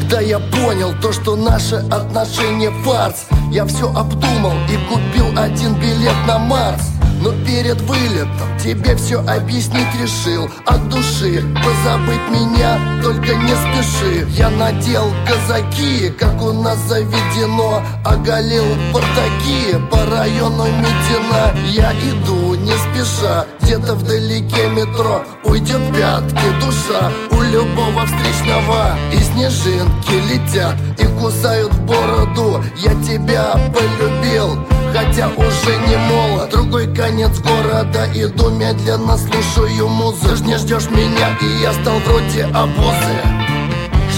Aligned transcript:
Когда 0.00 0.20
я 0.20 0.38
понял 0.38 0.94
то, 1.02 1.12
что 1.12 1.36
наши 1.36 1.76
отношения 1.76 2.70
фарс 2.84 3.26
Я 3.52 3.66
все 3.66 3.86
обдумал 3.92 4.54
и 4.70 4.76
купил 4.88 5.26
один 5.38 5.74
билет 5.74 6.14
на 6.26 6.38
Марс. 6.38 6.80
Но 7.20 7.32
перед 7.44 7.78
вылетом 7.82 8.58
тебе 8.58 8.96
все 8.96 9.20
объяснить 9.20 9.94
решил 10.00 10.48
От 10.64 10.88
души 10.88 11.44
позабыть 11.62 12.30
меня, 12.30 12.78
только 13.02 13.34
не 13.34 13.54
спеши. 13.54 14.26
Я 14.30 14.48
надел 14.48 15.12
казаки, 15.26 16.08
как 16.18 16.40
у 16.40 16.52
нас 16.52 16.78
заведено 16.88 17.82
Оголил 18.02 18.64
бардаки 18.94 19.76
по 19.90 20.06
району 20.06 20.64
Медина. 20.64 21.54
Я 21.68 21.92
иду 21.92 22.49
не 22.70 22.76
спеша, 22.78 23.46
где-то 23.60 23.94
вдалеке 23.94 24.68
метро 24.68 25.22
Уйдет 25.44 25.80
пятки 25.92 26.46
душа. 26.60 27.10
У 27.30 27.42
любого 27.42 28.06
встречного 28.06 28.96
И 29.12 29.18
снежинки 29.18 30.14
летят. 30.30 30.76
И 30.98 31.06
кусают 31.20 31.72
бороду. 31.80 32.62
Я 32.76 32.94
тебя 33.02 33.52
полюбил 33.74 34.58
хотя 34.92 35.28
уже 35.28 35.76
не 35.88 35.96
молод. 35.96 36.50
Другой 36.50 36.92
конец 36.92 37.38
города, 37.38 38.08
иду 38.12 38.50
медленно, 38.50 39.16
слушаю 39.16 39.88
музыку. 39.88 40.30
Ты 40.30 40.36
ж 40.36 40.40
не 40.40 40.56
ждешь 40.56 40.90
меня, 40.90 41.38
и 41.40 41.62
я 41.62 41.72
стал 41.74 41.98
вроде 42.00 42.44
обузы 42.46 43.49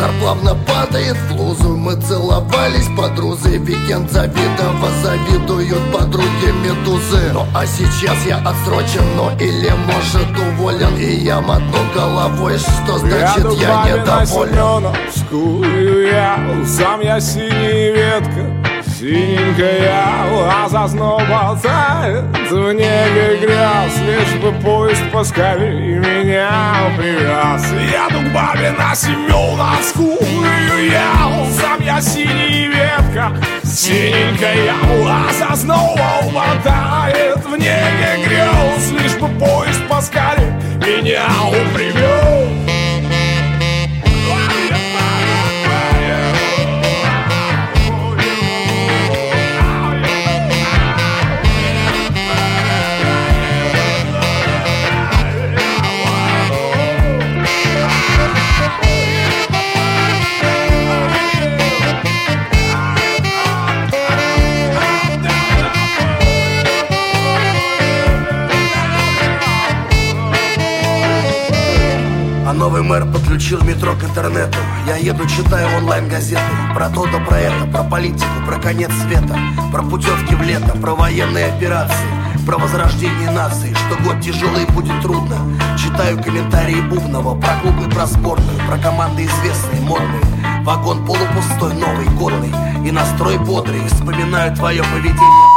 Шар 0.02 0.10
плавно 0.20 0.56
падает 0.66 1.16
в 1.16 1.40
лузу. 1.40 1.76
Мы 1.76 1.94
целовались 1.94 2.88
под 2.96 3.16
розы 3.20 3.58
Викенд 3.58 4.10
Завидова 4.10 4.88
завидуют 5.00 5.92
подруги 5.92 6.50
Медузы. 6.64 7.30
Ну 7.32 7.46
а 7.54 7.64
сейчас 7.64 8.16
я 8.26 8.38
отсрочен, 8.38 9.04
ну 9.16 9.30
или 9.38 9.70
может 9.70 10.28
уволен. 10.36 10.96
И 10.96 11.22
я 11.22 11.40
мотну 11.40 11.78
головой, 11.94 12.58
что 12.58 12.98
значит 12.98 13.46
я, 13.60 13.84
я 13.84 13.98
недоволен. 13.98 14.56
я, 16.10 16.64
сам 16.66 17.00
я 17.00 17.20
синяя 17.20 17.92
ветка 17.92 18.71
Синенькая 19.02 20.30
лоза 20.30 20.86
снова 20.86 21.24
болтает 21.28 22.24
В 22.48 22.72
небе 22.72 23.40
гряз 23.42 23.98
Лишь 24.06 24.40
бы 24.40 24.52
поезд 24.62 25.02
поскорее 25.12 25.98
меня 25.98 26.72
привез 26.96 27.64
Еду 27.72 28.20
к 28.20 28.32
бабе 28.32 28.70
на 28.78 28.94
Семеновскую 28.94 30.18
я 30.88 31.44
Сам 31.50 31.80
я 31.80 32.00
синий 32.00 32.68
ветка. 32.68 33.32
Синенькая 33.64 34.72
лоза 35.00 35.56
снова 35.56 36.22
болтает 36.32 37.44
В 37.44 37.56
небе 37.56 38.24
гряз 38.24 38.92
Лишь 38.92 39.16
бы 39.16 39.26
поезд 39.44 39.80
поскорее 39.88 40.56
меня 40.78 41.26
привез 41.74 42.71
Новый 72.82 73.00
мэр 73.00 73.12
подключил 73.12 73.62
метро 73.62 73.94
к 73.94 74.02
интернету. 74.02 74.58
Я 74.88 74.96
еду, 74.96 75.24
читаю 75.28 75.68
онлайн-газеты. 75.78 76.42
Про 76.74 76.88
то 76.88 77.06
да 77.06 77.20
про 77.20 77.38
это, 77.38 77.66
про 77.66 77.84
политику, 77.84 78.26
про 78.44 78.58
конец 78.58 78.90
света 79.06 79.38
Про 79.70 79.82
путевки 79.82 80.34
в 80.34 80.42
лето, 80.42 80.76
про 80.78 80.96
военные 80.96 81.46
операции 81.46 82.08
Про 82.44 82.58
возрождение 82.58 83.30
нации, 83.30 83.72
что 83.72 84.02
год 84.02 84.20
тяжелый 84.20 84.66
будет 84.66 85.00
трудно. 85.00 85.36
Читаю 85.78 86.20
комментарии 86.20 86.80
Бубнова 86.80 87.40
Про 87.40 87.54
клубы, 87.62 87.88
про 87.88 88.06
сборную, 88.06 88.58
про 88.68 88.78
команды 88.78 89.26
известные, 89.26 89.80
модные. 89.82 90.64
Вагон 90.64 91.06
полупустой, 91.06 91.74
новый, 91.74 92.08
годный. 92.18 92.52
И 92.84 92.90
настрой 92.90 93.38
бодрый 93.38 93.86
Вспоминаю 93.86 94.56
твое 94.56 94.82
поведение 94.82 95.51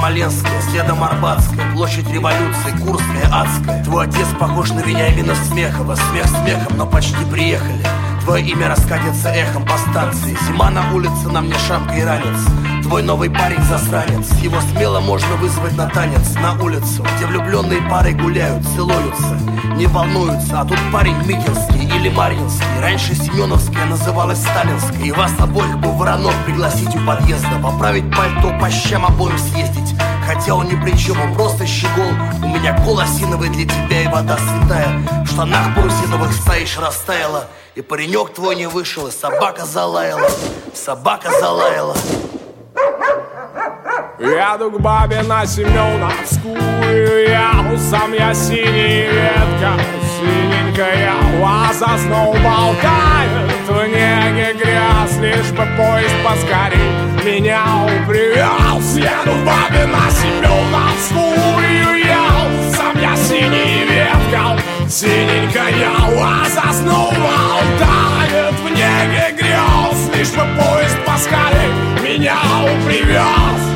Смоленская, 0.00 0.62
следом 0.62 1.04
Арбатская, 1.04 1.70
площадь 1.74 2.10
революции, 2.10 2.70
Курская, 2.82 3.28
Адская. 3.30 3.84
Твой 3.84 4.06
отец 4.06 4.28
похож 4.40 4.70
на 4.70 4.80
Вениамина 4.80 5.34
Смехова, 5.34 5.94
смех 5.94 6.26
смехом, 6.26 6.78
но 6.78 6.86
почти 6.86 7.22
приехали. 7.30 7.84
Твое 8.24 8.46
имя 8.46 8.70
раскатится 8.70 9.28
эхом 9.28 9.66
по 9.66 9.76
станции 9.76 10.38
Зима 10.46 10.70
на 10.70 10.90
улице, 10.94 11.28
на 11.28 11.42
мне 11.42 11.54
шапка 11.68 11.94
и 11.94 12.02
ранец 12.02 12.69
Твой 12.90 13.04
новый 13.04 13.30
парень 13.30 13.62
засранец. 13.62 14.32
Его 14.42 14.60
смело 14.72 14.98
можно 14.98 15.36
вызвать 15.36 15.76
на 15.76 15.88
танец 15.88 16.34
На 16.34 16.60
улицу, 16.60 17.06
где 17.16 17.24
влюбленные 17.24 17.80
пары 17.88 18.14
гуляют, 18.14 18.66
целуются 18.74 19.38
Не 19.76 19.86
волнуются, 19.86 20.60
а 20.60 20.64
тут 20.64 20.76
парень 20.92 21.16
Митинский 21.18 21.84
или 21.84 22.08
Маринский. 22.08 22.66
Раньше 22.80 23.14
Семеновская 23.14 23.86
называлась 23.86 24.40
Сталинской. 24.40 25.06
И 25.06 25.12
вас 25.12 25.30
обоих 25.38 25.78
бы 25.78 25.92
Воронов 25.92 26.34
пригласить 26.44 26.92
у 26.96 27.06
подъезда 27.06 27.60
Поправить 27.62 28.12
пальто, 28.12 28.58
по 28.58 28.68
щам 28.68 29.06
обоим 29.06 29.38
съездить. 29.38 29.94
Хотя 30.26 30.56
он 30.56 30.66
ни 30.66 30.74
при 30.74 30.98
чем, 30.98 31.20
он 31.20 31.32
просто 31.36 31.68
щегол. 31.68 32.10
У 32.42 32.48
меня 32.48 32.76
кол 32.84 32.98
осиновый 32.98 33.50
для 33.50 33.66
тебя 33.66 34.02
и 34.02 34.08
вода 34.08 34.36
святая. 34.36 35.24
В 35.24 35.28
штанах 35.28 35.76
парусиновых 35.76 36.32
стоишь 36.32 36.76
растаяла. 36.76 37.46
И 37.76 37.82
паренек 37.82 38.34
твой 38.34 38.56
не 38.56 38.66
вышел, 38.66 39.06
и 39.06 39.12
собака 39.12 39.64
залаяла. 39.64 40.28
Собака 40.74 41.30
залаяла 41.38 41.94
Еду 44.20 44.70
к 44.70 44.80
бабе 44.80 45.22
на 45.22 45.46
Семеновскую 45.46 47.28
Я 47.28 47.50
сам 47.90 48.12
я 48.12 48.34
синий 48.34 49.06
ветка 49.06 49.72
Синенькая 50.18 51.12
лаза 51.40 51.98
снова 51.98 52.34
болтает 52.34 53.50
В 53.66 53.86
неге 53.88 54.54
грязь, 54.54 55.16
лишь 55.20 55.50
бы 55.52 55.66
поезд 55.76 56.14
поскорей 56.24 56.90
Меня 57.24 57.64
привез. 58.06 58.96
Еду 58.96 59.36
к 59.38 59.44
бабе 59.44 59.86
на 59.86 60.10
Семеновскую 60.10 62.04
Я 62.04 62.76
сам 62.76 62.98
я 63.00 63.16
синий 63.16 63.84
ветка 63.84 64.58
Синенькая 64.88 65.90
лаза 66.16 66.72
снова 66.72 67.14
болтает 67.14 67.99
В 69.00 69.02
неге 69.02 69.34
грязь, 69.34 70.14
лишь 70.14 70.30
бы 70.32 70.42
поезд 70.60 70.98
поскорей 71.06 71.72
Меня 72.02 72.36
привез 72.84 73.69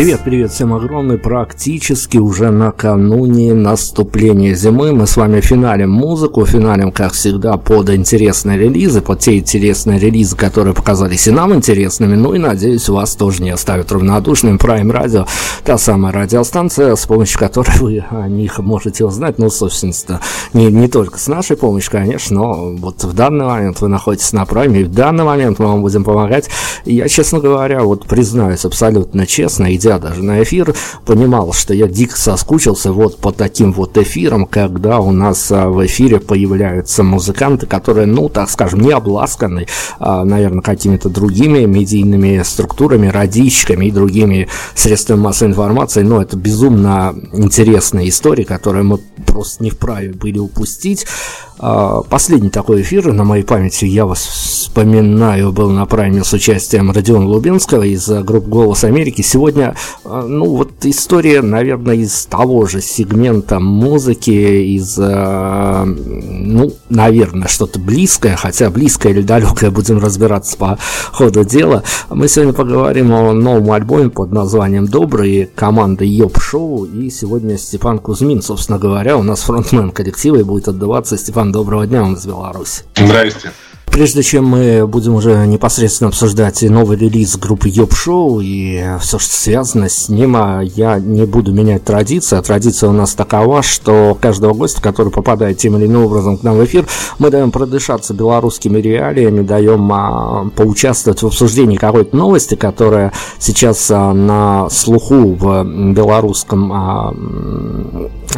Привет, 0.00 0.22
привет 0.24 0.50
всем 0.50 0.72
огромный. 0.72 1.18
Практически 1.18 2.16
уже 2.16 2.50
накануне 2.50 3.52
наступления 3.52 4.54
зимы 4.54 4.94
мы 4.94 5.06
с 5.06 5.14
вами 5.18 5.42
финалим 5.42 5.90
музыку, 5.90 6.46
финалим, 6.46 6.90
как 6.90 7.12
всегда, 7.12 7.58
под 7.58 7.90
интересные 7.90 8.56
релизы, 8.58 9.02
под 9.02 9.18
те 9.18 9.36
интересные 9.36 9.98
релизы, 9.98 10.36
которые 10.36 10.72
показались 10.72 11.28
и 11.28 11.30
нам 11.30 11.54
интересными, 11.54 12.16
ну 12.16 12.32
и, 12.32 12.38
надеюсь, 12.38 12.88
вас 12.88 13.14
тоже 13.14 13.42
не 13.42 13.50
оставят 13.50 13.92
равнодушным. 13.92 14.56
Prime 14.56 14.90
Radio, 14.90 15.28
та 15.64 15.76
самая 15.76 16.14
радиостанция, 16.14 16.96
с 16.96 17.04
помощью 17.04 17.38
которой 17.38 17.76
вы 17.78 18.04
о 18.08 18.26
них 18.26 18.58
можете 18.58 19.04
узнать, 19.04 19.38
ну, 19.38 19.50
собственно, 19.50 20.18
не, 20.54 20.68
не 20.68 20.88
только 20.88 21.18
с 21.18 21.28
нашей 21.28 21.58
помощью, 21.58 21.92
конечно, 21.92 22.36
но 22.36 22.70
вот 22.74 23.04
в 23.04 23.12
данный 23.12 23.44
момент 23.44 23.82
вы 23.82 23.88
находитесь 23.88 24.32
на 24.32 24.44
Prime, 24.44 24.80
и 24.80 24.84
в 24.84 24.94
данный 24.94 25.24
момент 25.24 25.58
мы 25.58 25.66
вам 25.66 25.82
будем 25.82 26.04
помогать. 26.04 26.48
Я, 26.86 27.06
честно 27.06 27.40
говоря, 27.40 27.82
вот 27.82 28.06
признаюсь 28.06 28.64
абсолютно 28.64 29.26
честно, 29.26 29.74
идя 29.74 29.89
даже 29.98 30.22
на 30.22 30.42
эфир, 30.42 30.74
понимал, 31.04 31.52
что 31.52 31.74
я 31.74 31.88
дико 31.88 32.16
соскучился 32.16 32.92
вот 32.92 33.18
по 33.18 33.32
таким 33.32 33.72
вот 33.72 33.96
эфирам, 33.98 34.46
когда 34.46 35.00
у 35.00 35.10
нас 35.10 35.50
а, 35.50 35.68
в 35.68 35.84
эфире 35.86 36.20
появляются 36.20 37.02
музыканты, 37.02 37.66
которые, 37.66 38.06
ну, 38.06 38.28
так 38.28 38.50
скажем, 38.50 38.80
не 38.80 38.92
обласканы, 38.92 39.66
а, 39.98 40.24
наверное, 40.24 40.62
какими-то 40.62 41.08
другими 41.08 41.64
медийными 41.64 42.42
структурами, 42.44 43.08
радищиками 43.08 43.86
и 43.86 43.90
другими 43.90 44.48
средствами 44.74 45.20
массовой 45.20 45.50
информации, 45.50 46.02
но 46.02 46.22
это 46.22 46.36
безумно 46.36 47.14
интересная 47.32 48.08
история, 48.08 48.44
которую 48.44 48.84
мы 48.84 48.98
просто 49.26 49.64
не 49.64 49.70
вправе 49.70 50.12
были 50.12 50.38
упустить. 50.38 51.06
А, 51.58 52.00
последний 52.02 52.50
такой 52.50 52.82
эфир 52.82 53.12
на 53.12 53.24
моей 53.24 53.44
памяти, 53.44 53.84
я 53.84 54.06
вас 54.06 54.20
вспоминаю, 54.20 55.52
был 55.52 55.68
на 55.70 55.84
прайме 55.84 56.24
с 56.24 56.32
участием 56.32 56.90
Родиона 56.90 57.26
Лубинского 57.26 57.82
из 57.82 58.08
группы 58.08 58.48
«Голос 58.48 58.84
Америки». 58.84 59.20
Сегодня, 59.20 59.74
ну 60.04 60.56
вот 60.56 60.72
история, 60.82 61.42
наверное, 61.42 61.96
из 61.96 62.26
того 62.26 62.66
же 62.66 62.80
сегмента 62.80 63.60
музыки, 63.60 64.30
из, 64.30 64.98
а, 65.00 65.84
ну, 65.84 66.72
наверное, 66.88 67.48
что-то 67.48 67.78
близкое, 67.78 68.36
хотя 68.36 68.70
близкое 68.70 69.12
или 69.12 69.22
далекое 69.22 69.70
будем 69.70 69.98
разбираться 69.98 70.56
по 70.56 70.78
ходу 71.12 71.44
дела. 71.44 71.82
Мы 72.08 72.28
сегодня 72.28 72.52
поговорим 72.52 73.12
о 73.12 73.32
новом 73.32 73.72
альбоме 73.72 74.10
под 74.10 74.32
названием 74.32 74.86
«Добрый» 74.86 75.50
команды 75.54 76.04
Йоп 76.04 76.38
Шоу, 76.40 76.84
и 76.84 77.10
сегодня 77.10 77.58
Степан 77.58 77.98
Кузьмин, 77.98 78.42
собственно 78.42 78.78
говоря, 78.78 79.16
у 79.16 79.22
нас 79.22 79.40
фронтмен 79.40 79.90
коллектива, 79.90 80.36
и 80.36 80.42
будет 80.42 80.68
отдаваться 80.68 81.16
Степан 81.16 81.52
доброго 81.52 81.86
дня 81.86 82.02
вам 82.02 82.14
из 82.14 82.26
Беларуси. 82.26 82.82
Здрасте. 82.96 83.50
Прежде 83.90 84.22
чем 84.22 84.46
мы 84.46 84.86
будем 84.86 85.16
уже 85.16 85.46
непосредственно 85.46 86.08
обсуждать 86.08 86.62
новый 86.62 86.96
релиз 86.96 87.36
группы 87.36 87.68
Йоп 87.68 87.92
Шоу 87.92 88.40
и 88.40 88.82
все, 89.00 89.18
что 89.18 89.34
связано 89.34 89.88
с 89.88 90.08
ним, 90.08 90.36
а 90.36 90.62
я 90.62 91.00
не 91.00 91.26
буду 91.26 91.52
менять 91.52 91.84
традиции. 91.84 92.38
А 92.38 92.42
традиция 92.42 92.88
у 92.88 92.92
нас 92.92 93.14
такова, 93.14 93.62
что 93.62 94.16
каждого 94.20 94.54
гостя, 94.54 94.80
который 94.80 95.10
попадает 95.10 95.58
тем 95.58 95.76
или 95.76 95.86
иным 95.86 96.04
образом 96.04 96.38
к 96.38 96.44
нам 96.44 96.56
в 96.56 96.64
эфир, 96.64 96.86
мы 97.18 97.30
даем 97.30 97.50
продышаться 97.50 98.14
белорусскими 98.14 98.78
реалиями, 98.78 99.42
даем 99.42 99.92
а, 99.92 100.48
поучаствовать 100.54 101.22
в 101.22 101.26
обсуждении 101.26 101.76
какой-то 101.76 102.16
новости, 102.16 102.54
которая 102.54 103.12
сейчас 103.38 103.90
а, 103.90 104.12
на 104.12 104.70
слуху 104.70 105.34
в 105.34 105.64
белорусском 105.92 106.72
а, 106.72 107.14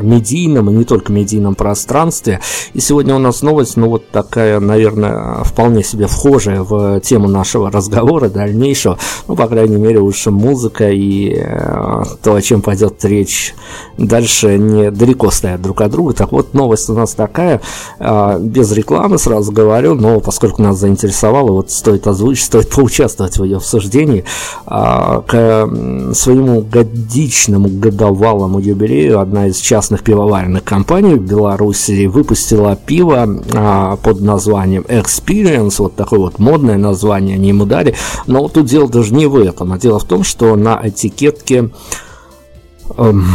медийном 0.01 0.71
и 0.71 0.75
не 0.75 0.85
только 0.85 1.13
медийном 1.13 1.55
пространстве. 1.55 2.41
И 2.75 2.81
сегодня 2.81 3.15
у 3.15 3.19
нас 3.19 3.43
новость, 3.43 3.77
ну 3.77 3.89
вот 3.89 4.09
такая, 4.11 4.61
наверное, 4.61 5.45
вполне 5.45 5.83
себе 5.83 6.07
вхожая 6.07 6.63
в 6.63 7.01
тему 7.01 7.29
нашего 7.29 7.71
разговора 7.71 8.29
дальнейшего. 8.29 8.99
Ну, 9.29 9.37
по 9.37 9.47
крайней 9.47 9.77
мере, 9.77 10.01
уж 10.01 10.27
музыка 10.27 10.91
и 10.91 11.35
э, 11.37 12.03
то, 12.23 12.35
о 12.35 12.43
чем 12.43 12.63
пойдет 12.63 13.05
речь 13.05 13.55
дальше, 13.99 14.59
не 14.59 14.91
далеко 14.91 15.31
стоят 15.31 15.61
друг 15.63 15.81
от 15.81 15.91
друга. 15.91 16.15
Так 16.15 16.33
вот, 16.33 16.55
новость 16.55 16.89
у 16.91 16.95
нас 16.95 17.13
такая, 17.13 17.61
э, 17.99 18.39
без 18.41 18.73
рекламы 18.73 19.19
сразу 19.19 19.53
говорю, 19.53 19.95
но 19.95 20.21
поскольку 20.21 20.63
нас 20.63 20.79
заинтересовало, 20.79 21.53
вот 21.53 21.71
стоит 21.71 22.07
озвучить, 22.07 22.45
стоит 22.45 22.71
поучаствовать 22.71 23.39
в 23.39 23.45
ее 23.45 23.59
обсуждении. 23.59 24.25
Э, 24.67 25.23
к 25.27 25.69
своему 26.15 26.63
годичному 26.63 27.69
годовалому 27.69 28.59
юбилею 28.59 29.21
одна 29.21 29.49
из 29.49 29.59
частных 29.59 29.82
частных 29.83 30.05
пивоваренных 30.05 30.63
компаний 30.63 31.15
в 31.15 31.23
Беларуси 31.23 32.07
выпустила 32.07 32.77
пиво 32.77 33.27
а, 33.53 33.97
под 33.97 34.21
названием 34.21 34.83
Experience, 34.83 35.75
вот 35.79 35.97
такое 35.97 36.21
вот 36.21 36.39
модное 36.39 36.79
название 36.79 37.35
они 37.35 37.49
ему 37.49 37.65
дали, 37.65 37.97
но 38.29 38.47
тут 38.47 38.67
дело 38.67 38.89
даже 38.89 39.13
не 39.13 39.27
в 39.27 39.37
этом, 39.37 39.73
а 39.73 39.79
дело 39.79 39.99
в 39.99 40.05
том, 40.05 40.23
что 40.23 40.55
на 40.55 40.81
этикетке 40.85 41.71
эм, 42.97 43.27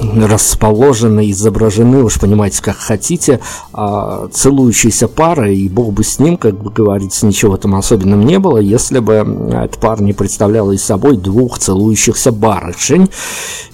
расположены, 0.00 1.30
изображены, 1.30 2.02
уж 2.02 2.18
понимаете, 2.18 2.62
как 2.62 2.76
хотите, 2.76 3.40
а, 3.72 4.28
целующиеся 4.32 5.08
пары, 5.08 5.54
и 5.54 5.68
бог 5.68 5.92
бы 5.92 6.04
с 6.04 6.18
ним, 6.18 6.36
как 6.36 6.60
бы 6.62 6.70
говорится, 6.70 7.26
ничего 7.26 7.56
там 7.56 7.74
особенного 7.74 8.22
не 8.22 8.38
было, 8.38 8.58
если 8.58 8.98
бы 8.98 9.14
эта 9.52 9.78
пара 9.78 10.02
не 10.02 10.12
представляла 10.12 10.72
из 10.72 10.84
собой 10.84 11.16
двух 11.16 11.58
целующихся 11.58 12.32
барышень. 12.32 13.08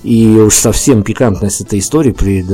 И 0.02 0.26
уж 0.36 0.54
совсем 0.54 1.02
пикантность 1.02 1.60
этой 1.60 1.78
истории, 1.78 2.12
при, 2.12 2.44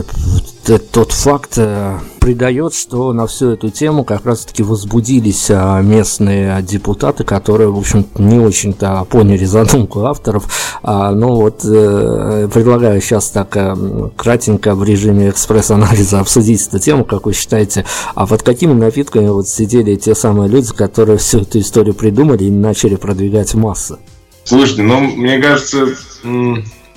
тот 0.92 1.12
факт 1.12 1.54
э, 1.56 1.98
придает, 2.18 2.74
что 2.74 3.12
на 3.12 3.26
всю 3.26 3.50
эту 3.50 3.70
тему 3.70 4.04
как 4.04 4.26
раз-таки 4.26 4.62
возбудились 4.62 5.46
а, 5.50 5.80
местные 5.80 6.60
депутаты, 6.62 7.24
которые, 7.24 7.70
в 7.70 7.78
общем 7.78 8.06
не 8.16 8.38
очень-то 8.38 9.06
поняли 9.08 9.44
задумку 9.44 10.04
авторов. 10.04 10.78
А, 10.82 11.12
ну 11.12 11.34
вот, 11.34 11.64
э, 11.64 12.48
предлагаю 12.52 13.00
сейчас 13.00 13.30
так 13.30 13.56
э, 13.56 13.74
кратенько 14.16 14.74
в 14.74 14.84
режиме 14.84 15.30
экспресс-анализа 15.30 16.20
обсудить 16.20 16.66
эту 16.66 16.78
тему, 16.78 17.04
как 17.04 17.26
вы 17.26 17.32
считаете, 17.32 17.84
а 18.14 18.26
под 18.26 18.42
какими 18.42 18.72
напитками 18.72 19.28
вот 19.28 19.48
сидели 19.48 19.96
те 19.96 20.14
самые 20.14 20.48
люди, 20.48 20.72
которые 20.72 21.18
всю 21.18 21.40
эту 21.40 21.60
историю 21.60 21.94
придумали 21.94 22.44
и 22.44 22.50
начали 22.50 22.96
продвигать 22.96 23.54
в 23.54 23.58
массы? 23.58 23.98
Слушайте, 24.44 24.82
ну, 24.82 25.00
мне 25.00 25.38
кажется, 25.38 25.88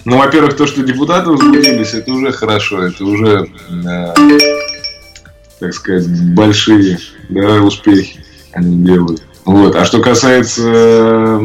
ну, 0.05 0.17
во-первых, 0.17 0.55
то, 0.55 0.65
что 0.65 0.81
депутаты 0.81 1.29
возбудились, 1.29 1.93
это 1.93 2.11
уже 2.11 2.31
хорошо, 2.31 2.81
это 2.81 3.05
уже 3.05 3.47
э, 3.69 4.13
так 5.61 5.75
сказать, 5.75 6.07
большие 6.33 6.97
да, 7.29 7.61
успехи 7.61 8.25
они 8.51 8.83
делают. 8.83 9.23
Вот. 9.45 9.75
А 9.75 9.85
что 9.85 10.01
касается 10.01 11.39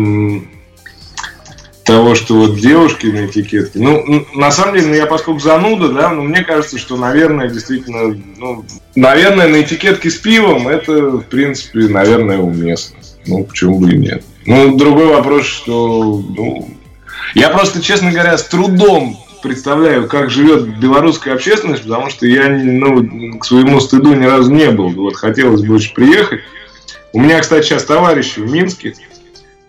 того, 1.85 2.15
что 2.15 2.35
вот 2.35 2.59
девушки 2.59 3.07
на 3.07 3.27
этикетке, 3.27 3.79
ну, 3.79 4.27
на 4.35 4.51
самом 4.51 4.75
деле, 4.75 4.89
ну, 4.89 4.95
я 4.95 5.07
поскольку 5.07 5.39
зануда, 5.39 5.91
да, 5.91 6.09
но 6.09 6.23
мне 6.23 6.43
кажется, 6.43 6.79
что, 6.79 6.97
наверное, 6.97 7.49
действительно, 7.49 8.19
ну, 8.39 8.65
наверное, 8.95 9.49
на 9.49 9.61
этикетке 9.61 10.11
с 10.11 10.17
пивом 10.17 10.67
это, 10.67 11.11
в 11.11 11.25
принципе, 11.25 11.81
наверное, 11.81 12.39
уместно. 12.39 12.97
Ну, 13.27 13.45
почему 13.45 13.81
бы 13.81 13.93
и 13.93 13.99
нет. 13.99 14.25
Ну, 14.47 14.77
другой 14.77 15.09
вопрос, 15.09 15.45
что, 15.45 16.25
ну, 16.37 16.71
я 17.35 17.51
просто, 17.51 17.83
честно 17.83 18.11
говоря, 18.11 18.39
с 18.39 18.45
трудом 18.45 19.19
представляю, 19.47 20.09
как 20.09 20.31
живет 20.31 20.79
белорусская 20.79 21.35
общественность, 21.35 21.85
потому 21.85 22.11
что 22.11 22.27
я 22.27 22.49
ну, 22.49 23.39
к 23.39 23.45
своему 23.45 23.81
стыду 23.81 24.15
ни 24.15 24.25
разу 24.25 24.53
не 24.53 24.71
был. 24.71 24.91
Вот 24.91 25.17
хотелось 25.17 25.63
бы 25.63 25.75
очень 25.75 25.95
приехать. 25.95 26.41
У 27.13 27.21
меня, 27.21 27.41
кстати, 27.41 27.65
сейчас 27.65 27.85
товарищи 27.85 28.41
в 28.41 28.51
Минске. 28.51 28.95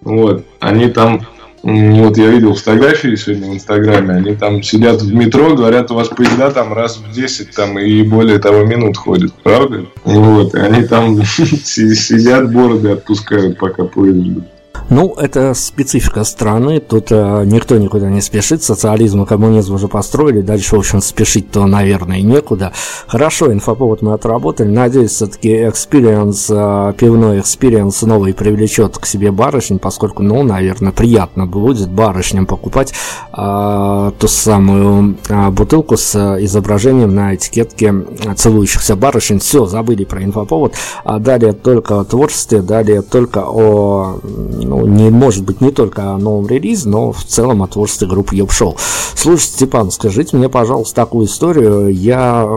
Вот, 0.02 0.46
они 0.60 0.90
там, 0.90 1.26
вот 1.64 2.18
я 2.18 2.28
видел 2.28 2.54
фотографии 2.54 3.16
сегодня 3.16 3.50
в 3.50 3.56
Инстаграме, 3.56 4.16
они 4.16 4.36
там 4.36 4.62
сидят 4.64 5.02
в 5.02 5.14
метро, 5.14 5.56
говорят, 5.56 5.92
у 5.92 5.96
вас 5.96 6.08
поезда 6.08 6.52
там 6.52 6.74
раз 6.74 6.98
в 6.98 7.12
10 7.12 7.52
там 7.52 7.80
и 7.80 8.04
более 8.04 8.40
того 8.40 8.64
минут 8.64 8.98
ходят, 8.98 9.34
правда? 9.44 9.86
Вот, 10.04 10.56
они 10.56 10.84
там 10.84 11.24
сидят, 11.26 12.54
бороды 12.54 12.92
отпускают, 12.92 13.58
пока 13.58 13.86
поезд 13.86 14.20
ждут. 14.20 14.44
Ну, 14.90 15.14
это 15.18 15.54
специфика 15.54 16.24
страны, 16.24 16.80
тут 16.80 17.12
э, 17.12 17.44
никто 17.46 17.78
никуда 17.78 18.10
не 18.10 18.22
спешит, 18.22 18.64
социализм 18.64 19.24
и 19.24 19.26
коммунизм 19.26 19.74
уже 19.74 19.90
построили, 19.90 20.40
дальше, 20.40 20.78
в 20.78 20.80
общем, 20.80 21.02
спешить-то, 21.02 21.66
наверное, 21.66 22.22
некуда. 22.22 22.72
Хорошо, 23.06 23.52
инфоповод 23.52 24.02
мы 24.02 24.14
отработали, 24.14 24.70
надеюсь, 24.70 25.12
все-таки 25.12 25.68
experience, 25.68 26.48
э, 26.50 26.94
пивной 26.98 27.42
experience 27.42 28.02
новый 28.04 28.34
привлечет 28.34 28.98
к 28.98 29.06
себе 29.06 29.32
барышень, 29.32 29.78
поскольку, 29.80 30.24
ну, 30.24 30.42
наверное, 30.44 30.94
приятно 30.94 31.46
будет 31.46 31.90
барышням 31.90 32.46
покупать 32.46 32.94
э, 33.38 34.12
ту 34.18 34.28
самую 34.30 35.18
э, 35.28 35.50
бутылку 35.50 35.98
с 35.98 36.16
изображением 36.40 37.14
на 37.14 37.36
этикетке 37.36 37.94
целующихся 38.38 38.96
барышень. 38.96 39.40
Все, 39.40 39.66
забыли 39.66 40.06
про 40.06 40.24
инфоповод, 40.24 40.76
а 41.04 41.20
далее 41.20 41.52
только 41.52 42.00
о 42.00 42.06
творчестве, 42.06 42.62
далее 42.62 43.02
только 43.02 43.44
о 43.46 44.22
ну, 44.24 44.77
ну, 44.78 44.88
не 44.88 45.10
может 45.10 45.44
быть 45.44 45.62
не 45.62 45.72
только 45.72 46.14
о 46.14 46.18
новом 46.18 46.48
релизе, 46.48 46.88
но 46.90 47.12
в 47.12 47.24
целом 47.24 47.64
о 47.64 47.68
творчестве 47.68 48.08
группы 48.08 48.36
Йоп 48.36 48.52
Шоу. 48.52 48.76
Слушайте, 49.16 49.54
Степан, 49.54 49.92
скажите 49.92 50.38
мне, 50.38 50.50
пожалуйста, 50.50 50.96
такую 50.96 51.26
историю. 51.26 51.88
Я 51.94 52.48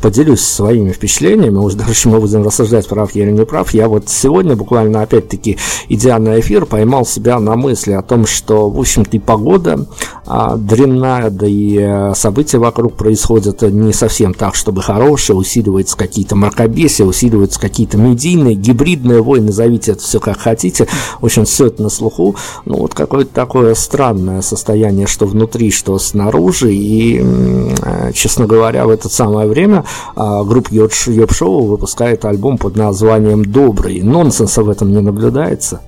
поделюсь 0.00 0.40
своими 0.40 0.90
впечатлениями, 0.90 1.56
уже 1.56 1.76
дальше 1.76 2.08
мы 2.08 2.20
будем 2.20 2.42
рассуждать, 2.42 2.88
прав 2.88 3.14
я 3.14 3.24
или 3.24 3.32
не 3.32 3.44
прав. 3.44 3.72
Я 3.72 3.88
вот 3.88 4.08
сегодня 4.08 4.56
буквально, 4.56 5.02
опять-таки, 5.02 5.58
на 5.88 6.40
эфир, 6.40 6.66
поймал 6.66 7.06
себя 7.06 7.38
на 7.38 7.56
мысли 7.56 7.92
о 7.92 8.02
том, 8.02 8.26
что, 8.26 8.68
в 8.68 8.78
общем-то, 8.78 9.16
и 9.16 9.20
погода 9.20 9.86
а, 10.26 10.56
дрянная, 10.56 11.30
да 11.30 11.46
и 11.46 11.78
э, 11.78 12.12
события 12.14 12.58
вокруг 12.58 12.94
происходят 12.94 13.62
не 13.62 13.92
совсем 13.92 14.34
так, 14.34 14.54
чтобы 14.54 14.82
хорошие, 14.82 15.36
усиливаются 15.36 15.96
какие-то 15.96 16.36
мракобесия, 16.36 17.06
усиливаются 17.06 17.60
какие-то 17.60 17.96
медийные, 17.96 18.54
гибридные 18.54 19.22
войны, 19.22 19.46
назовите 19.46 19.92
это 19.92 20.02
все 20.02 20.20
как 20.20 20.38
хотите. 20.38 20.86
В 21.20 21.24
общем, 21.24 21.44
все 21.44 21.67
это 21.68 21.82
на 21.82 21.88
слуху. 21.88 22.36
Ну, 22.64 22.76
вот 22.76 22.94
какое-то 22.94 23.32
такое 23.32 23.74
странное 23.74 24.42
состояние, 24.42 25.06
что 25.06 25.26
внутри, 25.26 25.70
что 25.70 25.98
снаружи. 25.98 26.72
И, 26.72 27.20
э, 27.22 28.12
честно 28.12 28.46
говоря, 28.46 28.86
в 28.86 28.90
это 28.90 29.08
самое 29.08 29.48
время 29.48 29.84
а, 30.16 30.44
группа 30.44 30.68
Йоп 30.72 31.32
Шоу 31.32 31.66
выпускает 31.66 32.24
альбом 32.24 32.58
под 32.58 32.76
названием 32.76 33.44
«Добрый». 33.44 34.02
Нонсенса 34.02 34.62
в 34.62 34.70
этом 34.70 34.90
не 34.90 35.00
наблюдается. 35.00 35.80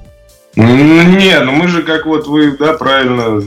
Не, 0.56 1.38
ну 1.44 1.52
мы 1.52 1.68
же, 1.68 1.82
как 1.82 2.06
вот 2.06 2.26
вы, 2.26 2.56
да, 2.56 2.72
правильно 2.72 3.40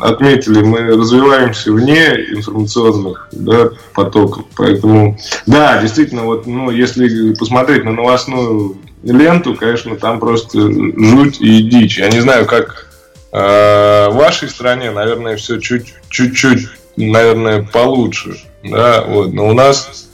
отметили, 0.00 0.62
мы 0.62 0.80
развиваемся 0.80 1.72
вне 1.72 2.08
информационных 2.30 3.28
да, 3.32 3.70
потоков. 3.94 4.44
Поэтому, 4.56 5.16
да, 5.46 5.80
действительно, 5.80 6.24
вот, 6.24 6.46
ну, 6.46 6.70
если 6.70 7.34
посмотреть 7.34 7.84
на 7.84 7.92
новостную 7.92 8.76
ленту, 9.04 9.54
конечно, 9.54 9.96
там 9.96 10.20
просто 10.20 10.60
жуть 10.60 11.40
и 11.40 11.62
дичь. 11.62 11.98
Я 11.98 12.08
не 12.08 12.20
знаю, 12.20 12.46
как 12.46 12.88
э, 13.32 14.08
в 14.10 14.14
вашей 14.14 14.48
стране, 14.48 14.90
наверное, 14.90 15.36
все 15.36 15.58
чуть-чуть, 15.58 16.68
наверное, 16.96 17.62
получше. 17.62 18.36
Да, 18.62 19.04
вот. 19.06 19.32
Но 19.32 19.48
у 19.48 19.52
нас 19.52 20.08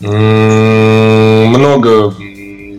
много 0.00 1.04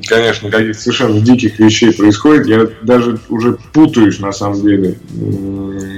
конечно, 0.07 0.51
каких-то 0.51 0.81
совершенно 0.81 1.21
диких 1.21 1.59
вещей 1.59 1.93
происходит. 1.93 2.47
Я 2.47 2.67
даже 2.81 3.17
уже 3.29 3.57
путаюсь, 3.71 4.19
на 4.19 4.33
самом 4.33 4.61
деле, 4.61 4.99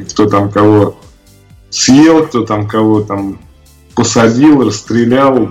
кто 0.10 0.28
там 0.28 0.52
кого 0.52 1.00
съел, 1.72 2.28
кто 2.28 2.46
там 2.46 2.68
кого 2.68 3.02
там 3.02 3.40
посадил, 3.96 4.66
расстрелял, 4.66 5.50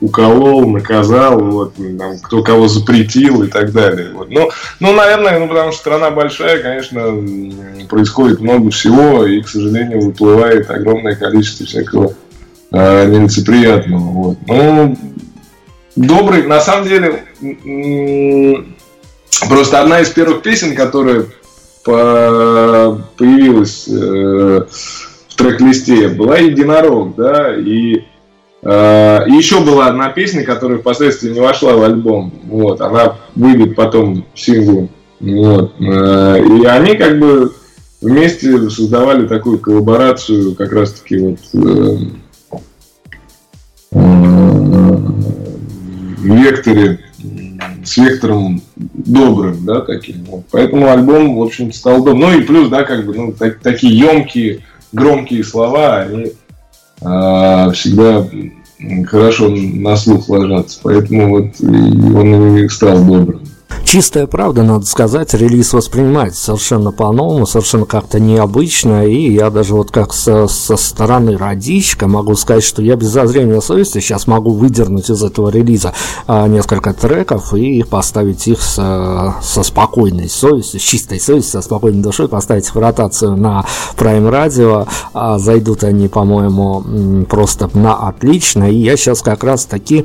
уколол, 0.00 0.68
наказал, 0.68 1.40
вот, 1.40 1.74
там, 1.76 2.18
кто 2.18 2.42
кого 2.42 2.68
запретил 2.68 3.42
и 3.42 3.48
так 3.48 3.72
далее. 3.72 4.10
Вот. 4.12 4.30
Ну, 4.30 4.50
ну, 4.80 4.92
наверное, 4.92 5.38
ну, 5.38 5.48
потому 5.48 5.72
что 5.72 5.80
страна 5.80 6.10
большая, 6.10 6.62
конечно, 6.62 7.00
происходит 7.88 8.40
много 8.40 8.70
всего, 8.70 9.26
и, 9.26 9.42
к 9.42 9.48
сожалению, 9.48 10.00
выплывает 10.00 10.70
огромное 10.70 11.14
количество 11.14 11.66
всякого 11.66 12.14
э, 12.72 13.06
нелицеприятного. 13.06 14.10
Вот. 14.10 14.38
Ну, 14.46 14.98
добрый, 15.94 16.44
на 16.44 16.60
самом 16.60 16.88
деле, 16.88 17.22
просто 19.48 19.80
одна 19.80 20.00
из 20.00 20.08
первых 20.10 20.42
песен, 20.42 20.74
которая 20.74 21.26
появилась 21.84 23.86
э, 23.88 24.62
в 25.34 25.36
трек-листе, 25.36 26.08
была 26.08 26.38
«Единорог», 26.38 27.16
да, 27.16 27.54
и 27.56 28.04
э, 28.62 28.68
еще 29.26 29.60
была 29.60 29.88
одна 29.88 30.10
песня, 30.10 30.44
которая 30.44 30.78
впоследствии 30.78 31.30
не 31.30 31.40
вошла 31.40 31.74
в 31.74 31.82
альбом, 31.82 32.32
вот, 32.44 32.80
она 32.80 33.16
выйдет 33.34 33.74
потом 33.74 34.24
синглом, 34.34 34.90
вот, 35.18 35.74
э, 35.80 36.44
и 36.44 36.64
они 36.66 36.94
как 36.96 37.18
бы 37.18 37.52
вместе 38.00 38.70
создавали 38.70 39.26
такую 39.26 39.58
коллаборацию, 39.58 40.54
как 40.54 40.72
раз-таки 40.72 41.18
вот 41.18 41.38
векторе, 46.22 47.00
с 47.84 47.96
вектором 47.96 48.62
добрым, 48.76 49.64
да, 49.64 49.80
таким. 49.80 50.24
Вот. 50.24 50.44
Поэтому 50.50 50.90
альбом, 50.90 51.36
в 51.36 51.42
общем 51.42 51.72
стал 51.72 51.98
добрым. 51.98 52.20
Ну 52.20 52.38
и 52.38 52.42
плюс, 52.42 52.68
да, 52.68 52.84
как 52.84 53.04
бы, 53.06 53.14
ну, 53.14 53.32
так, 53.32 53.60
такие 53.60 53.96
емкие, 53.96 54.60
громкие 54.94 55.44
слова, 55.44 55.98
они 55.98 56.32
а, 57.02 57.70
всегда 57.72 58.26
хорошо 59.06 59.48
на 59.50 59.96
слух 59.96 60.28
ложатся. 60.28 60.80
Поэтому 60.82 61.28
вот 61.28 61.60
он 61.60 62.56
и 62.56 62.68
стал 62.68 63.04
добрым. 63.04 63.42
Чистая 63.94 64.26
правда, 64.26 64.64
надо 64.64 64.86
сказать, 64.86 65.34
релиз 65.34 65.72
воспринимается 65.72 66.46
совершенно 66.46 66.90
по-новому, 66.90 67.46
совершенно 67.46 67.86
как-то 67.86 68.18
необычно, 68.18 69.06
и 69.06 69.32
я 69.32 69.50
даже 69.50 69.74
вот 69.74 69.92
как 69.92 70.12
со, 70.12 70.48
со 70.48 70.76
стороны 70.76 71.38
радищика 71.38 72.08
могу 72.08 72.34
сказать, 72.34 72.64
что 72.64 72.82
я 72.82 72.96
без 72.96 73.10
зазрения 73.10 73.60
совести 73.60 74.00
сейчас 74.00 74.26
могу 74.26 74.50
выдернуть 74.50 75.10
из 75.10 75.22
этого 75.22 75.48
релиза 75.48 75.92
а, 76.26 76.48
несколько 76.48 76.92
треков 76.92 77.54
и 77.54 77.84
поставить 77.84 78.48
их 78.48 78.62
с, 78.62 78.74
со 79.40 79.62
спокойной 79.62 80.28
совестью, 80.28 80.80
с 80.80 80.82
чистой 80.82 81.20
совестью, 81.20 81.52
со 81.52 81.62
спокойной 81.62 82.02
душой, 82.02 82.26
поставить 82.26 82.66
их 82.66 82.74
в 82.74 82.78
ротацию 82.80 83.36
на 83.36 83.64
Prime 83.96 84.28
Radio, 84.28 84.88
а, 85.12 85.38
зайдут 85.38 85.84
они, 85.84 86.08
по-моему, 86.08 87.26
просто 87.26 87.70
на 87.74 87.94
отлично, 88.08 88.68
и 88.68 88.74
я 88.74 88.96
сейчас 88.96 89.22
как 89.22 89.44
раз 89.44 89.66
таки 89.66 90.04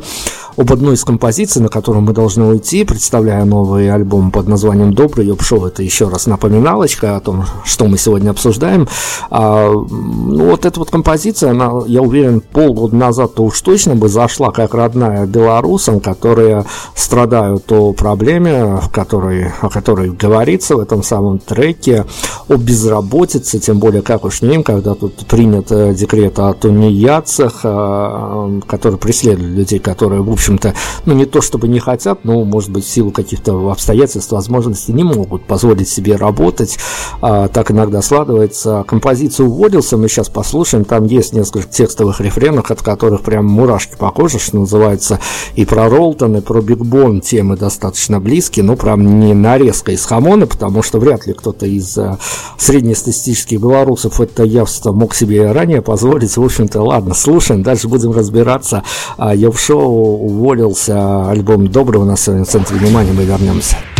об 0.59 0.73
одной 0.73 0.95
из 0.95 1.05
композиций, 1.05 1.61
на 1.61 1.69
которую 1.69 2.03
мы 2.03 2.11
должны 2.11 2.43
уйти, 2.45 2.83
представляя 2.83 3.45
новый 3.45 3.78
альбом 3.87 4.31
под 4.31 4.47
названием 4.47 4.93
«Добрый 4.93 5.25
Йоп-шоу». 5.27 5.65
Это 5.67 5.81
еще 5.81 6.09
раз 6.09 6.27
напоминалочка 6.27 7.15
о 7.15 7.19
том, 7.19 7.45
что 7.63 7.85
мы 7.85 7.97
сегодня 7.97 8.31
обсуждаем. 8.31 8.87
А, 9.29 9.71
ну, 9.71 10.49
вот 10.49 10.65
эта 10.65 10.79
вот 10.79 10.89
композиция, 10.89 11.51
она, 11.51 11.71
я 11.87 12.01
уверен, 12.01 12.41
полгода 12.41 12.95
назад-то 12.95 13.43
уж 13.43 13.61
точно 13.61 13.95
бы 13.95 14.09
зашла 14.09 14.51
как 14.51 14.73
родная 14.73 15.25
белорусам, 15.25 16.01
которые 16.01 16.65
страдают 16.95 17.71
о 17.71 17.93
проблеме, 17.93 18.81
в 18.81 18.89
которой, 18.89 19.51
о 19.61 19.69
которой 19.69 20.09
говорится 20.09 20.75
в 20.75 20.79
этом 20.79 21.03
самом 21.03 21.39
треке, 21.39 22.05
о 22.49 22.55
безработице, 22.55 23.59
тем 23.59 23.79
более, 23.79 24.01
как 24.01 24.25
уж 24.25 24.41
не 24.41 24.55
им, 24.55 24.63
когда 24.63 24.93
тут 24.95 25.25
принят 25.27 25.71
э, 25.71 25.93
декрет 25.93 26.37
о 26.39 26.53
тунеядцах, 26.53 27.61
э, 27.63 28.59
который 28.67 28.97
преследует 28.97 29.51
людей, 29.51 29.79
которые, 29.79 30.21
в 30.21 30.29
общем, 30.29 30.49
общем-то, 30.49 30.73
ну 31.05 31.13
не 31.13 31.25
то 31.25 31.41
чтобы 31.41 31.67
не 31.67 31.79
хотят, 31.79 32.25
но, 32.25 32.43
может 32.43 32.69
быть, 32.71 32.85
в 32.85 32.89
силу 32.89 33.11
каких-то 33.11 33.53
обстоятельств, 33.71 34.31
возможностей 34.31 34.93
не 34.93 35.03
могут 35.03 35.45
позволить 35.45 35.89
себе 35.89 36.15
работать. 36.15 36.77
А, 37.21 37.47
так 37.47 37.71
иногда 37.71 38.01
складывается. 38.01 38.83
Композицию 38.87 39.49
уволился, 39.49 39.97
мы 39.97 40.07
сейчас 40.07 40.29
послушаем, 40.29 40.85
там 40.85 41.05
есть 41.05 41.33
несколько 41.33 41.67
текстовых 41.67 42.21
рефренов, 42.21 42.71
от 42.71 42.81
которых 42.81 43.21
прям 43.21 43.45
мурашки 43.45 43.95
по 43.97 44.11
коже, 44.11 44.39
что 44.39 44.57
называется, 44.57 45.19
и 45.55 45.65
про 45.65 45.89
Ролтон, 45.89 46.37
и 46.37 46.41
про 46.41 46.61
Бигбон 46.61 47.21
темы 47.21 47.57
достаточно 47.57 48.19
близкие, 48.19 48.63
но 48.63 48.75
прям 48.75 49.19
не 49.19 49.33
нарезка 49.33 49.91
из 49.91 50.05
хамона, 50.05 50.47
потому 50.47 50.83
что 50.83 50.99
вряд 50.99 51.27
ли 51.27 51.33
кто-то 51.33 51.65
из 51.65 51.97
а, 51.97 52.17
среднестатистических 52.57 53.59
белорусов 53.59 54.21
это 54.21 54.43
явство 54.43 54.91
мог 54.91 55.15
себе 55.15 55.51
ранее 55.51 55.81
позволить. 55.81 56.35
В 56.35 56.43
общем-то, 56.43 56.81
ладно, 56.81 57.13
слушаем, 57.13 57.63
дальше 57.63 57.87
будем 57.87 58.11
разбираться. 58.11 58.83
А, 59.17 59.35
Йоп-шоу 59.35 60.25
уволился 60.25 61.29
альбом 61.29 61.67
«Доброго» 61.67 62.05
на 62.05 62.17
сегодня 62.17 62.45
в 62.45 62.49
центре 62.49 62.77
внимания, 62.77 63.11
мы 63.13 63.23
вернемся. 63.23 63.48
То, 63.49 63.59
что 63.61 63.98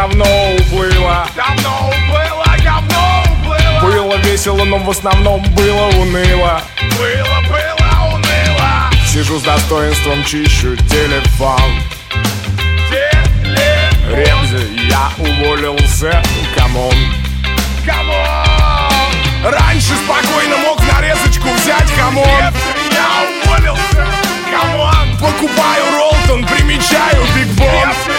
давно 0.00 0.24
уплыло 0.54 1.26
Давно 1.36 1.90
уплыло, 1.90 2.46
давно 2.64 3.24
уплыло 3.42 3.80
Было 3.82 4.16
весело, 4.16 4.64
но 4.64 4.78
в 4.78 4.88
основном 4.88 5.42
было 5.54 5.88
уныло. 5.88 6.62
Было, 6.98 7.40
было 7.48 8.14
уныло. 8.14 8.90
Сижу 9.06 9.38
с 9.38 9.42
достоинством, 9.42 10.24
чищу 10.24 10.76
телефон. 10.76 11.60
Телефон. 12.88 14.16
Ребзи, 14.16 14.88
я 14.88 15.10
уволился, 15.18 16.22
come 16.56 16.78
on. 16.78 16.94
Раньше 19.44 19.94
спокойно 20.04 20.56
мог 20.58 20.80
нарезочку 20.92 21.48
взять, 21.48 21.90
come 21.98 22.14
on. 22.14 22.26
Я 22.90 23.44
уволился, 23.44 24.06
камон. 24.50 25.18
Покупаю 25.20 25.84
Ролтон, 25.92 26.46
примечаю 26.46 27.22
Биг 27.34 27.48
Бон 27.48 28.09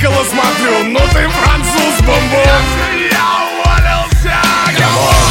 зеркало 0.00 0.24
смотрю, 0.24 0.84
ну 0.84 1.00
ты 1.12 1.28
француз, 1.28 2.00
bonbon. 2.00 2.62
Я 3.10 3.28
уволился, 3.44 4.34
come 4.78 5.11
on 5.11 5.28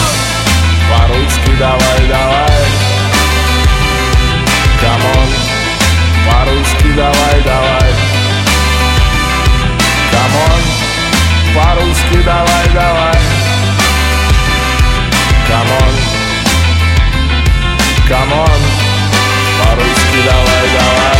По-русски 0.90 1.52
давай, 1.58 2.08
давай. 2.08 2.66
Come 4.82 5.14
on 5.14 5.30
По-русски 6.28 6.92
давай, 6.96 7.42
давай. 7.44 7.94
Come 10.12 10.45
on 10.45 10.62
По-русски 11.56 12.24
давай, 12.24 12.68
давай. 12.74 13.20
Come 15.48 15.80
on 15.80 15.96
Come 18.08 18.44
on 18.44 18.62
По-русски 19.64 20.18
давай, 20.26 20.70
давай 20.78 21.19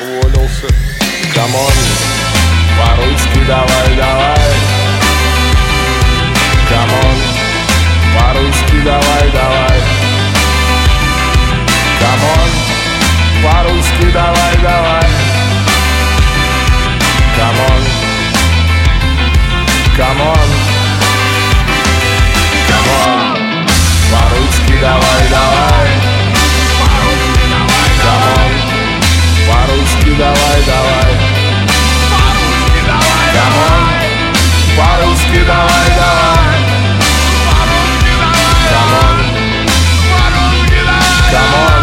Уволился, 0.00 0.66
come 1.34 1.56
on. 1.56 1.72
По-русски 2.78 3.44
давай, 3.46 3.96
давай. 3.96 4.52
Come 6.70 6.96
on. 6.96 7.16
По-русски 8.16 8.80
давай, 8.82 9.30
давай. 9.30 9.80
Come 12.00 12.29
on. 12.29 12.50
По-русски 13.42 14.10
давай, 14.12 14.56
давай. 14.62 15.10
Come 17.36 17.62
on. 17.62 17.82
Come 19.98 20.27
on. 20.27 20.48
Come 22.68 23.08
on. 23.08 23.38
По-русски 24.10 24.80
давай, 24.80 25.28
давай 25.30 25.53
По-русски 30.14 30.18
давай, 30.18 30.62
давай. 30.66 31.12
Come 33.34 33.66
on 33.66 33.82
По-русски 34.76 35.40
давай, 35.46 35.88
давай. 35.96 36.54
Come 38.70 39.02
on 39.02 39.18
Come 39.20 39.23
on 39.23 39.24
По-русски 40.10 41.73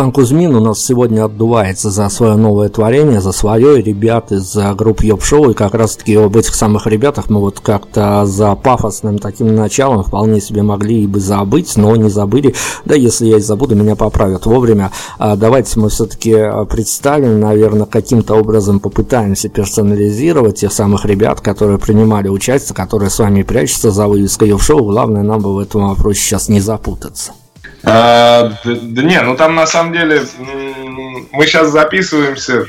Степан 0.00 0.12
Кузьмин 0.12 0.56
у 0.56 0.60
нас 0.60 0.82
сегодня 0.82 1.26
отдувается 1.26 1.90
за 1.90 2.08
свое 2.08 2.34
новое 2.34 2.70
творение, 2.70 3.20
за 3.20 3.32
свое, 3.32 3.78
и 3.78 3.82
ребят 3.82 4.32
из 4.32 4.56
э, 4.56 4.72
группы 4.72 5.04
Йоп 5.04 5.22
Шоу, 5.22 5.50
и 5.50 5.54
как 5.54 5.74
раз 5.74 5.96
таки 5.96 6.14
об 6.14 6.38
этих 6.38 6.54
самых 6.54 6.86
ребятах 6.86 7.28
мы 7.28 7.38
вот 7.38 7.60
как-то 7.60 8.24
за 8.24 8.54
пафосным 8.54 9.18
таким 9.18 9.54
началом 9.54 10.02
вполне 10.02 10.40
себе 10.40 10.62
могли 10.62 11.04
и 11.04 11.06
бы 11.06 11.20
забыть, 11.20 11.76
но 11.76 11.94
не 11.96 12.08
забыли, 12.08 12.54
да 12.86 12.94
если 12.94 13.26
я 13.26 13.36
и 13.36 13.40
забуду, 13.42 13.74
меня 13.74 13.94
поправят 13.94 14.46
вовремя. 14.46 14.90
А 15.18 15.36
давайте 15.36 15.78
мы 15.78 15.90
все-таки 15.90 16.34
представим, 16.70 17.38
наверное, 17.38 17.84
каким-то 17.84 18.36
образом 18.36 18.80
попытаемся 18.80 19.50
персонализировать 19.50 20.60
тех 20.60 20.72
самых 20.72 21.04
ребят, 21.04 21.42
которые 21.42 21.78
принимали 21.78 22.28
участие, 22.28 22.74
которые 22.74 23.10
с 23.10 23.18
вами 23.18 23.42
прячутся 23.42 23.90
за 23.90 24.08
вывеской 24.08 24.48
Йоп 24.48 24.62
Шоу, 24.62 24.82
главное 24.82 25.22
нам 25.22 25.42
бы 25.42 25.54
в 25.54 25.58
этом 25.58 25.88
вопросе 25.88 26.20
сейчас 26.20 26.48
не 26.48 26.62
запутаться. 26.62 27.32
А, 27.82 28.52
да, 28.64 28.78
да 28.82 29.02
не, 29.02 29.20
ну 29.22 29.36
там 29.36 29.54
на 29.54 29.66
самом 29.66 29.92
деле 29.92 30.22
мы 31.32 31.46
сейчас 31.46 31.70
записываемся. 31.70 32.66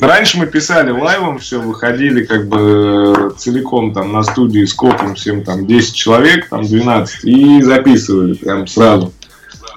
Раньше 0.00 0.38
мы 0.38 0.46
писали 0.46 0.90
лайвом, 0.90 1.38
все 1.38 1.60
выходили 1.60 2.24
как 2.24 2.48
бы 2.48 3.34
целиком 3.36 3.92
там 3.92 4.12
на 4.12 4.22
студии 4.22 4.64
с 4.64 4.74
копом 4.74 5.14
всем 5.14 5.44
там 5.44 5.66
10 5.66 5.94
человек, 5.94 6.48
там 6.48 6.62
12, 6.62 7.24
и 7.24 7.62
записывали 7.62 8.34
прям 8.34 8.66
сразу. 8.66 9.12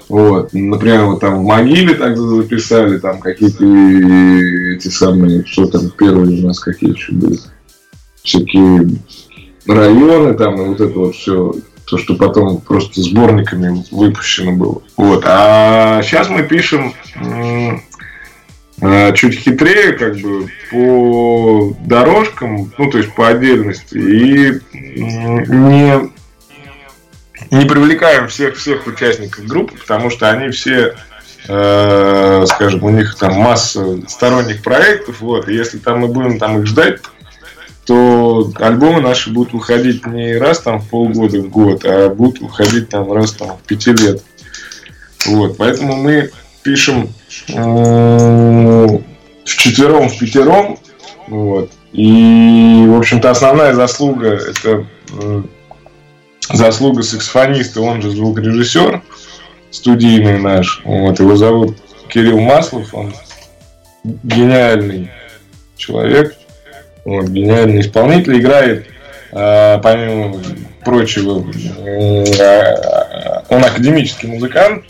Вот, 0.09 0.53
например, 0.53 1.05
вот 1.05 1.19
там 1.19 1.39
в 1.39 1.43
могиле 1.43 1.93
так 1.93 2.17
записали, 2.17 2.97
там 2.97 3.19
какие-то 3.19 3.65
эти 3.65 4.87
самые, 4.87 5.45
что 5.45 5.67
там 5.67 5.89
первые 5.89 6.43
у 6.43 6.47
нас 6.47 6.59
какие 6.59 6.93
еще 6.93 7.11
были, 7.11 7.37
всякие 8.23 8.87
районы 9.67 10.33
там 10.35 10.55
и 10.61 10.65
вот 10.69 10.79
это 10.79 10.97
вот 10.97 11.15
все 11.15 11.53
то, 11.87 11.97
что 11.97 12.15
потом 12.15 12.59
просто 12.59 13.01
сборниками 13.01 13.83
выпущено 13.91 14.51
было. 14.51 14.81
Вот. 14.97 15.23
А 15.25 16.01
сейчас 16.03 16.27
мы 16.29 16.43
пишем 16.43 16.93
э, 18.81 19.13
чуть 19.13 19.39
хитрее, 19.39 19.93
как 19.93 20.17
бы 20.17 20.49
по 20.69 21.73
дорожкам, 21.85 22.73
ну 22.77 22.91
то 22.91 22.97
есть 22.97 23.13
по 23.15 23.29
отдельности, 23.29 23.95
и 23.97 24.59
не 24.73 26.11
не 27.51 27.65
привлекаем 27.65 28.27
всех 28.27 28.57
всех 28.57 28.85
участников 28.85 29.45
группы, 29.45 29.77
потому 29.77 30.09
что 30.09 30.29
они 30.29 30.49
все 30.49 30.95
э, 31.47 32.45
скажем, 32.47 32.83
у 32.83 32.89
них 32.89 33.15
там 33.15 33.33
масса 33.35 34.01
сторонних 34.09 34.61
проектов, 34.61 35.21
вот, 35.21 35.47
и 35.47 35.55
если 35.55 35.77
там 35.77 35.99
мы 35.99 36.07
будем 36.07 36.37
там 36.37 36.59
их 36.59 36.65
ждать, 36.65 36.99
то 37.87 38.51
альбомы 38.55 38.99
наши 38.99 39.31
будут 39.31 39.53
выходить 39.53 40.05
не 40.05 40.35
раз 40.37 40.59
там 40.59 40.81
в 40.81 40.89
полгода, 40.89 41.39
в 41.39 41.49
год, 41.49 41.85
а 41.85 42.09
будут 42.09 42.41
выходить 42.41 42.89
там 42.89 43.11
раз 43.13 43.31
там 43.31 43.57
в 43.57 43.61
пяти 43.61 43.93
лет. 43.93 44.21
Вот, 45.25 45.55
поэтому 45.55 45.95
мы 45.95 46.29
пишем 46.63 47.09
в 47.47 49.01
четвером, 49.45 50.09
в 50.09 50.19
пятером, 50.19 50.77
вот, 51.27 51.71
и, 51.93 52.85
в 52.87 52.97
общем-то, 52.97 53.31
основная 53.31 53.73
заслуга 53.73 54.33
это 54.33 54.85
заслуга 56.51 57.03
саксофониста, 57.03 57.81
он 57.81 58.01
же 58.01 58.11
звукорежиссер 58.11 59.01
студийный 59.71 60.39
наш, 60.39 60.81
вот, 60.83 61.19
его 61.19 61.37
зовут 61.37 61.77
Кирилл 62.09 62.39
Маслов, 62.41 62.93
он 62.93 63.13
гениальный 64.03 65.09
человек, 65.77 66.35
вот, 67.07 67.29
гениальный 67.29 67.79
исполнитель, 67.79 68.37
играет, 68.37 68.85
э, 69.31 69.79
помимо 69.81 70.41
прочего, 70.83 71.45
э, 71.85 72.23
он 73.47 73.63
академический 73.63 74.27
музыкант, 74.27 74.83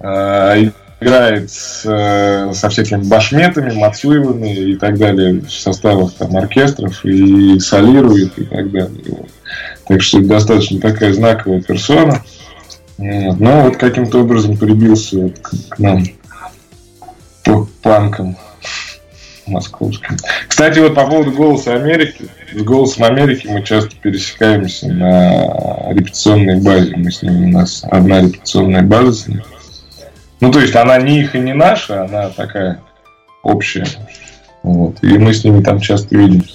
э, 0.00 0.70
играет 1.00 1.48
с, 1.48 1.82
э, 1.84 2.52
со 2.54 2.68
всякими 2.70 3.04
башметами, 3.04 3.72
мацуевыми 3.72 4.52
и 4.52 4.74
так 4.74 4.98
далее 4.98 5.42
в 5.42 5.50
составах 5.52 6.12
там 6.14 6.36
оркестров 6.36 7.04
и 7.04 7.60
солирует 7.60 8.36
и 8.36 8.44
так 8.44 8.72
далее. 8.72 9.00
Вот. 9.08 9.28
Так 9.86 10.02
что 10.02 10.20
достаточно 10.20 10.80
такая 10.80 11.12
знаковая 11.12 11.62
персона. 11.62 12.24
Вот. 12.96 13.38
Но 13.38 13.62
вот 13.62 13.76
каким-то 13.76 14.22
образом 14.22 14.56
прибился 14.56 15.18
вот 15.18 15.38
к, 15.38 15.50
к 15.68 15.78
нам 15.78 16.04
по 17.44 17.68
панкам 17.80 18.36
московским. 19.48 20.16
Кстати, 20.46 20.78
вот 20.78 20.94
по 20.94 21.06
поводу 21.06 21.32
«Голоса 21.32 21.74
Америки». 21.74 22.28
С 22.54 22.62
«Голосом 22.62 23.04
Америки» 23.04 23.46
мы 23.46 23.62
часто 23.62 23.96
пересекаемся 23.96 24.88
на 24.88 25.92
репетиционной 25.92 26.60
базе. 26.60 26.96
Мы 26.96 27.10
с 27.10 27.22
ними, 27.22 27.46
у 27.46 27.50
нас 27.50 27.82
одна 27.90 28.22
репетиционная 28.22 28.82
база 28.82 29.12
с 29.12 29.28
ними. 29.28 29.44
Ну, 30.40 30.50
то 30.50 30.60
есть 30.60 30.76
она 30.76 30.98
не 30.98 31.20
их 31.20 31.34
и 31.34 31.40
не 31.40 31.52
наша, 31.52 32.04
она 32.04 32.28
такая 32.30 32.80
общая. 33.42 33.86
Вот. 34.62 35.02
И 35.02 35.18
мы 35.18 35.34
с 35.34 35.44
ними 35.44 35.62
там 35.62 35.80
часто 35.80 36.16
видимся. 36.16 36.47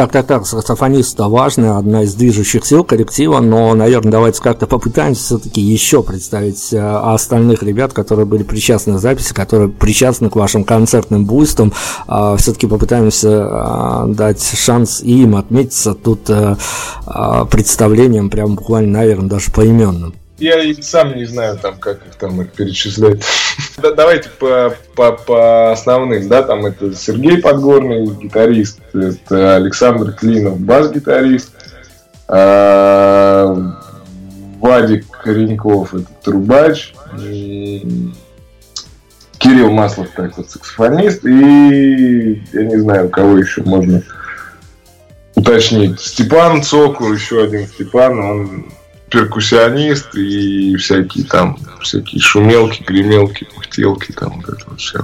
Так, 0.00 0.12
так, 0.12 0.26
так, 0.26 0.46
саксофонист 0.46 1.18
важно, 1.18 1.76
одна 1.76 2.04
из 2.04 2.14
движущих 2.14 2.64
сил 2.64 2.84
коллектива, 2.84 3.40
но, 3.40 3.74
наверное, 3.74 4.12
давайте 4.12 4.40
как-то 4.40 4.66
попытаемся 4.66 5.20
все-таки 5.20 5.60
еще 5.60 6.02
представить 6.02 6.72
э, 6.72 6.78
остальных 6.80 7.62
ребят, 7.62 7.92
которые 7.92 8.24
были 8.24 8.42
причастны 8.42 8.94
к 8.94 8.98
записи, 8.98 9.34
которые 9.34 9.68
причастны 9.68 10.30
к 10.30 10.36
вашим 10.36 10.64
концертным 10.64 11.26
буйствам. 11.26 11.74
А, 12.06 12.38
все-таки 12.38 12.66
попытаемся 12.66 13.28
а, 13.42 14.06
дать 14.06 14.42
шанс 14.42 15.02
им 15.02 15.36
отметиться 15.36 15.92
тут 15.92 16.30
э, 16.30 16.56
а, 17.04 17.44
представлением, 17.44 18.30
прям 18.30 18.54
буквально, 18.54 19.00
наверное, 19.00 19.28
даже 19.28 19.52
поименным. 19.52 20.14
Я 20.40 20.62
и 20.62 20.80
сам 20.80 21.14
не 21.16 21.26
знаю, 21.26 21.58
там, 21.58 21.78
как 21.78 21.98
их 22.06 22.14
там 22.14 22.40
их 22.40 22.50
перечислять. 22.52 23.22
да, 23.82 23.92
давайте 23.92 24.30
по, 24.30 24.74
по, 24.96 25.12
по 25.12 25.72
основным, 25.72 26.26
да, 26.28 26.42
там 26.42 26.64
это 26.64 26.94
Сергей 26.94 27.38
Подгорный, 27.38 28.06
гитарист, 28.06 28.80
это 28.94 29.56
Александр 29.56 30.12
Клинов, 30.12 30.58
бас-гитарист, 30.58 31.52
а, 32.26 33.54
Вадик 34.60 35.06
Кореньков, 35.10 35.94
это 35.94 36.08
трубач, 36.24 36.94
Кирилл 39.38 39.70
Маслов, 39.70 40.08
так 40.16 40.38
вот, 40.38 40.50
саксофонист, 40.50 41.26
и 41.26 42.42
я 42.52 42.64
не 42.64 42.78
знаю, 42.78 43.10
кого 43.10 43.36
еще 43.36 43.62
можно 43.62 44.02
уточнить. 45.34 46.00
Степан 46.00 46.62
Цоку, 46.62 47.12
еще 47.12 47.44
один 47.44 47.66
Степан, 47.66 48.18
он 48.20 48.72
перкуссионист 49.10 50.14
и 50.14 50.76
всякие 50.76 51.24
там, 51.24 51.58
всякие 51.82 52.20
шумелки, 52.20 52.82
гремелки, 52.82 53.46
пыхтелки, 53.56 54.12
там 54.12 54.40
вот 54.40 54.54
это 54.54 54.64
вот 54.68 54.80
все. 54.80 55.00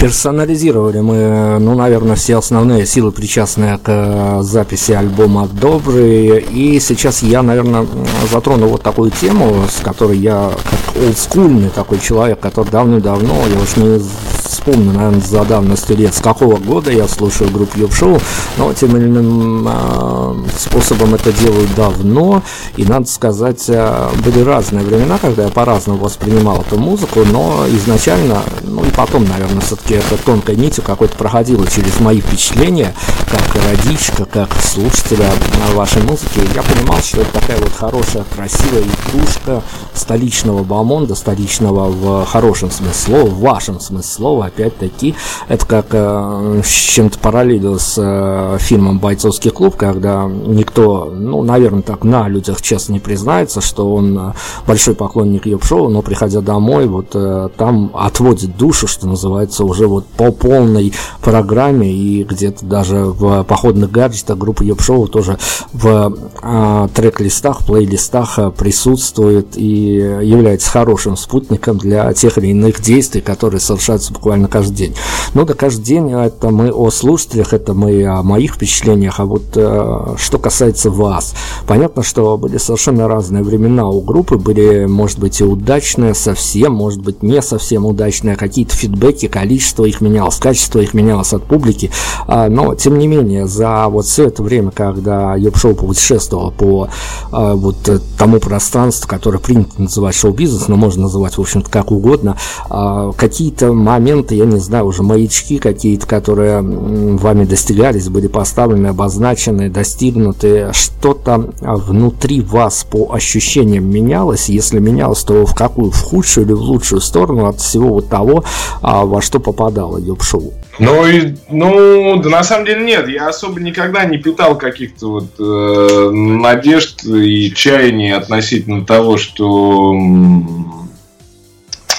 Персонализировали 0.00 1.00
мы, 1.00 1.58
ну, 1.58 1.74
наверное, 1.74 2.16
все 2.16 2.38
основные 2.38 2.86
силы, 2.86 3.12
причастные 3.12 3.76
к 3.76 3.82
э, 3.88 4.42
записи 4.42 4.92
альбома 4.92 5.46
«Добрые». 5.46 6.40
И 6.40 6.80
сейчас 6.80 7.22
я, 7.22 7.42
наверное, 7.42 7.86
затрону 8.32 8.68
вот 8.68 8.82
такую 8.82 9.10
тему, 9.10 9.66
с 9.70 9.82
которой 9.82 10.16
я, 10.16 10.52
как 10.64 11.02
олдскульный 11.02 11.68
такой 11.68 11.98
человек, 11.98 12.40
который 12.40 12.70
давно-давно, 12.70 13.46
я 13.46 13.60
уж 13.60 13.76
не 13.76 14.00
вспомню, 14.50 14.92
наверное, 14.92 15.20
за 15.20 15.44
давностью 15.44 15.96
лет, 15.96 16.14
с 16.14 16.20
какого 16.20 16.56
года 16.56 16.90
я 16.90 17.08
слушаю 17.08 17.50
группу 17.50 17.78
Юб-шоу, 17.78 18.18
но 18.58 18.72
тем 18.72 18.96
или 18.96 19.04
иным 19.04 19.66
э, 19.68 20.34
способом 20.58 21.14
это 21.14 21.32
делаю 21.32 21.66
давно, 21.76 22.42
и, 22.76 22.84
надо 22.84 23.06
сказать, 23.06 23.64
э, 23.68 24.08
были 24.24 24.40
разные 24.40 24.84
времена, 24.84 25.18
когда 25.18 25.44
я 25.44 25.48
по-разному 25.48 25.98
воспринимал 25.98 26.62
эту 26.62 26.78
музыку, 26.78 27.20
но 27.24 27.64
изначально, 27.68 28.42
ну 28.62 28.84
и 28.84 28.90
потом, 28.90 29.24
наверное, 29.26 29.60
все-таки 29.60 29.94
это 29.94 30.16
тонкой 30.16 30.56
нитью 30.56 30.82
какой-то 30.82 31.16
проходило 31.16 31.66
через 31.66 32.00
мои 32.00 32.20
впечатления, 32.20 32.94
как 33.30 33.64
родичка, 33.64 34.24
как 34.24 34.50
слушателя 34.62 35.30
вашей 35.74 36.02
музыки, 36.02 36.40
я 36.54 36.62
понимал, 36.62 36.98
что 36.98 37.22
это 37.22 37.32
такая 37.32 37.58
вот 37.58 37.72
хорошая, 37.72 38.24
красивая 38.34 38.82
игрушка 38.82 39.62
столичного 39.94 40.62
бомонда, 40.62 41.14
столичного 41.14 41.88
в 41.88 42.26
хорошем 42.26 42.70
смысле 42.70 42.94
слова, 42.94 43.26
в 43.26 43.40
вашем 43.40 43.80
смысле 43.80 44.10
слова, 44.10 44.39
опять-таки, 44.42 45.14
это 45.48 45.66
как 45.66 45.86
э, 45.92 46.62
с 46.64 46.68
чем-то 46.68 47.18
параллелью 47.18 47.78
с 47.78 47.94
э, 47.98 48.58
фильмом 48.60 48.98
«Бойцовский 48.98 49.50
клуб», 49.50 49.76
когда 49.76 50.24
никто, 50.24 51.12
ну, 51.12 51.42
наверное, 51.42 51.82
так 51.82 52.04
на 52.04 52.28
людях 52.28 52.62
честно 52.62 52.94
не 52.94 53.00
признается, 53.00 53.60
что 53.60 53.92
он 53.92 54.18
э, 54.18 54.32
большой 54.66 54.94
поклонник 54.94 55.46
Йоп-шоу, 55.46 55.88
но 55.88 56.02
приходя 56.02 56.40
домой, 56.40 56.86
вот 56.86 57.10
э, 57.14 57.48
там 57.56 57.90
отводит 57.94 58.56
душу, 58.56 58.86
что 58.86 59.06
называется, 59.06 59.64
уже 59.64 59.86
вот 59.86 60.06
по 60.06 60.30
полной 60.32 60.92
программе, 61.22 61.92
и 61.92 62.24
где-то 62.24 62.64
даже 62.64 63.04
в 63.04 63.42
походных 63.44 63.90
гаджетах 63.90 64.38
группы 64.38 64.64
Йоп-шоу 64.64 65.08
тоже 65.08 65.38
в 65.72 66.14
э, 66.42 66.88
трек-листах, 66.94 67.66
плейлистах 67.66 68.38
э, 68.38 68.50
присутствует 68.50 69.56
и 69.56 69.94
является 70.22 70.70
хорошим 70.70 71.16
спутником 71.16 71.78
для 71.78 72.12
тех 72.12 72.38
или 72.38 72.48
иных 72.48 72.80
действий, 72.80 73.20
которые 73.20 73.60
совершаются 73.60 74.12
буквально 74.12 74.29
буквально 74.30 74.46
каждый 74.46 74.76
день. 74.76 74.94
Ну 75.34 75.44
да, 75.44 75.54
каждый 75.54 75.82
день 75.82 76.12
это 76.12 76.50
мы 76.50 76.70
о 76.70 76.90
слушателях, 76.90 77.52
это 77.52 77.74
мы 77.74 78.06
о 78.06 78.22
моих 78.22 78.54
впечатлениях, 78.54 79.18
а 79.18 79.24
вот 79.24 79.42
э, 79.56 80.14
что 80.18 80.38
касается 80.38 80.90
вас. 80.90 81.34
Понятно, 81.66 82.04
что 82.04 82.36
были 82.36 82.56
совершенно 82.58 83.08
разные 83.08 83.42
времена 83.42 83.88
у 83.88 84.00
группы, 84.00 84.36
были, 84.36 84.86
может 84.86 85.18
быть, 85.18 85.40
и 85.40 85.44
удачные 85.44 86.14
совсем, 86.14 86.74
может 86.74 87.02
быть, 87.02 87.24
не 87.24 87.42
совсем 87.42 87.86
удачные, 87.86 88.36
какие-то 88.36 88.76
фидбэки, 88.76 89.26
количество 89.26 89.84
их 89.84 90.00
менялось, 90.00 90.36
качество 90.36 90.78
их 90.78 90.94
менялось 90.94 91.32
от 91.32 91.42
публики, 91.42 91.90
а, 92.28 92.48
но, 92.48 92.76
тем 92.76 92.98
не 92.98 93.08
менее, 93.08 93.48
за 93.48 93.88
вот 93.88 94.06
все 94.06 94.26
это 94.26 94.44
время, 94.44 94.70
когда 94.70 95.34
Ёб-шоу 95.34 95.74
путешествовал 95.74 96.52
по 96.52 96.88
а, 97.32 97.54
вот 97.54 97.76
тому 98.16 98.38
пространству, 98.38 99.08
которое 99.08 99.38
принято 99.38 99.82
называть 99.82 100.14
шоу-бизнес, 100.14 100.68
но 100.68 100.76
можно 100.76 101.02
называть, 101.02 101.36
в 101.36 101.40
общем-то, 101.40 101.68
как 101.68 101.90
угодно, 101.90 102.36
а, 102.68 103.12
какие-то 103.12 103.72
моменты 103.72 104.19
моменты, 104.20 104.34
я 104.34 104.44
не 104.44 104.58
знаю, 104.58 104.86
уже 104.86 105.02
маячки 105.02 105.58
какие-то, 105.58 106.06
которые 106.06 106.60
вами 106.60 107.44
достигались, 107.44 108.08
были 108.08 108.26
поставлены, 108.26 108.88
обозначены, 108.88 109.68
достигнуты, 109.70 110.70
что-то 110.72 111.50
внутри 111.60 112.40
вас 112.40 112.84
по 112.90 113.12
ощущениям 113.12 113.88
менялось, 113.90 114.48
если 114.48 114.78
менялось, 114.78 115.22
то 115.22 115.46
в 115.46 115.54
какую, 115.54 115.90
в 115.90 116.02
худшую 116.02 116.46
или 116.46 116.52
в 116.52 116.60
лучшую 116.60 117.00
сторону 117.00 117.46
от 117.46 117.60
всего 117.60 117.88
вот 117.88 118.08
того, 118.08 118.44
а, 118.82 119.04
во 119.04 119.22
что 119.22 119.40
попадало 119.40 119.98
Йоп-шоу? 119.98 120.52
Ну, 120.78 121.06
и, 121.06 121.34
ну, 121.50 122.16
да 122.22 122.30
на 122.30 122.42
самом 122.42 122.64
деле 122.64 122.84
нет. 122.84 123.08
Я 123.08 123.28
особо 123.28 123.60
никогда 123.60 124.04
не 124.04 124.16
питал 124.16 124.56
каких-то 124.56 125.10
вот 125.10 125.26
э, 125.38 126.10
надежд 126.10 127.04
и 127.04 127.52
чаяний 127.54 128.14
относительно 128.14 128.86
того, 128.86 129.18
что 129.18 129.92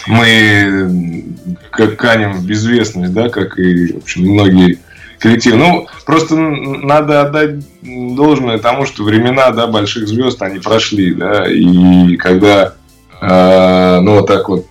мы 0.08 1.26
как 1.72 1.98
канем 1.98 2.34
в 2.34 2.46
безвестность, 2.46 3.14
да, 3.14 3.30
как 3.30 3.58
и, 3.60 3.94
в 3.94 3.98
общем, 3.98 4.24
многие 4.24 4.80
коллективы. 5.20 5.58
Ну, 5.58 5.88
просто 6.06 6.36
надо 6.36 7.22
отдать 7.22 7.56
должное 7.82 8.58
тому, 8.58 8.86
что 8.86 9.04
времена, 9.04 9.52
да, 9.52 9.68
больших 9.68 10.08
звезд, 10.08 10.42
они 10.42 10.60
прошли, 10.60 11.14
да, 11.14 11.46
и 11.48 12.16
когда 12.18 12.74
э, 13.22 14.00
ну, 14.02 14.16
вот 14.16 14.28
так 14.28 14.50
вот 14.50 14.66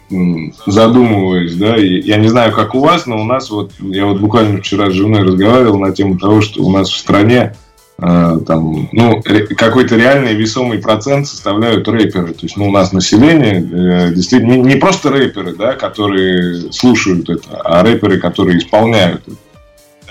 задумываюсь, 0.66 1.54
да, 1.54 1.76
и 1.76 2.00
я 2.00 2.16
не 2.16 2.28
знаю, 2.28 2.52
как 2.52 2.74
у 2.74 2.80
вас, 2.80 3.06
но 3.06 3.20
у 3.20 3.24
нас 3.24 3.50
вот, 3.50 3.72
я 3.80 4.06
вот 4.06 4.18
буквально 4.18 4.58
вчера 4.58 4.90
с 4.90 4.94
женой 4.94 5.22
разговаривал 5.22 5.78
на 5.78 5.92
тему 5.92 6.18
того, 6.18 6.40
что 6.40 6.62
у 6.62 6.70
нас 6.70 6.90
в 6.90 6.98
стране 6.98 7.54
там, 8.00 8.88
ну, 8.92 9.22
какой-то 9.56 9.96
реальный 9.96 10.34
весомый 10.34 10.78
процент 10.78 11.26
составляют 11.26 11.86
рэперы. 11.86 12.32
То 12.32 12.42
есть, 12.42 12.56
ну, 12.56 12.68
у 12.68 12.70
нас 12.70 12.92
население 12.92 13.60
э, 13.60 14.14
действительно 14.14 14.52
не, 14.52 14.60
не 14.60 14.76
просто 14.76 15.10
рэперы, 15.10 15.54
да, 15.54 15.74
которые 15.74 16.72
слушают 16.72 17.28
это, 17.28 17.60
а 17.62 17.82
рэперы, 17.82 18.18
которые 18.18 18.58
исполняют 18.58 19.22
это. 19.26 19.36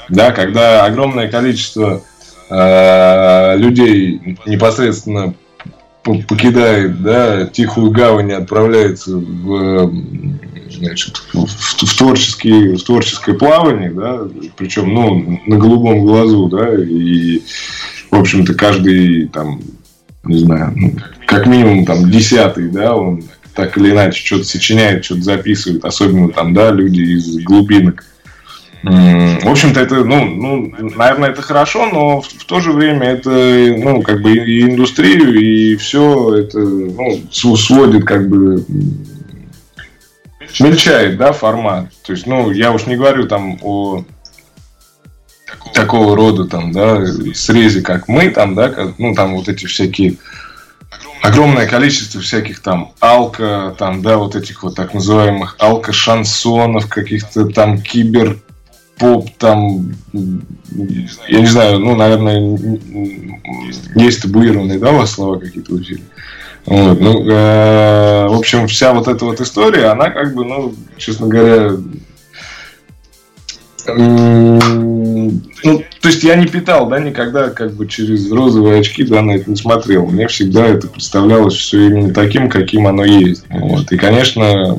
Да, 0.10 0.32
когда 0.32 0.86
огромное 0.86 1.30
количество 1.30 2.02
э, 2.50 3.58
людей 3.58 4.38
непосредственно 4.46 5.34
покидает 6.04 7.02
да, 7.02 7.46
тихую 7.46 7.92
гавань 7.92 8.32
и 8.32 8.34
отправляется 8.34 9.16
в, 9.16 9.94
значит, 10.72 11.22
в, 11.34 11.46
в, 11.46 11.98
творческие, 11.98 12.78
в 12.78 12.84
творческое 12.84 13.34
плавание, 13.34 13.92
да, 13.92 14.22
причем 14.58 14.94
ну, 14.94 15.42
на 15.46 15.58
голубом 15.58 16.02
глазу, 16.02 16.48
да, 16.48 16.76
и, 16.76 17.42
в 18.12 18.16
общем-то, 18.16 18.54
каждый 18.54 19.28
там, 19.28 19.62
не 20.24 20.40
знаю, 20.40 20.74
ну, 20.76 20.94
как 21.26 21.48
минимум 21.48 21.86
там 21.86 22.10
десятый, 22.10 22.70
да, 22.70 22.96
он 22.96 23.24
так 23.56 23.78
или 23.78 23.92
иначе 23.92 24.26
что-то 24.26 24.46
сочиняет, 24.46 25.04
что-то 25.04 25.22
записывает, 25.22 25.84
особенно 25.84 26.30
там, 26.30 26.54
да, 26.54 26.72
люди 26.72 27.02
из 27.02 27.44
глубинок. 27.44 28.06
В 28.82 29.50
общем-то, 29.50 29.82
это, 29.82 30.06
ну, 30.06 30.24
ну, 30.26 30.74
наверное, 30.96 31.32
это 31.32 31.42
хорошо, 31.42 31.90
но 31.92 32.22
в, 32.22 32.28
в 32.28 32.46
то 32.46 32.62
же 32.62 32.72
время 32.72 33.08
это, 33.08 33.30
ну, 33.30 34.02
как 34.02 34.22
бы 34.22 34.32
и 34.32 34.62
индустрию, 34.62 35.38
и 35.38 35.76
все 35.76 36.36
это, 36.36 36.60
ну, 36.60 37.20
сводит 37.32 38.06
как 38.06 38.30
бы 38.30 38.64
мельчает, 40.60 41.18
да, 41.18 41.32
формат. 41.32 41.90
То 42.06 42.14
есть, 42.14 42.26
ну, 42.26 42.52
я 42.52 42.72
уж 42.72 42.86
не 42.86 42.96
говорю 42.96 43.28
там 43.28 43.60
о 43.62 44.04
такого 45.74 46.16
рода 46.16 46.46
там, 46.46 46.72
да, 46.72 47.06
срезе, 47.34 47.82
как 47.82 48.08
мы 48.08 48.30
там, 48.30 48.56
да, 48.56 48.70
как, 48.70 49.00
ну, 49.00 49.14
там 49.14 49.36
вот 49.36 49.48
эти 49.48 49.66
всякие 49.66 50.18
огромное 51.22 51.68
количество 51.68 52.22
всяких 52.22 52.62
там 52.62 52.94
алка, 53.00 53.76
там, 53.78 54.02
да, 54.02 54.18
вот 54.18 54.36
этих 54.36 54.64
вот 54.64 54.76
так 54.76 54.94
называемых 54.94 55.56
алка-шансонов, 55.60 56.88
каких-то 56.88 57.46
там 57.48 57.82
кибер 57.82 58.40
поп, 58.98 59.30
там, 59.38 59.94
я 60.14 61.40
не 61.40 61.46
знаю, 61.46 61.80
ну, 61.80 61.96
наверное, 61.96 62.58
есть 63.96 64.22
табуированные, 64.22 64.80
да, 64.80 64.92
у 64.92 64.98
вас 64.98 65.12
слова 65.12 65.40
какие-то 65.40 65.74
в 65.74 65.82
эфире? 65.82 66.04
Вот, 66.66 67.00
ну, 67.00 67.26
э, 67.28 68.28
в 68.28 68.38
общем, 68.38 68.68
вся 68.68 68.94
вот 68.94 69.08
эта 69.08 69.26
вот 69.26 69.42
история, 69.42 69.88
она 69.88 70.10
как 70.10 70.34
бы, 70.34 70.46
ну, 70.46 70.76
честно 70.98 71.28
говоря, 71.28 71.72
ну, 73.96 75.84
то 76.02 76.08
есть 76.08 76.24
я 76.24 76.36
не 76.36 76.48
питал, 76.48 76.88
да, 76.88 77.00
никогда 77.00 77.50
как 77.50 77.74
бы 77.74 77.88
через 77.88 78.32
розовые 78.32 78.80
очки, 78.80 79.04
да, 79.04 79.22
на 79.22 79.32
это 79.32 79.50
не 79.50 79.56
смотрел. 79.56 80.06
Мне 80.06 80.28
всегда 80.28 80.66
это 80.66 80.88
представлялось 80.88 81.56
все 81.56 81.88
именно 81.88 82.14
таким, 82.14 82.50
каким 82.50 82.88
оно 82.88 83.04
есть. 83.04 83.46
Вот. 83.50 83.92
И, 83.92 83.98
конечно, 83.98 84.78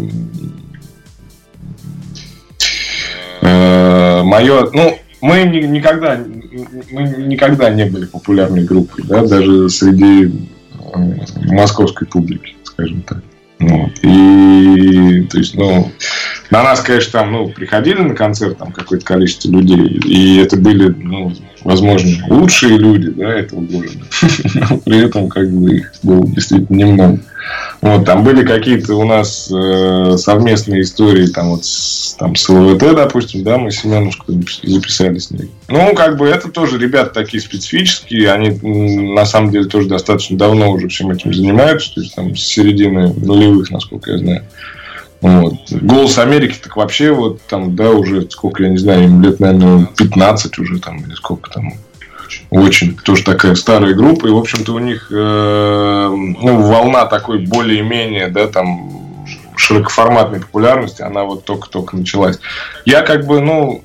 э, 3.42 4.22
мое, 4.22 4.70
ну, 4.72 4.98
мы 5.20 5.42
никогда, 5.44 6.18
мы 6.90 7.02
никогда 7.02 7.70
не 7.70 7.84
были 7.84 8.06
популярной 8.06 8.64
группой, 8.64 9.04
да, 9.04 9.26
даже 9.26 9.68
среди 9.68 10.48
московской 11.52 12.06
публики, 12.06 12.54
скажем 12.64 13.02
так. 13.02 13.22
Вот. 13.60 13.90
И, 14.02 15.26
то 15.30 15.38
есть, 15.38 15.54
ну, 15.54 15.90
на 16.50 16.62
нас, 16.62 16.80
конечно, 16.80 17.12
там, 17.12 17.32
ну, 17.32 17.48
приходили 17.50 18.00
на 18.00 18.14
концерт 18.14 18.56
там 18.56 18.72
какое-то 18.72 19.04
количество 19.04 19.50
людей, 19.50 20.00
и 20.06 20.38
это 20.38 20.56
были, 20.56 20.88
ну, 20.88 21.34
возможно, 21.62 22.10
лучшие 22.28 22.78
люди, 22.78 23.10
да, 23.10 23.34
этого 23.34 23.60
города. 23.60 23.98
Но 24.54 24.78
при 24.78 25.04
этом, 25.04 25.28
как 25.28 25.50
бы, 25.50 25.76
их 25.76 25.92
было 26.02 26.26
действительно 26.26 26.76
немного. 26.76 27.20
Вот, 27.80 28.04
там 28.04 28.24
были 28.24 28.44
какие-то 28.44 28.94
у 28.94 29.04
нас 29.04 29.50
э, 29.50 30.16
совместные 30.18 30.82
истории, 30.82 31.26
там 31.26 31.50
вот 31.50 31.64
с, 31.64 32.14
там, 32.18 32.36
с 32.36 32.48
ЛВТ, 32.48 32.94
допустим, 32.94 33.42
да, 33.42 33.56
мы 33.56 33.70
Семеновскую 33.70 34.44
записали 34.62 35.18
с 35.18 35.30
ней. 35.30 35.50
Ну, 35.68 35.94
как 35.94 36.18
бы 36.18 36.28
это 36.28 36.48
тоже 36.50 36.78
ребята 36.78 37.14
такие 37.14 37.40
специфические, 37.40 38.32
они 38.32 38.50
на 39.14 39.24
самом 39.24 39.50
деле 39.50 39.64
тоже 39.64 39.88
достаточно 39.88 40.36
давно 40.36 40.70
уже 40.70 40.88
всем 40.88 41.10
этим 41.10 41.32
занимаются, 41.32 41.94
то 41.94 42.00
есть 42.00 42.14
там 42.14 42.36
с 42.36 42.40
середины 42.40 43.14
нулевых, 43.14 43.70
насколько 43.70 44.12
я 44.12 44.18
знаю. 44.18 44.44
Вот. 45.20 45.54
Голос 45.70 46.18
Америки 46.18 46.58
так 46.62 46.76
вообще 46.76 47.12
вот 47.12 47.40
там, 47.42 47.76
да, 47.76 47.90
уже 47.90 48.28
сколько, 48.30 48.62
я 48.62 48.70
не 48.70 48.78
знаю, 48.78 49.04
им 49.04 49.22
лет, 49.22 49.38
наверное, 49.38 49.86
15 49.96 50.58
уже 50.58 50.78
там, 50.80 50.98
или 51.04 51.14
сколько 51.14 51.50
там, 51.50 51.74
очень 52.50 52.96
тоже 52.96 53.24
такая 53.24 53.54
старая 53.54 53.94
группа, 53.94 54.26
и, 54.26 54.30
в 54.30 54.36
общем-то, 54.36 54.72
у 54.74 54.78
них 54.78 55.08
э, 55.10 55.14
ну, 55.14 56.62
волна 56.62 57.06
такой 57.06 57.46
более-менее, 57.46 58.28
да, 58.28 58.46
там, 58.46 59.24
широкоформатной 59.56 60.40
популярности, 60.40 61.02
она 61.02 61.24
вот 61.24 61.44
только-только 61.44 61.96
началась. 61.96 62.38
Я 62.84 63.02
как 63.02 63.26
бы, 63.26 63.40
ну, 63.40 63.84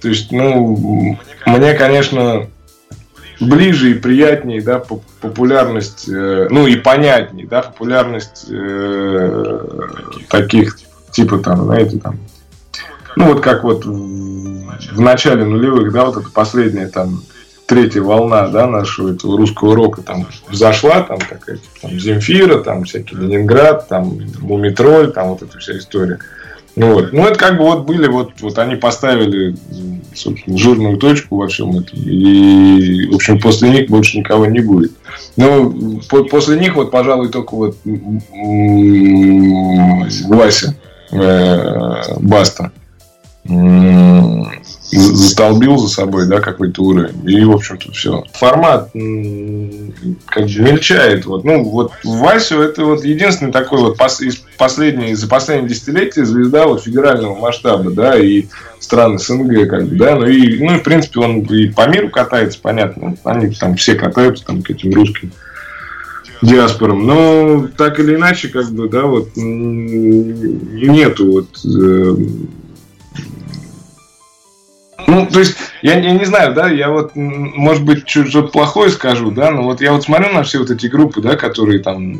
то 0.00 0.08
есть, 0.08 0.32
ну, 0.32 1.16
мне, 1.46 1.74
конечно, 1.74 2.48
ближе 3.40 3.92
и 3.92 3.94
приятнее, 3.94 4.62
да, 4.62 4.82
популярность, 5.20 6.08
э, 6.08 6.48
ну 6.50 6.66
и 6.66 6.76
понятнее, 6.76 7.46
да, 7.46 7.62
популярность 7.62 8.46
э, 8.48 9.58
таких, 10.28 10.78
типа 11.10 11.38
там, 11.38 11.64
знаете, 11.64 11.98
там, 11.98 12.18
ну 13.16 13.26
вот 13.26 13.40
как 13.40 13.64
вот 13.64 13.84
в, 13.84 15.00
начале 15.00 15.44
нулевых, 15.44 15.92
да, 15.92 16.06
вот 16.06 16.16
это 16.18 16.30
последняя 16.30 16.88
там 16.88 17.22
третья 17.72 18.02
волна, 18.02 18.48
да, 18.48 18.66
нашего 18.66 19.12
этого 19.12 19.38
русского 19.38 19.74
рока 19.74 20.02
там 20.02 20.26
взошла, 20.48 21.02
там 21.02 21.18
такая, 21.18 21.56
типа, 21.56 21.78
там 21.80 21.98
Земфира, 21.98 22.58
там 22.58 22.84
всякий 22.84 23.16
Ленинград, 23.16 23.88
там 23.88 24.18
Мумитроль, 24.40 25.10
там 25.12 25.28
вот 25.28 25.42
эта 25.42 25.58
вся 25.58 25.78
история. 25.78 26.18
Ну, 26.76 26.94
вот. 26.94 27.12
ну, 27.12 27.26
это 27.26 27.38
как 27.38 27.56
бы 27.56 27.64
вот 27.64 27.86
были, 27.86 28.08
вот, 28.08 28.32
вот 28.40 28.58
они 28.58 28.76
поставили, 28.76 29.56
собственно, 30.14 30.58
жирную 30.58 30.98
точку 30.98 31.36
во 31.36 31.48
всем 31.48 31.78
этом. 31.78 31.98
И, 31.98 33.08
в 33.10 33.14
общем, 33.14 33.40
после 33.40 33.70
них 33.70 33.88
больше 33.88 34.18
никого 34.18 34.44
не 34.46 34.60
будет. 34.60 34.92
Ну, 35.36 36.00
по 36.10 36.24
после 36.24 36.58
них 36.58 36.76
вот, 36.76 36.90
пожалуй, 36.90 37.30
только 37.30 37.54
вот 37.54 37.76
Вася 40.28 40.76
э, 41.10 42.18
Баста 42.20 42.70
застолбил 44.98 45.78
за 45.78 45.88
собой, 45.88 46.26
да, 46.26 46.40
какой-то 46.40 46.82
уровень. 46.82 47.28
И, 47.28 47.44
в 47.44 47.52
общем-то, 47.52 47.92
все. 47.92 48.24
Формат 48.34 48.90
как 48.92 50.44
бы 50.46 50.60
мельчает. 50.60 51.24
Вот. 51.24 51.44
Ну, 51.44 51.64
вот 51.64 51.92
Васю 52.04 52.60
это 52.60 52.84
вот 52.84 53.04
единственный 53.04 53.52
такой 53.52 53.80
вот 53.80 53.96
пос, 53.96 54.20
из 54.20 54.36
последней, 54.58 55.14
за 55.14 55.28
последние 55.28 55.70
десятилетия 55.70 56.24
звезда 56.24 56.66
вот 56.66 56.82
федерального 56.82 57.34
масштаба, 57.34 57.90
да, 57.90 58.18
и 58.18 58.46
страны 58.80 59.18
СНГ, 59.18 59.68
как 59.68 59.86
бы, 59.86 59.96
да, 59.96 60.16
ну 60.16 60.26
и, 60.26 60.58
ну, 60.58 60.76
и, 60.76 60.78
в 60.78 60.82
принципе, 60.82 61.20
он 61.20 61.40
и 61.40 61.68
по 61.68 61.88
миру 61.88 62.10
катается, 62.10 62.58
понятно, 62.60 63.16
они 63.24 63.54
там 63.54 63.76
все 63.76 63.94
катаются 63.94 64.44
там 64.44 64.62
к 64.62 64.70
этим 64.70 64.92
русским 64.92 65.32
диаспорам. 66.42 67.06
Но 67.06 67.68
так 67.76 67.98
или 68.00 68.16
иначе, 68.16 68.48
как 68.48 68.70
бы, 68.70 68.88
да, 68.88 69.02
вот 69.02 69.30
нету 69.36 71.32
вот 71.32 71.48
э, 71.64 72.16
ну, 75.12 75.26
то 75.26 75.40
есть, 75.40 75.56
я, 75.82 75.98
я 75.98 76.12
не 76.12 76.24
знаю, 76.24 76.54
да, 76.54 76.68
я 76.68 76.90
вот, 76.90 77.12
может 77.14 77.84
быть, 77.84 78.08
что-то 78.08 78.48
плохое 78.48 78.90
скажу, 78.90 79.30
да, 79.30 79.50
но 79.50 79.62
вот 79.62 79.80
я 79.82 79.92
вот 79.92 80.04
смотрю 80.04 80.32
на 80.32 80.42
все 80.42 80.58
вот 80.58 80.70
эти 80.70 80.86
группы, 80.86 81.20
да, 81.20 81.36
которые 81.36 81.80
там 81.80 82.18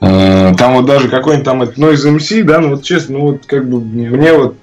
э, 0.00 0.54
там 0.58 0.74
вот 0.74 0.86
даже 0.86 1.08
какой-нибудь 1.08 1.44
там 1.44 1.62
Noise 1.62 2.16
MC, 2.16 2.42
да, 2.42 2.58
ну 2.58 2.70
вот 2.70 2.82
честно, 2.82 3.18
ну 3.18 3.20
вот 3.32 3.46
как 3.46 3.68
бы 3.68 3.80
мне 3.80 4.32
вот 4.32 4.56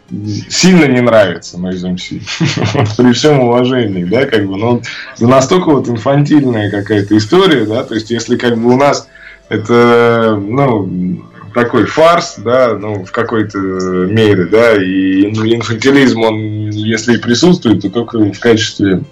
сильно 0.50 0.86
не 0.86 1.00
нравится 1.00 1.58
Noise 1.58 1.96
MC. 1.96 2.98
При 2.98 3.14
всем 3.14 3.40
уважении, 3.40 4.04
да, 4.04 4.26
как 4.26 4.46
бы, 4.46 4.58
ну 4.58 4.82
настолько 5.20 5.70
вот 5.70 5.88
инфантильная 5.88 6.70
какая-то 6.70 7.18
история, 7.18 7.66
да, 7.66 7.84
то 7.84 7.96
есть 7.96 8.12
если 8.12 8.36
как 8.36 8.58
бы 8.58 8.74
у 8.74 8.78
нас 8.78 9.08
это, 9.48 10.38
ну, 10.42 11.24
такой 11.54 11.86
фарс, 11.86 12.36
да, 12.38 12.78
ну, 12.78 13.06
в 13.06 13.12
какой-то 13.12 13.58
мере, 13.58 14.46
да, 14.46 14.76
и 14.76 15.24
инфантилизм, 15.26 16.22
он, 16.22 16.70
если 16.70 17.16
и 17.16 17.22
присутствует, 17.22 17.82
то 17.82 17.90
только 17.90 18.20
в 18.20 18.40
качестве 18.40 19.04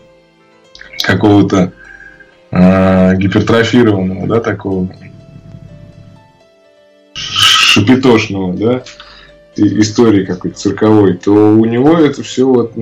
какого-то 1.04 1.72
э, 2.52 3.16
гипертрофированного, 3.18 4.28
да, 4.28 4.40
такого 4.40 4.90
шапитошного, 7.14 8.54
да, 8.54 8.84
истории 9.56 10.26
какой-то 10.26 10.58
цирковой, 10.58 11.14
то 11.14 11.32
у 11.32 11.66
него 11.66 11.98
это 11.98 12.24
все 12.24 12.46
вот 12.48 12.74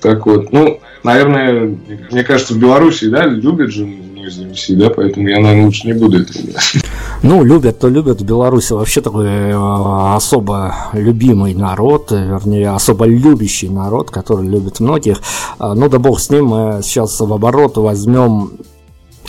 так 0.00 0.26
вот, 0.26 0.52
ну, 0.52 0.80
наверное, 1.02 1.76
мне 2.10 2.24
кажется, 2.24 2.54
в 2.54 2.58
Беларуси, 2.58 3.08
да, 3.08 3.26
любят 3.26 3.70
же 3.70 3.84
Noise 4.28 4.76
да, 4.76 4.90
поэтому 4.90 5.28
я, 5.28 5.40
наверное, 5.40 5.64
лучше 5.64 5.86
не 5.86 5.92
буду 5.92 6.20
это 6.20 6.32
делать. 6.32 6.74
Ну, 7.22 7.42
любят, 7.44 7.78
то 7.80 7.88
любят. 7.88 8.20
В 8.20 8.24
Беларуси 8.24 8.72
вообще 8.72 9.00
такой 9.00 9.26
э, 9.26 10.14
особо 10.14 10.74
любимый 10.92 11.54
народ, 11.54 12.10
вернее, 12.12 12.70
особо 12.70 13.06
любящий 13.06 13.68
народ, 13.68 14.10
который 14.10 14.46
любит 14.46 14.80
многих. 14.80 15.20
А, 15.58 15.74
ну, 15.74 15.88
да 15.88 15.98
бог 15.98 16.20
с 16.20 16.30
ним, 16.30 16.46
мы 16.46 16.80
сейчас 16.82 17.18
в 17.20 17.32
оборот 17.32 17.76
возьмем 17.76 18.50
Э, 18.52 18.77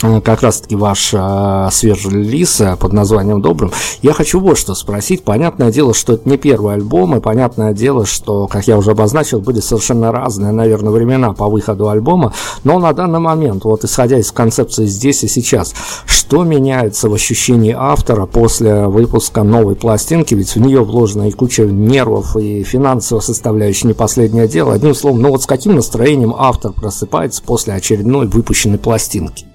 как 0.00 0.42
раз-таки 0.42 0.76
ваш 0.76 1.10
э, 1.12 1.68
свежий 1.72 2.10
релиз 2.10 2.60
э, 2.60 2.76
под 2.76 2.92
названием 2.92 3.42
«Добрым». 3.42 3.70
Я 4.00 4.12
хочу 4.14 4.40
вот 4.40 4.56
что 4.56 4.74
спросить. 4.74 5.24
Понятное 5.24 5.70
дело, 5.70 5.92
что 5.92 6.14
это 6.14 6.28
не 6.28 6.38
первый 6.38 6.74
альбом, 6.74 7.16
и 7.16 7.20
понятное 7.20 7.74
дело, 7.74 8.06
что, 8.06 8.46
как 8.46 8.66
я 8.66 8.78
уже 8.78 8.92
обозначил, 8.92 9.40
будет 9.40 9.62
совершенно 9.62 10.10
разные, 10.10 10.52
наверное, 10.52 10.90
времена 10.90 11.32
по 11.32 11.48
выходу 11.48 11.90
альбома, 11.90 12.32
но 12.64 12.78
на 12.78 12.92
данный 12.94 13.20
момент, 13.20 13.64
вот 13.64 13.84
исходя 13.84 14.18
из 14.18 14.32
концепции 14.32 14.86
здесь 14.86 15.22
и 15.22 15.28
сейчас, 15.28 15.74
что 16.06 16.44
меняется 16.44 17.10
в 17.10 17.14
ощущении 17.14 17.74
автора 17.76 18.24
после 18.24 18.86
выпуска 18.86 19.42
новой 19.42 19.74
пластинки, 19.74 20.34
ведь 20.34 20.54
в 20.54 20.60
нее 20.60 20.82
вложена 20.82 21.28
и 21.28 21.32
куча 21.32 21.64
нервов, 21.66 22.36
и 22.36 22.62
финансовая 22.62 23.22
составляющая, 23.22 23.88
не 23.88 23.94
последнее 23.94 24.48
дело. 24.48 24.72
Одним 24.72 24.94
словом, 24.94 25.20
ну 25.20 25.30
вот 25.30 25.42
с 25.42 25.46
каким 25.46 25.74
настроением 25.74 26.34
автор 26.36 26.72
просыпается 26.72 27.42
после 27.42 27.74
очередной 27.74 28.26
выпущенной 28.26 28.78
пластинки? 28.78 29.49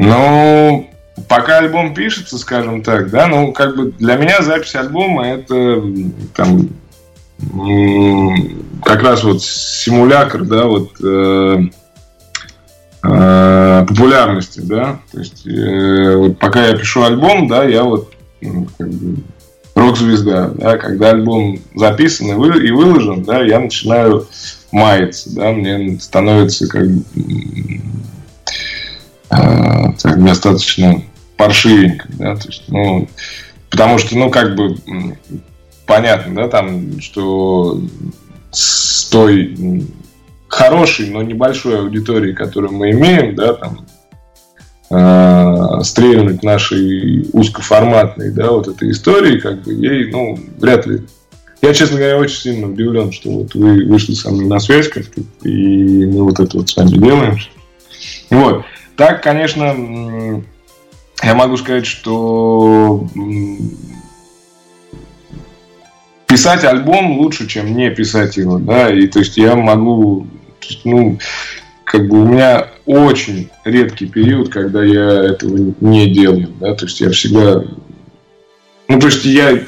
Ну, 0.00 0.88
пока 1.28 1.58
альбом 1.58 1.92
пишется, 1.92 2.38
скажем 2.38 2.82
так, 2.82 3.10
да, 3.10 3.26
ну, 3.26 3.52
как 3.52 3.76
бы 3.76 3.90
для 3.98 4.16
меня 4.16 4.42
запись 4.42 4.76
альбома 4.76 5.26
это 5.26 5.82
там 6.36 6.68
как 8.84 9.02
раз 9.02 9.24
вот 9.24 9.42
симулятор, 9.42 10.44
да, 10.44 10.66
вот 10.66 10.90
э, 11.02 11.64
э, 13.02 13.86
популярности, 13.88 14.60
да, 14.60 15.00
то 15.10 15.18
есть 15.18 15.44
э, 15.46 16.14
вот 16.16 16.38
пока 16.38 16.66
я 16.66 16.76
пишу 16.76 17.02
альбом, 17.02 17.48
да, 17.48 17.64
я 17.64 17.82
вот 17.82 18.12
ну, 18.40 18.68
как 18.78 18.88
бы 18.88 19.16
рок-звезда, 19.74 20.52
да, 20.54 20.76
когда 20.78 21.10
альбом 21.10 21.58
записан 21.74 22.30
и, 22.30 22.34
вы, 22.34 22.64
и 22.64 22.70
выложен, 22.70 23.24
да, 23.24 23.42
я 23.42 23.58
начинаю 23.58 24.28
маяться, 24.70 25.34
да, 25.34 25.50
мне 25.50 25.98
становится 25.98 26.68
как 26.68 26.86
так, 29.28 30.24
достаточно 30.24 31.02
паршивенько, 31.36 32.08
да, 32.18 32.36
то 32.36 32.48
есть, 32.48 32.64
ну, 32.68 33.08
потому 33.70 33.98
что, 33.98 34.16
ну, 34.16 34.30
как 34.30 34.56
бы 34.56 34.76
понятно, 35.86 36.34
да, 36.34 36.48
там, 36.48 37.00
что 37.00 37.80
с 38.50 39.08
той 39.10 39.86
хорошей, 40.48 41.10
но 41.10 41.22
небольшой 41.22 41.80
аудиторией, 41.80 42.34
которую 42.34 42.72
мы 42.72 42.90
имеем, 42.90 43.34
да, 43.34 43.54
там, 43.54 43.86
э, 44.90 45.82
стрельнуть 45.84 46.42
нашей 46.42 47.28
узкоформатной, 47.32 48.32
да, 48.32 48.50
вот 48.50 48.68
этой 48.68 48.90
истории, 48.90 49.38
как 49.38 49.62
бы 49.62 49.72
ей, 49.72 50.10
ну, 50.10 50.38
вряд 50.58 50.86
ли. 50.86 51.02
Я, 51.60 51.74
честно 51.74 51.98
говоря, 51.98 52.18
очень 52.18 52.40
сильно 52.40 52.68
удивлен, 52.68 53.12
что 53.12 53.30
вот 53.30 53.54
вы 53.54 53.84
вышли 53.84 54.14
со 54.14 54.30
мной 54.30 54.46
на 54.46 54.60
связь 54.60 54.88
как-то, 54.88 55.22
и 55.42 56.06
мы 56.06 56.22
вот 56.22 56.38
это 56.40 56.56
вот 56.56 56.70
с 56.70 56.76
вами 56.76 56.90
делаем. 56.90 57.36
Вот. 58.30 58.64
Так, 58.98 59.22
конечно, 59.22 60.42
я 61.22 61.34
могу 61.36 61.56
сказать, 61.56 61.86
что 61.86 63.06
писать 66.26 66.64
альбом 66.64 67.16
лучше, 67.16 67.46
чем 67.46 67.76
не 67.76 67.90
писать 67.90 68.36
его, 68.36 68.58
да, 68.58 68.92
и 68.92 69.06
то 69.06 69.20
есть 69.20 69.36
я 69.36 69.54
могу, 69.54 70.26
ну, 70.82 71.16
как 71.84 72.08
бы 72.08 72.22
у 72.22 72.26
меня 72.26 72.66
очень 72.86 73.48
редкий 73.64 74.06
период, 74.06 74.48
когда 74.48 74.82
я 74.82 75.26
этого 75.26 75.72
не 75.80 76.10
делаю, 76.10 76.48
да, 76.58 76.74
то 76.74 76.86
есть 76.86 77.00
я 77.00 77.10
всегда 77.10 77.62
ну, 78.88 78.98
то 78.98 79.06
есть 79.06 79.24
я, 79.26 79.58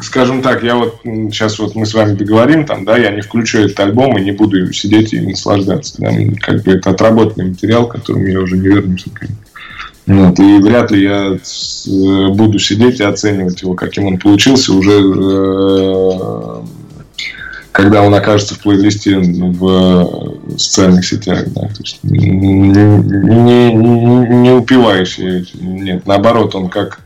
скажем 0.00 0.40
так, 0.40 0.62
я 0.62 0.74
вот 0.74 1.00
сейчас 1.04 1.58
вот 1.58 1.74
мы 1.74 1.84
с 1.84 1.92
вами 1.92 2.14
договорим, 2.14 2.64
там, 2.64 2.86
да, 2.86 2.96
я 2.96 3.10
не 3.10 3.20
включу 3.20 3.58
этот 3.58 3.78
альбом 3.78 4.16
и 4.16 4.22
не 4.22 4.32
буду 4.32 4.72
сидеть 4.72 5.12
и 5.12 5.20
наслаждаться. 5.20 5.96
Да, 5.98 6.10
как 6.40 6.62
бы 6.62 6.72
это 6.72 6.90
отработанный 6.90 7.50
материал, 7.50 7.86
к 7.86 7.92
которому 7.92 8.26
я 8.26 8.40
уже 8.40 8.56
не 8.56 8.68
вернусь. 8.68 9.04
Вот, 10.06 10.38
и 10.40 10.58
вряд 10.58 10.90
ли 10.90 11.02
я 11.02 11.36
э, 11.36 12.28
буду 12.32 12.58
сидеть 12.58 13.00
и 13.00 13.04
оценивать 13.04 13.60
его, 13.60 13.74
каким 13.74 14.06
он 14.06 14.18
получился 14.18 14.72
уже 14.72 14.92
э, 14.92 16.62
когда 17.72 18.02
он 18.02 18.14
окажется 18.14 18.54
в 18.54 18.60
плейлисте 18.60 19.18
в 19.18 20.58
социальных 20.58 21.06
сетях. 21.06 21.44
Да. 21.48 21.60
То 21.60 21.82
есть 21.82 21.98
не, 22.02 22.30
не, 22.30 23.72
не 23.72 24.50
упиваюсь. 24.50 25.18
Нет, 25.18 26.06
наоборот, 26.06 26.54
он 26.54 26.68
как 26.68 27.00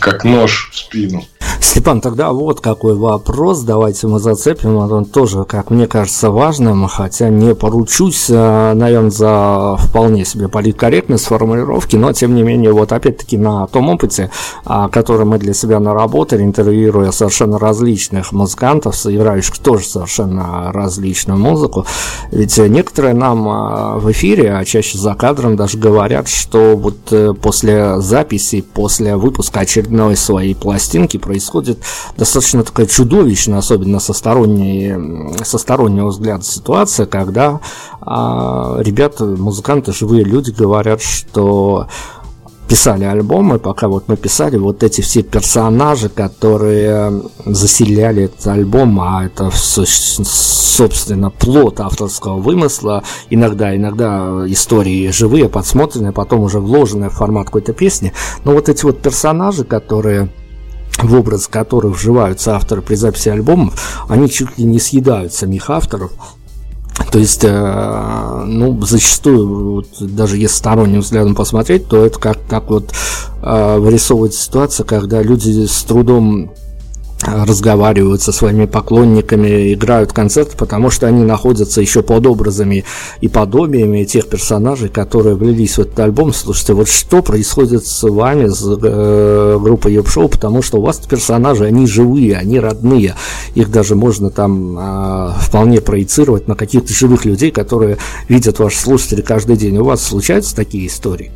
как 0.00 0.24
нож 0.24 0.70
в 0.72 0.76
спину. 0.76 1.24
Степан, 1.60 2.00
тогда 2.00 2.32
вот 2.32 2.60
какой 2.60 2.94
вопрос, 2.94 3.62
давайте 3.62 4.06
мы 4.06 4.20
зацепим, 4.20 4.76
он 4.76 5.04
тоже, 5.04 5.44
как 5.44 5.70
мне 5.70 5.88
кажется, 5.88 6.30
важным, 6.30 6.86
хотя 6.86 7.30
не 7.30 7.52
поручусь, 7.54 8.26
э, 8.30 8.72
наверное, 8.74 9.10
за 9.10 9.76
вполне 9.78 10.24
себе 10.24 10.48
политкорректность 10.48 11.26
формулировки, 11.26 11.96
но 11.96 12.12
тем 12.12 12.36
не 12.36 12.44
менее, 12.44 12.72
вот 12.72 12.92
опять-таки 12.92 13.36
на 13.36 13.66
том 13.66 13.88
опыте, 13.88 14.30
а, 14.64 14.88
который 14.88 15.26
мы 15.26 15.38
для 15.38 15.52
себя 15.52 15.80
наработали, 15.80 16.44
интервьюируя 16.44 17.10
совершенно 17.10 17.58
различных 17.58 18.30
музыкантов, 18.30 18.94
играющих 19.04 19.58
тоже 19.58 19.84
совершенно 19.84 20.70
различную 20.72 21.40
музыку, 21.40 21.86
ведь 22.30 22.56
некоторые 22.56 23.14
нам 23.14 23.48
а, 23.48 23.98
в 23.98 24.10
эфире, 24.12 24.54
а 24.54 24.64
чаще 24.64 24.96
за 24.96 25.14
кадром 25.14 25.56
даже 25.56 25.76
говорят, 25.76 26.28
что 26.28 26.76
вот 26.76 26.98
э, 27.10 27.34
после 27.34 28.00
записи, 28.00 28.60
после 28.60 29.16
выпуска 29.16 29.60
очередной 29.60 30.16
своей 30.16 30.54
пластинки 30.54 31.16
происходит 31.16 31.47
происходит 31.48 31.78
достаточно 32.16 32.62
такая 32.62 32.86
чудовищная, 32.86 33.58
особенно 33.58 34.00
со, 34.00 34.12
сторонней, 34.12 35.34
со 35.44 35.58
стороннего 35.58 36.08
взгляда 36.08 36.44
ситуация, 36.44 37.06
когда 37.06 37.60
а, 38.00 38.78
ребята, 38.80 39.24
музыканты, 39.24 39.92
живые 39.92 40.24
люди 40.24 40.50
говорят, 40.50 41.00
что 41.00 41.88
писали 42.68 43.04
альбомы, 43.04 43.58
пока 43.58 43.88
вот 43.88 44.08
мы 44.08 44.16
писали 44.18 44.58
вот 44.58 44.82
эти 44.82 45.00
все 45.00 45.22
персонажи, 45.22 46.10
которые 46.10 47.22
заселяли 47.46 48.24
этот 48.24 48.46
альбом, 48.46 49.00
а 49.00 49.24
это 49.24 49.50
собственно 49.50 51.30
плод 51.30 51.80
авторского 51.80 52.36
вымысла, 52.36 53.02
иногда, 53.30 53.74
иногда 53.74 54.44
истории 54.46 55.10
живые, 55.10 55.48
подсмотренные, 55.48 56.12
потом 56.12 56.40
уже 56.40 56.60
вложенные 56.60 57.08
в 57.08 57.14
формат 57.14 57.46
какой-то 57.46 57.72
песни, 57.72 58.12
но 58.44 58.52
вот 58.52 58.68
эти 58.68 58.84
вот 58.84 59.00
персонажи, 59.00 59.64
которые 59.64 60.28
в 61.02 61.14
образ 61.14 61.48
которых 61.48 61.96
вживаются 61.96 62.56
авторы 62.56 62.82
при 62.82 62.94
записи 62.94 63.28
альбомов, 63.28 64.04
они 64.08 64.28
чуть 64.28 64.58
ли 64.58 64.64
не 64.64 64.78
съедают 64.78 65.32
самих 65.32 65.70
авторов. 65.70 66.12
То 67.12 67.18
есть, 67.18 67.44
э, 67.44 68.44
ну, 68.46 68.78
зачастую, 68.84 69.74
вот, 69.74 69.86
даже 70.00 70.36
если 70.36 70.56
сторонним 70.56 71.00
взглядом 71.00 71.34
посмотреть, 71.34 71.86
то 71.88 72.04
это 72.04 72.18
как, 72.18 72.38
как 72.48 72.68
вот 72.70 72.92
э, 73.42 73.78
вырисовывается 73.78 74.42
ситуация, 74.42 74.84
когда 74.84 75.22
люди 75.22 75.66
с 75.66 75.84
трудом 75.84 76.50
разговаривают 77.46 78.22
со 78.22 78.32
своими 78.32 78.66
поклонниками, 78.66 79.72
играют 79.72 80.12
концерты, 80.12 80.56
потому 80.56 80.90
что 80.90 81.06
они 81.06 81.24
находятся 81.24 81.80
еще 81.80 82.02
под 82.02 82.26
образами 82.26 82.84
и 83.20 83.28
подобиями 83.28 84.04
тех 84.04 84.28
персонажей, 84.28 84.88
которые 84.88 85.34
влились 85.34 85.78
в 85.78 85.80
этот 85.80 85.98
альбом. 86.00 86.32
Слушайте, 86.32 86.72
вот 86.74 86.88
что 86.88 87.22
происходит 87.22 87.86
с 87.86 88.08
вами, 88.08 88.48
с 88.48 88.64
э, 88.66 89.58
группой 89.60 89.94
Йоп 89.94 90.08
Шоу, 90.08 90.28
потому 90.28 90.62
что 90.62 90.78
у 90.78 90.82
вас 90.82 90.98
персонажи, 90.98 91.64
они 91.64 91.86
живые, 91.86 92.36
они 92.36 92.60
родные. 92.60 93.14
Их 93.54 93.70
даже 93.70 93.94
можно 93.94 94.30
там 94.30 94.78
э, 94.78 95.32
вполне 95.40 95.80
проецировать 95.80 96.48
на 96.48 96.54
каких-то 96.54 96.92
живых 96.92 97.24
людей, 97.24 97.50
которые 97.50 97.98
видят 98.28 98.58
ваши 98.58 98.78
слушатели 98.78 99.20
каждый 99.20 99.56
день. 99.56 99.78
У 99.78 99.84
вас 99.84 100.02
случаются 100.02 100.54
такие 100.54 100.86
истории? 100.86 101.30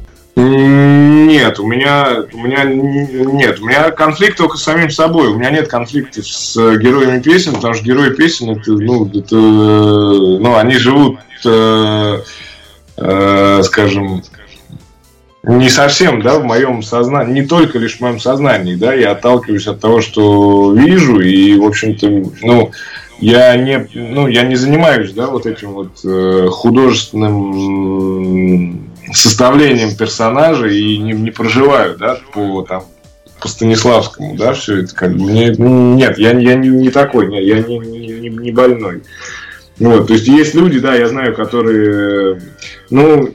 Нет, 1.33 1.59
у 1.59 1.67
меня, 1.67 2.27
у 2.35 2.39
меня 2.39 2.65
нет, 2.65 3.59
у 3.59 3.65
меня 3.65 3.91
конфликт 3.91 4.37
только 4.37 4.59
с 4.59 4.63
самим 4.63 4.91
собой. 4.91 5.29
У 5.29 5.39
меня 5.39 5.51
нет 5.51 5.67
конфликта 5.67 6.23
с 6.23 6.55
героями 6.77 7.23
песен, 7.23 7.55
потому 7.55 7.73
что 7.73 7.85
герои 7.85 8.11
песен 8.11 8.51
это, 8.51 8.73
ну, 8.73 9.07
это, 9.07 9.35
ну, 9.35 10.57
они 10.57 10.75
живут, 10.75 11.21
э, 11.47 12.19
э, 12.99 13.63
скажем, 13.63 14.23
не 15.43 15.71
совсем, 15.71 16.21
да, 16.21 16.39
в 16.39 16.45
моем 16.45 16.83
сознании, 16.83 17.41
не 17.41 17.47
только 17.47 17.79
лишь 17.79 17.97
в 17.97 18.03
моем 18.03 18.21
сознании, 18.21 18.75
да, 18.75 18.93
я 18.93 19.13
отталкиваюсь 19.13 19.67
от 19.67 19.81
того, 19.81 20.03
что 20.03 20.75
вижу, 20.75 21.19
и, 21.19 21.59
в 21.59 21.65
общем-то, 21.65 22.31
ну, 22.43 22.73
я 23.21 23.57
не, 23.57 23.89
ну, 23.95 24.29
я 24.29 24.43
не 24.43 24.57
занимаюсь, 24.57 25.15
да, 25.15 25.29
вот 25.29 25.47
этим 25.47 25.73
вот 25.73 25.93
э, 26.05 26.49
художественным 26.51 28.82
составлением 29.13 29.97
персонажа 29.97 30.69
и 30.69 30.99
не, 30.99 31.13
не 31.13 31.31
проживаю, 31.31 31.97
да, 31.99 32.19
по 32.33 32.63
там 32.63 32.85
по 33.41 33.49
Станиславскому, 33.49 34.37
да, 34.37 34.53
все 34.53 34.83
это 34.83 34.95
как 34.95 35.17
бы 35.17 35.25
мне, 35.25 35.49
нет, 35.49 36.17
я, 36.17 36.31
я 36.31 36.55
не, 36.55 36.69
не 36.69 36.91
такой, 36.91 37.27
нет, 37.27 37.43
я 37.43 37.59
не, 37.59 37.79
не, 37.79 38.29
не 38.29 38.51
больной. 38.53 39.03
Вот, 39.81 40.07
то 40.07 40.13
есть 40.13 40.29
есть 40.29 40.55
люди, 40.55 40.79
да, 40.79 40.95
я 40.95 41.09
знаю, 41.09 41.35
которые, 41.35 42.41
ну, 42.91 43.35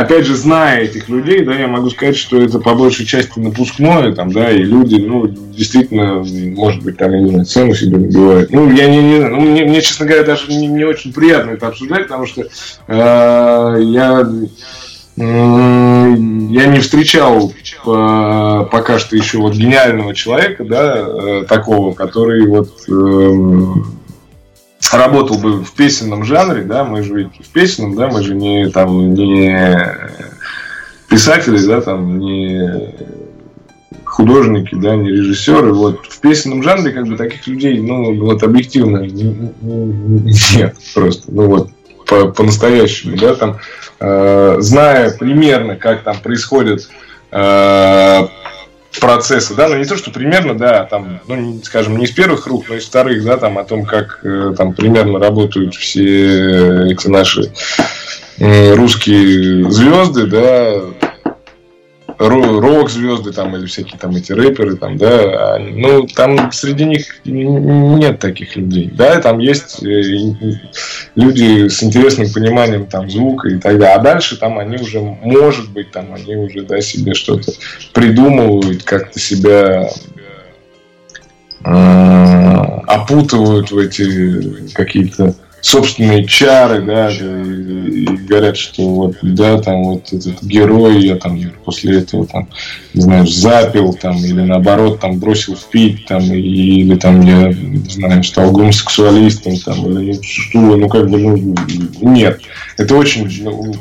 опять 0.00 0.24
же, 0.26 0.34
зная 0.34 0.82
этих 0.82 1.08
людей, 1.08 1.44
да, 1.44 1.54
я 1.54 1.68
могу 1.68 1.90
сказать, 1.90 2.16
что 2.16 2.40
это 2.40 2.58
по 2.58 2.74
большей 2.74 3.06
части 3.06 3.38
напускное, 3.38 4.12
там, 4.12 4.32
да, 4.32 4.50
и 4.50 4.58
люди, 4.58 4.96
ну, 4.96 5.26
действительно, 5.26 6.24
может 6.56 6.82
быть, 6.82 6.96
там, 6.96 7.12
я 7.12 7.20
не 7.20 7.30
знаю, 7.30 7.44
цену 7.44 7.74
себе 7.74 7.98
набивают. 7.98 8.50
Ну, 8.50 8.70
я 8.72 8.88
не, 8.88 9.02
не 9.02 9.18
ну, 9.20 9.40
мне, 9.40 9.64
мне, 9.64 9.82
честно 9.82 10.06
говоря, 10.06 10.24
даже 10.24 10.48
не, 10.48 10.66
не 10.66 10.84
очень 10.84 11.12
приятно 11.12 11.50
это 11.50 11.68
обсуждать, 11.68 12.04
потому 12.04 12.26
что 12.26 12.42
э, 12.42 12.46
я 13.82 14.28
я 15.16 15.26
не 16.66 16.78
встречал 16.78 17.52
э, 17.52 18.66
пока 18.70 18.98
что 18.98 19.16
еще 19.16 19.38
вот 19.38 19.54
гениального 19.54 20.14
человека, 20.14 20.64
да, 20.64 20.96
э, 20.96 21.44
такого, 21.46 21.92
который 21.92 22.46
вот 22.46 22.70
эм, 22.88 23.99
работал 24.92 25.38
бы 25.38 25.62
в 25.62 25.72
песенном 25.72 26.24
жанре, 26.24 26.62
да, 26.62 26.84
мы 26.84 27.02
же 27.02 27.14
ведь 27.14 27.46
в 27.46 27.50
песенном, 27.50 27.94
да, 27.96 28.08
мы 28.08 28.22
же 28.22 28.34
не 28.34 28.68
там 28.70 29.14
не 29.14 29.66
писатели, 31.08 31.58
да, 31.66 31.80
там 31.80 32.18
не 32.18 32.94
художники, 34.04 34.74
да, 34.74 34.96
не 34.96 35.10
режиссеры. 35.10 35.72
Вот 35.72 36.06
в 36.06 36.20
песенном 36.20 36.62
жанре 36.62 36.92
как 36.92 37.06
бы 37.06 37.16
таких 37.16 37.46
людей, 37.46 37.80
ну, 37.80 38.14
вот 38.24 38.42
объективно 38.42 38.98
нет 38.98 40.76
просто. 40.94 41.24
Ну 41.28 41.46
вот 41.46 41.70
по- 42.06 42.28
по-настоящему, 42.28 43.16
да, 43.16 43.34
там, 43.34 43.58
э, 44.00 44.56
зная 44.58 45.16
примерно, 45.16 45.76
как 45.76 46.02
там 46.02 46.18
происходит 46.20 46.88
э, 47.30 48.26
процесса, 49.00 49.54
да, 49.54 49.68
но 49.68 49.74
ну, 49.74 49.80
не 49.80 49.86
то, 49.86 49.96
что 49.96 50.10
примерно, 50.10 50.54
да, 50.54 50.84
там, 50.84 51.20
ну, 51.26 51.60
скажем, 51.64 51.96
не 51.96 52.04
из 52.04 52.12
первых 52.12 52.46
рук, 52.46 52.66
но 52.68 52.76
из 52.76 52.86
вторых, 52.86 53.24
да, 53.24 53.36
там, 53.36 53.58
о 53.58 53.64
том, 53.64 53.84
как 53.84 54.20
э, 54.22 54.54
там 54.56 54.74
примерно 54.74 55.18
работают 55.18 55.74
все 55.74 56.90
эти 56.90 57.08
наши 57.08 57.50
русские 58.38 59.70
звезды, 59.70 60.26
да, 60.26 61.09
рок-звезды 62.28 63.32
там 63.32 63.56
или 63.56 63.64
всякие 63.66 63.98
там 63.98 64.14
эти 64.14 64.32
рэперы 64.32 64.76
там, 64.76 64.98
да, 64.98 65.58
ну, 65.58 66.06
там 66.06 66.52
среди 66.52 66.84
них 66.84 67.20
нет 67.24 68.18
таких 68.18 68.56
людей, 68.56 68.90
да, 68.92 69.20
там 69.20 69.38
есть 69.38 69.82
э, 69.82 70.02
люди 71.14 71.68
с 71.68 71.82
интересным 71.82 72.30
пониманием 72.30 72.86
там 72.86 73.10
звука 73.10 73.48
и 73.48 73.58
так 73.58 73.78
далее, 73.78 73.94
а 73.94 73.98
дальше 74.00 74.36
там 74.38 74.58
они 74.58 74.76
уже, 74.76 75.00
может 75.00 75.70
быть, 75.70 75.92
там 75.92 76.12
они 76.12 76.36
уже, 76.36 76.62
да, 76.62 76.80
себе 76.82 77.14
что-то 77.14 77.52
придумывают, 77.94 78.82
как-то 78.82 79.18
себя 79.18 79.88
э, 81.64 82.80
опутывают 82.86 83.70
в 83.70 83.78
эти 83.78 84.72
какие-то 84.74 85.34
собственные 85.60 86.24
чары, 86.26 86.82
да, 86.82 87.10
и, 87.10 88.04
и 88.04 88.06
говорят, 88.06 88.56
что 88.56 88.82
вот, 88.88 89.16
да, 89.22 89.60
там 89.60 89.84
вот 89.84 90.12
этот 90.12 90.42
герой, 90.42 91.06
я 91.06 91.16
там 91.16 91.38
после 91.64 91.98
этого 91.98 92.26
там, 92.26 92.48
не 92.94 93.02
знаю, 93.02 93.26
запил 93.26 93.92
там, 93.94 94.16
или 94.16 94.40
наоборот 94.40 95.00
там 95.00 95.18
бросил 95.18 95.56
пить 95.70 96.06
там, 96.06 96.22
и, 96.22 96.38
или 96.38 96.96
там 96.96 97.20
я, 97.20 97.52
не 97.52 97.90
знаю, 97.90 98.22
стал 98.24 98.50
гомосексуалистом 98.52 99.56
там, 99.58 99.90
или 99.90 100.20
что, 100.22 100.58
ну 100.58 100.88
как 100.88 101.08
бы, 101.08 101.18
ну, 101.18 101.54
нет. 102.00 102.40
Это 102.78 102.96
очень, 102.96 103.28
ну, 103.42 103.74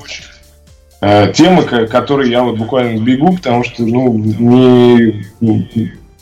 э, 1.02 1.32
тема, 1.34 1.64
которой 1.64 2.30
я 2.30 2.44
вот 2.44 2.58
буквально 2.58 3.00
бегу, 3.00 3.36
потому 3.36 3.64
что, 3.64 3.84
ну, 3.84 4.14
не, 4.18 5.26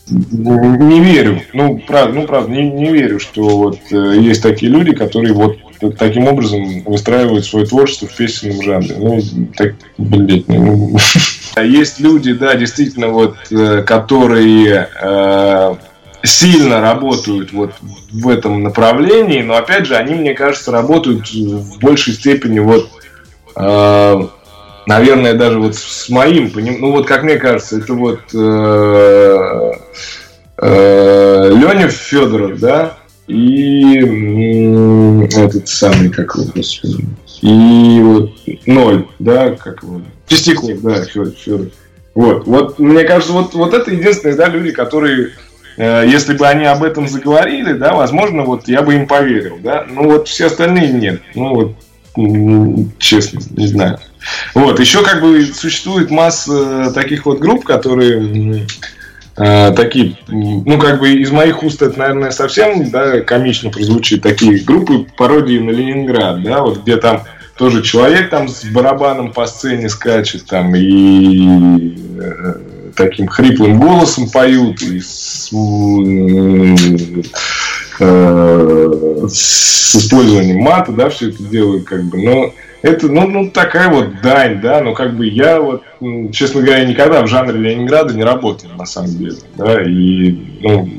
не 0.09 1.01
верю. 1.01 1.41
Ну, 1.53 1.81
правда, 1.85 2.19
ну, 2.19 2.27
правда, 2.27 2.51
не, 2.51 2.69
не 2.69 2.91
верю, 2.91 3.19
что 3.19 3.43
вот 3.57 3.79
э, 3.91 4.17
есть 4.19 4.41
такие 4.41 4.71
люди, 4.71 4.93
которые 4.93 5.33
вот 5.33 5.57
таким 5.97 6.27
образом 6.27 6.83
выстраивают 6.83 7.45
свое 7.45 7.65
творчество 7.65 8.07
в 8.07 8.15
песенном 8.15 8.61
жанре. 8.61 8.95
Ну, 8.97 9.21
так, 9.55 9.75
блядь, 9.97 10.47
ну... 10.47 10.97
Есть 11.63 11.99
люди, 11.99 12.33
да, 12.33 12.55
действительно, 12.55 13.07
вот, 13.07 13.35
э, 13.51 13.81
которые 13.81 14.89
э, 15.01 15.75
сильно 16.23 16.81
работают 16.81 17.51
вот 17.51 17.73
в 18.11 18.29
этом 18.29 18.63
направлении, 18.63 19.41
но 19.41 19.55
опять 19.55 19.87
же, 19.87 19.95
они, 19.95 20.15
мне 20.15 20.33
кажется, 20.33 20.71
работают 20.71 21.31
в 21.31 21.79
большей 21.79 22.13
степени 22.13 22.59
вот 22.59 22.89
э, 23.55 24.27
наверное, 24.87 25.33
даже 25.33 25.59
вот 25.59 25.75
с 25.75 26.09
моим, 26.09 26.51
ну 26.55 26.91
вот 26.91 27.05
как 27.05 27.23
мне 27.23 27.35
кажется, 27.35 27.77
это 27.77 27.93
вот 27.93 28.21
э, 28.33 29.71
э, 30.57 31.51
Леня 31.53 31.89
Федоров, 31.89 32.59
да, 32.59 32.97
и 33.27 33.97
этот 35.35 35.67
самый, 35.67 36.09
как 36.09 36.35
его, 36.35 36.45
господи, 36.55 37.05
и 37.41 37.99
вот 38.01 38.31
ноль, 38.65 39.05
да, 39.19 39.51
как 39.51 39.83
его, 39.83 40.01
Чистяков, 40.27 40.81
да, 40.81 41.03
Федор, 41.03 41.33
Федор. 41.33 41.67
Вот, 42.15 42.47
вот, 42.47 42.79
мне 42.79 43.03
кажется, 43.03 43.33
вот, 43.33 43.53
вот 43.53 43.73
это 43.75 43.91
единственные, 43.91 44.37
да, 44.37 44.47
люди, 44.47 44.71
которые, 44.71 45.33
э, 45.75 46.05
если 46.07 46.35
бы 46.35 46.47
они 46.47 46.65
об 46.65 46.83
этом 46.83 47.07
заговорили, 47.07 47.73
да, 47.73 47.93
возможно, 47.93 48.43
вот 48.43 48.67
я 48.67 48.81
бы 48.81 48.95
им 48.95 49.05
поверил, 49.05 49.57
да, 49.61 49.85
ну 49.87 50.05
вот 50.05 50.29
все 50.29 50.47
остальные 50.47 50.93
нет, 50.93 51.21
ну 51.35 51.53
вот, 51.53 52.97
честно, 52.97 53.41
не 53.51 53.67
знаю. 53.67 53.99
Вот, 54.53 54.79
еще 54.79 55.03
как 55.03 55.21
бы 55.21 55.45
существует 55.45 56.11
масса 56.11 56.91
таких 56.93 57.25
вот 57.25 57.39
групп, 57.39 57.63
которые 57.63 58.65
э, 59.37 59.73
такие, 59.75 60.17
ну, 60.27 60.77
как 60.77 60.99
бы 60.99 61.13
из 61.13 61.31
моих 61.31 61.63
уст 61.63 61.81
это, 61.81 61.97
наверное, 61.97 62.31
совсем, 62.31 62.89
да, 62.89 63.21
комично 63.21 63.69
прозвучит, 63.69 64.23
такие 64.23 64.59
группы 64.63 65.05
пародии 65.17 65.59
на 65.59 65.71
Ленинград, 65.71 66.41
да, 66.43 66.61
вот 66.61 66.83
где 66.83 66.97
там 66.97 67.23
тоже 67.57 67.81
человек 67.81 68.29
там 68.29 68.47
с 68.47 68.65
барабаном 68.65 69.33
по 69.33 69.47
сцене 69.47 69.89
скачет 69.89 70.45
там 70.45 70.75
и 70.75 71.95
э, 72.19 72.53
таким 72.95 73.27
хриплым 73.27 73.79
голосом 73.79 74.29
поют 74.29 74.81
и 74.81 74.99
с, 74.99 75.49
э, 75.51 76.75
с 77.99 79.95
использованием 79.95 80.59
мата, 80.59 80.91
да, 80.91 81.09
все 81.09 81.29
это 81.29 81.43
делают 81.43 81.85
как 81.85 82.03
бы, 82.03 82.17
но 82.21 82.53
это, 82.81 83.07
ну, 83.07 83.27
ну, 83.27 83.49
такая 83.49 83.89
вот 83.89 84.21
дань, 84.21 84.61
да, 84.61 84.81
но 84.81 84.93
как 84.93 85.15
бы 85.15 85.25
я 85.27 85.59
вот, 85.59 85.83
честно 86.31 86.61
говоря, 86.61 86.85
никогда 86.85 87.21
в 87.23 87.27
жанре 87.27 87.57
Ленинграда 87.57 88.13
не 88.13 88.23
работал, 88.23 88.69
на 88.77 88.85
самом 88.85 89.17
деле, 89.17 89.37
да, 89.55 89.81
и, 89.81 90.31
ну, 90.61 90.89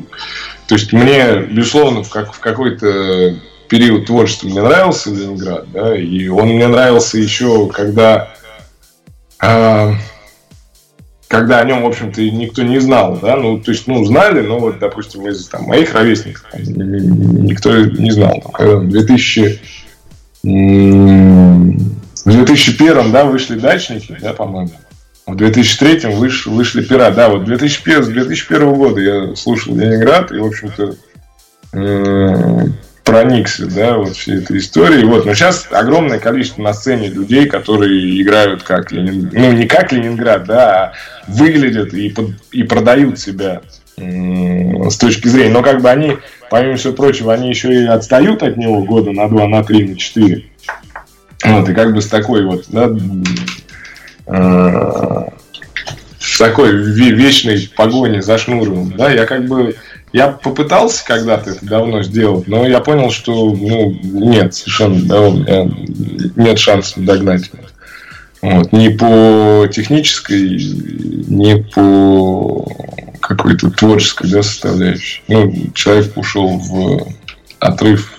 то 0.67 0.75
есть 0.75 0.93
мне, 0.93 1.47
безусловно, 1.51 2.03
в, 2.03 2.11
как, 2.11 2.33
в 2.33 2.41
какой-то 2.41 3.37
период 3.69 4.07
творчества 4.07 4.49
мне 4.49 4.63
нравился 4.63 5.11
Ленинград, 5.11 5.67
да, 5.73 5.97
и 5.97 6.29
он 6.29 6.49
мне 6.49 6.67
нравился 6.67 7.19
еще, 7.19 7.69
когда, 7.69 8.35
э, 9.43 9.93
когда 11.29 11.61
о 11.61 11.65
нем, 11.65 11.83
в 11.83 11.87
общем-то, 11.87 12.23
никто 12.23 12.63
не 12.63 12.81
знал, 12.81 13.19
да, 13.21 13.37
ну, 13.37 13.59
то 13.61 13.71
есть, 13.71 13.87
ну, 13.87 14.05
знали, 14.05 14.41
но 14.41 14.59
вот, 14.59 14.79
допустим, 14.79 15.29
из 15.29 15.47
там, 15.47 15.65
моих 15.65 15.95
ровесников 15.95 16.47
никто 16.55 17.77
не 17.77 18.11
знал, 18.11 18.41
там, 18.43 18.53
когда 18.53 18.77
в 18.77 18.89
2000 18.89 19.61
в 22.25 22.31
2001 22.31 23.13
да, 23.13 23.25
вышли 23.25 23.59
дачники, 23.59 24.17
да, 24.21 24.33
по-моему. 24.33 24.71
В 25.27 25.37
2003 25.37 26.11
выш, 26.11 26.47
вышли 26.47 26.83
пера. 26.83 27.11
Да, 27.11 27.29
вот 27.29 27.45
2001, 27.45 28.05
с 28.05 28.07
2001 28.09 28.75
года 28.75 29.01
я 29.01 29.37
слушал 29.37 29.77
Ленинград 29.77 30.33
и, 30.33 30.39
в 30.39 30.47
общем-то, 30.47 30.95
э, 31.75 32.67
проникся, 33.09 33.67
да, 33.67 33.97
вот 33.97 34.17
всей 34.17 34.39
этой 34.39 34.59
истории. 34.59 35.03
Вот, 35.03 35.25
но 35.25 35.35
сейчас 35.35 35.67
огромное 35.71 36.19
количество 36.19 36.61
на 36.61 36.75
сцене 36.75 37.09
людей, 37.09 37.47
которые 37.47 38.21
играют 38.21 38.63
как 38.63 38.93
Ленинград, 38.93 39.33
ну, 39.33 39.53
не 39.53 39.67
как 39.67 39.93
Ленинград, 39.93 40.45
да, 40.45 40.69
а 40.69 40.93
выглядят 41.27 41.95
и, 41.95 42.11
под, 42.11 42.33
и 42.53 42.65
продают 42.65 43.19
себя 43.19 43.63
с 43.97 44.97
точки 44.99 45.29
зрения. 45.29 45.53
Но 45.53 45.63
как 45.63 45.81
бы 45.81 45.89
они, 45.89 46.19
помимо 46.51 46.77
всего 46.77 46.93
прочего, 46.93 47.33
они 47.33 47.49
еще 47.49 47.73
и 47.73 47.87
отстают 47.87 48.43
от 48.43 48.59
него 48.59 48.83
года 48.83 49.13
на 49.13 49.27
два, 49.29 49.49
на 49.49 49.65
три, 49.65 49.89
на 49.89 49.97
четыре. 49.97 50.45
Вот, 51.45 51.69
и 51.69 51.75
как 51.75 51.95
бы 51.95 52.03
с 52.03 52.09
такой 52.09 52.45
вот, 52.45 52.67
да, 52.69 52.91
э, 54.27 55.29
в 56.19 56.39
такой 56.39 56.77
вечной 56.77 57.71
погоне 57.75 58.21
за 58.21 58.37
шнуром, 58.37 58.93
да, 58.97 59.11
я 59.11 59.25
как 59.25 59.47
бы, 59.47 59.77
я 60.13 60.29
попытался 60.29 61.05
когда-то 61.05 61.51
это 61.51 61.65
давно 61.65 62.03
сделать, 62.03 62.49
но 62.49 62.67
я 62.67 62.81
понял, 62.81 63.11
что, 63.11 63.51
ну, 63.51 63.99
нет, 64.03 64.55
совершенно, 64.55 65.03
да, 65.03 65.21
у 65.21 65.33
меня 65.33 65.71
нет 66.37 66.59
шансов 66.59 67.05
догнать. 67.05 67.51
Вот, 68.41 68.73
ни 68.73 68.89
по 68.89 69.67
технической, 69.67 70.59
ни 70.59 71.61
по 71.75 72.67
какой-то 73.21 73.71
творческой 73.71 74.31
да, 74.31 74.43
составляющей. 74.43 75.23
Ну, 75.29 75.53
человек 75.75 76.17
ушел 76.17 76.57
в 76.57 77.09
отрыв 77.59 78.18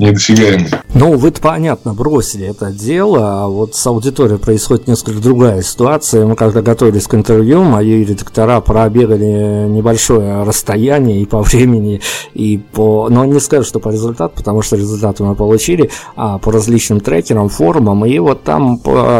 недосягаемый. 0.00 0.70
Ну, 0.94 1.16
вы-то 1.16 1.40
понятно, 1.40 1.94
бросили 1.94 2.46
это 2.46 2.72
дело, 2.72 3.44
а 3.44 3.48
вот 3.48 3.74
с 3.74 3.86
аудиторией 3.86 4.38
происходит 4.38 4.88
несколько 4.88 5.20
другая 5.20 5.62
ситуация. 5.62 6.26
Мы 6.26 6.36
когда 6.36 6.62
готовились 6.62 7.06
к 7.06 7.14
интервью, 7.14 7.62
мои 7.62 8.04
редактора 8.04 8.60
пробегали 8.60 9.68
небольшое 9.68 10.42
расстояние 10.42 11.22
и 11.22 11.26
по 11.26 11.42
времени, 11.42 12.00
и 12.34 12.58
по... 12.58 13.08
Но 13.08 13.24
не 13.24 13.40
скажу, 13.40 13.64
что 13.64 13.80
по 13.80 13.90
результату, 13.90 14.34
потому 14.36 14.62
что 14.62 14.76
результаты 14.76 15.22
мы 15.22 15.34
получили, 15.34 15.90
а 16.16 16.38
по 16.38 16.50
различным 16.50 17.00
трекерам, 17.00 17.48
форумам, 17.48 18.04
и 18.04 18.18
вот 18.18 18.42
там 18.42 18.78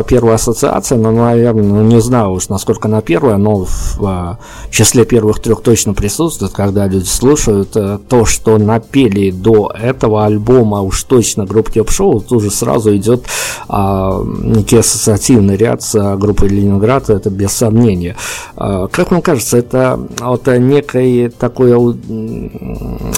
первая 0.09 0.35
ассоциация, 0.35 0.99
ну, 0.99 1.13
наверное, 1.13 1.83
не 1.83 2.01
знаю 2.01 2.33
уж, 2.33 2.49
насколько 2.49 2.89
она 2.89 3.01
первая, 3.01 3.37
но 3.37 3.65
в 3.65 4.05
а, 4.05 4.39
числе 4.71 5.05
первых 5.05 5.41
трех 5.41 5.63
точно 5.63 5.95
присутствует, 5.95 6.53
когда 6.53 6.87
люди 6.87 7.07
слушают 7.07 7.77
э, 7.77 7.99
то, 8.09 8.25
что 8.25 8.59
напели 8.59 9.31
до 9.31 9.73
этого 9.75 10.25
альбома, 10.25 10.70
а 10.75 10.83
уж 10.83 11.03
точно 11.05 11.45
группа 11.47 11.71
Кеп 11.71 11.91
Шоу, 11.91 12.21
тут 12.21 12.43
же 12.43 12.51
сразу 12.51 12.95
идет 12.97 13.25
а, 13.69 14.23
некий 14.25 14.79
ассоциативный 14.79 15.57
ряд 15.57 15.83
с 15.83 16.17
группой 16.17 16.49
Ленинград, 16.49 17.11
это 17.11 17.31
без 17.31 17.53
сомнения. 17.53 18.17
А, 18.57 18.89
как 18.89 19.11
вам 19.11 19.23
кажется, 19.23 19.59
это 19.59 20.01
вот 20.21 20.47
некое 20.47 21.31
такое 21.31 21.77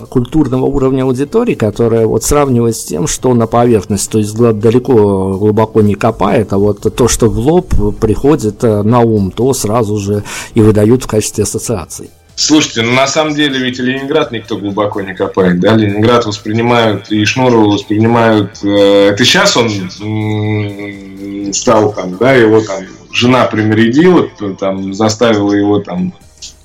культурного 0.08 0.66
уровня 0.66 1.04
аудитории, 1.04 1.54
которая 1.54 2.06
вот 2.06 2.24
сравнивает 2.24 2.76
с 2.76 2.84
тем, 2.84 3.06
что 3.06 3.34
на 3.34 3.46
поверхность, 3.46 4.10
то 4.10 4.18
есть 4.18 4.36
далеко 4.36 5.36
глубоко 5.38 5.80
не 5.80 5.94
копает, 5.94 6.52
а 6.52 6.58
вот 6.58 6.80
то, 6.94 7.08
что 7.08 7.28
в 7.28 7.38
лоб 7.38 7.74
приходит 8.00 8.64
э, 8.64 8.82
на 8.82 9.00
ум, 9.00 9.30
то 9.30 9.52
сразу 9.52 9.98
же 9.98 10.24
и 10.54 10.60
выдают 10.60 11.04
в 11.04 11.06
качестве 11.06 11.44
ассоциаций. 11.44 12.10
Слушайте, 12.42 12.82
ну 12.82 12.92
на 12.94 13.06
самом 13.06 13.34
деле 13.34 13.60
ведь 13.60 13.78
Ленинград 13.78 14.32
никто 14.32 14.56
глубоко 14.56 15.00
не 15.00 15.14
копает, 15.14 15.60
да? 15.60 15.76
Ленинград 15.76 16.26
воспринимают 16.26 17.08
и 17.12 17.24
Шнурова 17.24 17.66
воспринимают. 17.70 18.58
Э, 18.64 19.10
это 19.10 19.24
сейчас 19.24 19.56
он 19.56 19.68
м- 20.00 21.52
стал 21.52 21.92
там, 21.92 22.16
да, 22.16 22.32
его 22.32 22.60
там 22.60 22.82
жена 23.12 23.44
примирила, 23.44 24.28
там 24.58 24.92
заставила 24.92 25.52
его 25.52 25.78
там 25.78 26.12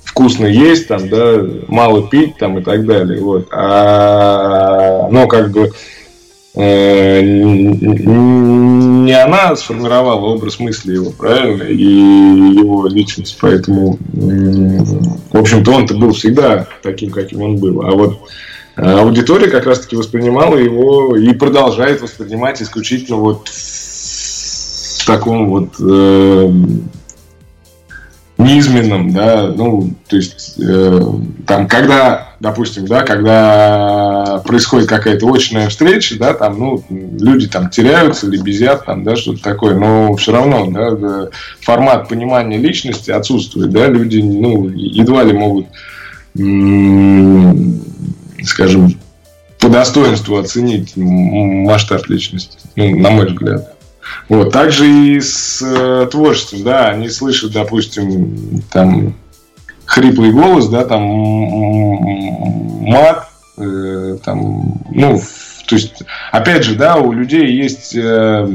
вкусно 0.02 0.46
есть, 0.46 0.88
там, 0.88 1.08
да, 1.08 1.44
мало 1.68 2.08
пить, 2.08 2.36
там 2.38 2.58
и 2.58 2.62
так 2.62 2.84
далее, 2.84 3.20
вот. 3.20 3.46
А, 3.52 5.06
ну, 5.12 5.28
как 5.28 5.52
бы 5.52 5.66
э, 5.66 5.70
не 6.54 9.12
она 9.12 9.54
сформировала 9.56 10.24
образ 10.26 10.58
мысли 10.58 10.94
его, 10.94 11.10
правильно, 11.10 11.64
и 11.64 11.84
его 11.84 12.86
личность, 12.86 13.36
поэтому, 13.40 13.98
в 14.10 15.36
общем-то, 15.36 15.70
он-то 15.70 15.94
был 15.94 16.12
всегда 16.12 16.66
таким, 16.82 17.10
каким 17.10 17.42
он 17.42 17.58
был. 17.58 17.82
А 17.82 17.90
вот 17.92 18.20
э, 18.76 18.82
аудитория 18.82 19.48
как 19.48 19.66
раз-таки 19.66 19.96
воспринимала 19.96 20.56
его 20.56 21.14
и 21.16 21.34
продолжает 21.34 22.00
воспринимать 22.00 22.62
исключительно 22.62 23.18
вот 23.18 23.48
в 23.48 25.06
таком 25.06 25.50
вот 25.50 25.74
э, 25.80 26.50
низменном, 28.38 29.12
да, 29.12 29.52
ну, 29.54 29.92
то 30.06 30.16
есть, 30.16 30.54
э, 30.58 31.00
там, 31.46 31.66
когда, 31.66 32.34
допустим, 32.40 32.86
да, 32.86 33.02
когда 33.02 34.37
происходит 34.48 34.88
какая-то 34.88 35.30
очная 35.30 35.68
встреча, 35.68 36.18
да, 36.18 36.32
там, 36.32 36.58
ну, 36.58 36.82
люди 36.88 37.46
там 37.48 37.68
теряются, 37.68 38.26
лебезят, 38.26 38.86
там, 38.86 39.04
да, 39.04 39.14
что-то 39.14 39.42
такое, 39.42 39.78
но 39.78 40.16
все 40.16 40.32
равно, 40.32 40.70
да, 40.70 41.28
формат 41.60 42.08
понимания 42.08 42.56
личности 42.56 43.10
отсутствует, 43.10 43.70
да, 43.70 43.88
люди, 43.88 44.20
ну, 44.20 44.70
едва 44.70 45.22
ли 45.22 45.34
могут, 45.34 45.66
скажем, 48.42 48.98
по 49.60 49.68
достоинству 49.68 50.38
оценить 50.38 50.94
масштаб 50.96 52.06
личности, 52.08 52.58
ну, 52.74 52.96
на 52.98 53.10
мой 53.10 53.26
взгляд. 53.26 53.74
Вот. 54.30 54.50
Также 54.50 54.90
и 54.90 55.20
с 55.20 55.60
э, 55.60 56.08
творчеством, 56.10 56.62
да, 56.62 56.88
они 56.88 57.10
слышат, 57.10 57.52
допустим, 57.52 58.62
там 58.72 59.14
хриплый 59.84 60.32
голос, 60.32 60.68
да, 60.68 60.84
там 60.86 61.02
мат, 62.86 63.27
э, 63.58 64.18
там, 64.24 64.82
ну, 64.90 65.20
то 65.66 65.74
есть, 65.74 66.02
опять 66.32 66.64
же, 66.64 66.74
да, 66.74 66.96
у 66.96 67.12
людей 67.12 67.52
есть, 67.52 67.94
э, 67.94 68.48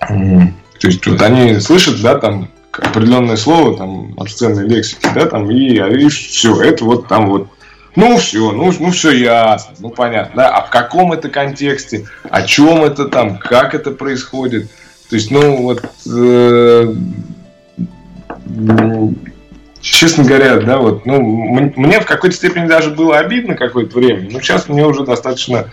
э, 0.00 0.40
то 0.80 0.86
есть, 0.86 1.06
вот 1.06 1.22
они 1.22 1.60
слышат, 1.60 2.00
да, 2.02 2.18
там 2.18 2.48
определенное 2.72 3.36
слово, 3.36 3.76
там, 3.76 4.14
обсценной 4.18 4.66
лексики, 4.66 5.06
да, 5.14 5.26
там, 5.26 5.50
и, 5.50 5.76
и 5.76 6.08
все, 6.08 6.60
это 6.62 6.84
вот 6.84 7.08
там 7.08 7.30
вот 7.30 7.48
ну 7.96 8.16
все, 8.16 8.50
ну, 8.50 8.72
ну 8.78 8.90
все 8.90 9.12
ясно, 9.12 9.74
ну 9.78 9.90
понятно, 9.90 10.42
да, 10.42 10.48
а 10.48 10.62
в 10.66 10.70
каком 10.70 11.12
это 11.12 11.28
контексте, 11.28 12.06
о 12.28 12.42
чем 12.42 12.82
это 12.82 13.06
там, 13.06 13.38
как 13.38 13.74
это 13.74 13.92
происходит. 13.92 14.68
То 15.08 15.16
есть, 15.16 15.30
ну 15.30 15.62
вот, 15.62 15.84
э, 16.12 16.94
честно 19.84 20.24
говоря, 20.24 20.56
да, 20.56 20.78
вот, 20.78 21.04
ну, 21.04 21.20
мне 21.20 22.00
в 22.00 22.06
какой-то 22.06 22.34
степени 22.34 22.66
даже 22.66 22.90
было 22.90 23.18
обидно 23.18 23.54
какое-то 23.54 23.98
время, 23.98 24.28
но 24.30 24.40
сейчас 24.40 24.68
мне 24.68 24.84
уже 24.84 25.04
достаточно 25.04 25.70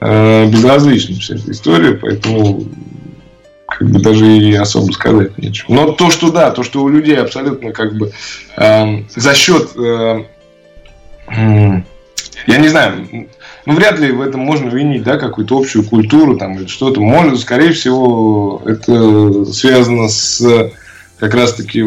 э, 0.00 0.46
безразлична 0.46 1.16
вся 1.16 1.34
эта 1.34 1.50
история, 1.50 1.92
поэтому 1.92 2.64
как 3.68 3.88
бы 3.90 4.00
даже 4.00 4.26
и 4.26 4.54
особо 4.54 4.90
сказать 4.92 5.36
нечего. 5.38 5.74
Но 5.74 5.92
то, 5.92 6.10
что 6.10 6.30
да, 6.30 6.50
то, 6.50 6.62
что 6.62 6.82
у 6.82 6.88
людей 6.88 7.16
абсолютно 7.16 7.72
как 7.72 7.94
бы 7.96 8.12
э, 8.56 8.84
за 9.14 9.34
счет 9.34 9.70
э, 9.76 10.24
я 12.46 12.56
не 12.56 12.68
знаю, 12.68 13.28
ну, 13.66 13.74
вряд 13.74 13.98
ли 13.98 14.10
в 14.10 14.22
этом 14.22 14.40
можно 14.40 14.70
винить, 14.70 15.02
да, 15.02 15.18
какую-то 15.18 15.58
общую 15.58 15.84
культуру 15.84 16.38
там 16.38 16.54
или 16.54 16.66
что-то. 16.66 17.00
Может, 17.00 17.40
скорее 17.40 17.72
всего, 17.72 18.62
это 18.64 19.44
связано 19.44 20.08
с 20.08 20.72
как 21.18 21.34
раз-таки 21.34 21.84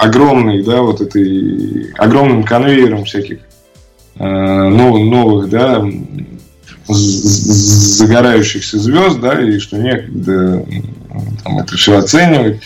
огромной, 0.00 0.62
да, 0.62 0.82
вот 0.82 1.00
этой 1.00 1.90
огромным 1.94 2.44
конвейером 2.44 3.04
всяких 3.04 3.38
э, 4.16 4.24
новых, 4.24 5.10
новых, 5.10 5.50
да, 5.50 5.84
загорающихся 6.88 8.78
звезд, 8.78 9.20
да, 9.20 9.40
и 9.40 9.58
что 9.58 9.78
некогда 9.78 10.64
там, 11.44 11.58
это 11.58 11.76
все 11.76 11.98
оценивать, 11.98 12.60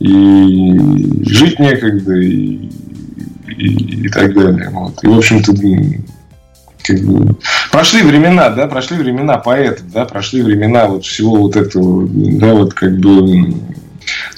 и 0.00 1.24
жить 1.24 1.58
некогда, 1.58 2.14
и 2.16 2.70
и, 3.56 4.04
и 4.06 4.08
так 4.08 4.34
далее. 4.34 4.70
Вот. 4.70 5.02
И, 5.02 5.06
в 5.06 5.16
общем-то, 5.16 5.52
как 6.82 7.00
бы, 7.00 7.36
прошли 7.70 8.02
времена, 8.02 8.50
да, 8.50 8.66
прошли 8.66 8.96
времена 8.96 9.38
поэтов, 9.38 9.90
да, 9.92 10.04
прошли 10.04 10.42
времена 10.42 10.86
вот 10.86 11.04
всего 11.04 11.36
вот 11.36 11.56
этого, 11.56 12.08
да, 12.08 12.54
вот 12.54 12.74
как 12.74 12.96
бы, 12.98 13.54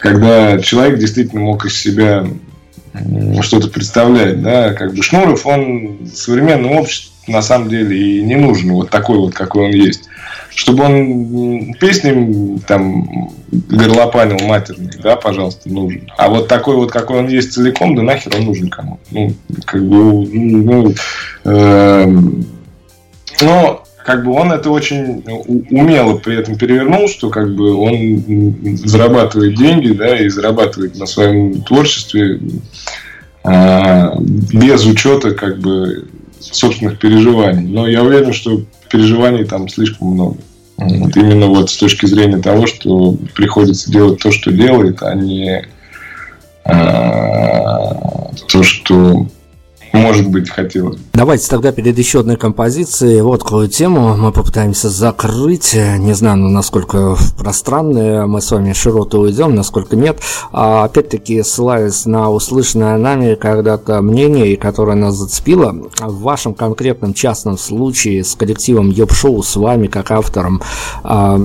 когда 0.04 0.58
человек 0.58 0.98
действительно 0.98 1.40
мог 1.40 1.64
из 1.64 1.80
себя 1.80 2.26
что-то 3.40 3.68
представлять, 3.68 4.42
да, 4.42 4.74
как 4.74 4.92
бы 4.92 5.02
Шнуров, 5.02 5.46
он 5.46 6.00
современному 6.12 6.78
обществу 6.78 7.10
на 7.26 7.40
самом 7.40 7.70
деле 7.70 7.98
и 7.98 8.20
не 8.20 8.34
нужен 8.34 8.72
вот 8.72 8.90
такой 8.90 9.16
вот, 9.16 9.32
какой 9.32 9.64
он 9.64 9.70
есть 9.70 10.10
чтобы 10.56 10.84
он 10.84 11.74
песни 11.80 12.60
там 12.68 13.32
горлопанил 13.50 14.46
матерный, 14.46 14.92
да, 15.02 15.16
пожалуйста, 15.16 15.68
нужен. 15.68 16.08
А 16.16 16.28
вот 16.28 16.46
такой 16.46 16.76
вот, 16.76 16.92
какой 16.92 17.18
он 17.18 17.26
есть 17.26 17.54
целиком, 17.54 17.96
да 17.96 18.02
нахер 18.02 18.36
он 18.36 18.44
нужен 18.44 18.70
кому? 18.70 19.00
Ну, 19.10 19.34
как 19.64 19.84
бы, 19.84 20.28
ну, 20.28 20.94
э, 21.44 22.18
но 23.40 23.84
как 24.04 24.22
бы 24.22 24.32
он 24.32 24.52
это 24.52 24.70
очень 24.70 25.24
умело 25.70 26.18
при 26.18 26.36
этом 26.36 26.56
перевернул, 26.56 27.08
что 27.08 27.30
как 27.30 27.54
бы 27.54 27.74
он 27.74 28.76
зарабатывает 28.84 29.56
деньги, 29.56 29.92
да, 29.92 30.18
и 30.18 30.28
зарабатывает 30.28 30.98
на 30.98 31.06
своем 31.06 31.62
творчестве 31.62 32.38
э, 33.44 34.10
без 34.20 34.84
учета 34.84 35.30
как 35.30 35.58
бы 35.58 36.06
собственных 36.38 36.98
переживаний. 36.98 37.66
Но 37.66 37.86
я 37.88 38.02
уверен, 38.02 38.34
что 38.34 38.62
переживаний 38.90 39.46
там 39.46 39.68
слишком 39.70 40.08
много. 40.08 40.36
Вот 40.76 41.16
именно 41.16 41.46
вот 41.46 41.70
с 41.70 41.76
точки 41.78 42.04
зрения 42.04 42.42
того, 42.42 42.66
что 42.66 43.16
приходится 43.34 43.90
делать 43.90 44.18
то, 44.18 44.30
что 44.30 44.52
делает, 44.52 45.02
а 45.02 45.14
не 45.14 45.66
а, 46.64 48.30
то, 48.48 48.62
что 48.62 49.26
может 49.94 50.28
быть, 50.28 50.50
хотелось. 50.50 50.98
Давайте 51.12 51.48
тогда 51.48 51.72
перед 51.72 51.96
еще 51.96 52.20
одной 52.20 52.36
композицией 52.36 53.20
вот 53.22 53.42
какую 53.42 53.68
тему 53.68 54.16
мы 54.16 54.32
попытаемся 54.32 54.88
закрыть. 54.88 55.74
Не 55.74 56.12
знаю, 56.14 56.38
ну, 56.38 56.48
насколько 56.48 57.16
пространные 57.38 58.26
мы 58.26 58.40
с 58.40 58.50
вами 58.50 58.72
широты 58.72 59.18
уйдем, 59.18 59.54
насколько 59.54 59.96
нет. 59.96 60.18
А, 60.52 60.84
опять-таки, 60.84 61.42
ссылаясь 61.42 62.06
на 62.06 62.30
услышанное 62.30 62.98
нами 62.98 63.34
когда-то 63.34 64.02
мнение, 64.02 64.56
которое 64.56 64.96
нас 64.96 65.14
зацепило, 65.14 65.74
в 66.00 66.20
вашем 66.20 66.54
конкретном 66.54 67.14
частном 67.14 67.58
случае 67.58 68.24
с 68.24 68.34
коллективом 68.34 68.90
Йоп-шоу, 68.90 69.42
с 69.42 69.56
вами 69.56 69.86
как 69.86 70.10
автором, 70.10 70.60
а, 71.02 71.40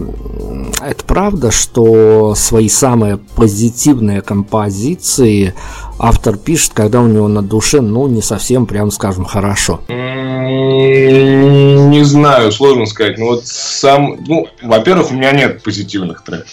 это 0.82 1.04
правда, 1.06 1.52
что 1.52 2.34
свои 2.36 2.70
самые 2.70 3.18
позитивные 3.18 4.22
композиции 4.22 5.54
автор 6.00 6.38
пишет, 6.38 6.72
когда 6.74 7.02
у 7.02 7.08
него 7.08 7.28
на 7.28 7.42
душе, 7.42 7.82
ну, 7.82 8.08
не 8.08 8.22
совсем, 8.22 8.66
прям 8.66 8.92
скажем, 8.92 9.26
хорошо? 9.26 9.82
Не 9.90 12.04
знаю, 12.04 12.52
сложно 12.52 12.86
сказать. 12.86 13.18
Ну, 13.18 13.28
вот 13.28 13.46
сам, 13.46 14.18
ну, 14.28 14.48
во-первых, 14.64 15.12
у 15.12 15.14
меня 15.14 15.32
нет 15.32 15.62
позитивных 15.62 16.24
треков. 16.24 16.48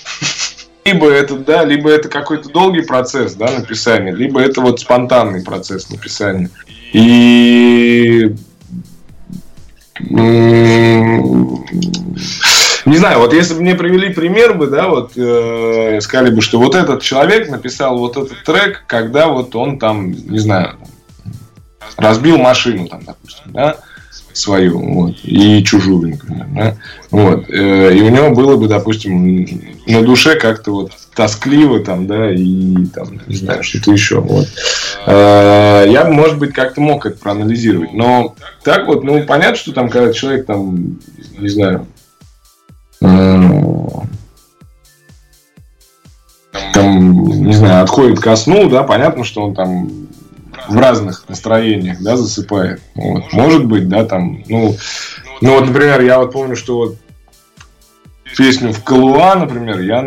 Либо 0.85 1.09
это, 1.09 1.37
да, 1.37 1.65
либо 1.65 1.91
это 1.91 2.09
какой-то 2.09 2.49
долгий 2.49 2.83
процесс, 2.83 3.35
да, 3.35 3.51
написания, 3.51 4.13
либо 4.13 4.41
это 4.41 4.61
вот 4.61 4.81
спонтанный 4.81 5.43
процесс 5.43 5.91
написания. 5.91 6.51
И 6.93 8.35
не 12.87 12.97
знаю, 12.99 13.19
вот 13.19 13.33
если 13.33 13.55
бы 13.55 13.63
мне 13.63 13.75
привели 13.75 14.15
пример 14.15 14.55
бы, 14.55 14.69
да, 14.69 14.89
вот 14.89 15.13
э, 15.17 15.99
сказали 16.01 16.33
бы, 16.33 16.41
что 16.41 16.59
вот 16.59 16.77
этот 16.77 17.03
человек 17.03 17.51
написал 17.51 17.99
вот 17.99 18.17
этот 18.17 18.45
трек, 18.45 18.85
когда 18.87 19.27
вот 19.27 19.55
он 19.57 19.79
там, 19.79 20.13
не 20.13 20.39
знаю, 20.39 20.77
разбил 21.97 22.39
машину 22.39 22.87
там, 22.87 23.03
допустим, 23.05 23.53
да, 23.53 23.79
свою, 24.33 24.79
вот, 24.79 25.17
и 25.25 25.65
чужую, 25.65 26.11
например, 26.11 26.47
да, 26.55 26.77
вот, 27.11 27.51
э, 27.51 27.97
и 27.97 28.03
у 28.03 28.09
него 28.09 28.31
было 28.31 28.57
бы, 28.57 28.69
допустим, 28.69 29.49
на 29.87 30.03
душе 30.03 30.37
как-то 30.37 30.71
вот 30.71 30.93
тоскливо 31.15 31.81
там, 31.81 32.07
да, 32.07 32.31
и 32.31 32.87
там, 32.95 33.21
не 33.27 33.37
знаю, 33.37 33.65
что-то 33.65 33.91
еще, 33.91 34.21
вот. 34.21 34.47
Э, 35.07 35.87
я 35.89 36.05
может 36.05 36.39
быть, 36.39 36.53
как-то 36.53 36.81
мог 36.81 37.05
это 37.05 37.19
проанализировать, 37.19 37.95
но 37.95 38.37
так 38.63 38.87
вот, 38.87 39.03
ну, 39.03 39.25
понятно, 39.25 39.57
что 39.57 39.73
там, 39.73 39.89
когда 39.89 40.13
человек 40.13 40.47
там, 40.47 40.99
не 41.39 41.49
знаю, 41.49 41.87
там, 46.73 47.25
не 47.43 47.53
знаю, 47.55 47.85
отходит 47.85 48.21
ко 48.21 48.37
сну, 48.37 48.69
да, 48.69 48.83
понятно, 48.83 49.25
что 49.25 49.43
он 49.43 49.55
там 49.55 49.91
в 50.69 50.77
разных 50.77 51.29
настроениях, 51.29 52.01
да, 52.01 52.17
засыпает. 52.17 52.81
Вот. 52.95 53.33
Может 53.33 53.67
быть, 53.67 53.89
да, 53.89 54.05
там, 54.05 54.43
ну, 54.49 54.77
ну 55.41 55.55
вот, 55.55 55.67
например, 55.67 56.01
я 56.01 56.19
вот 56.19 56.33
помню, 56.33 56.57
что 56.57 56.77
вот 56.79 56.97
песню 58.37 58.73
в 58.73 58.83
Калуа, 58.83 59.35
например, 59.37 59.81
я 59.81 60.07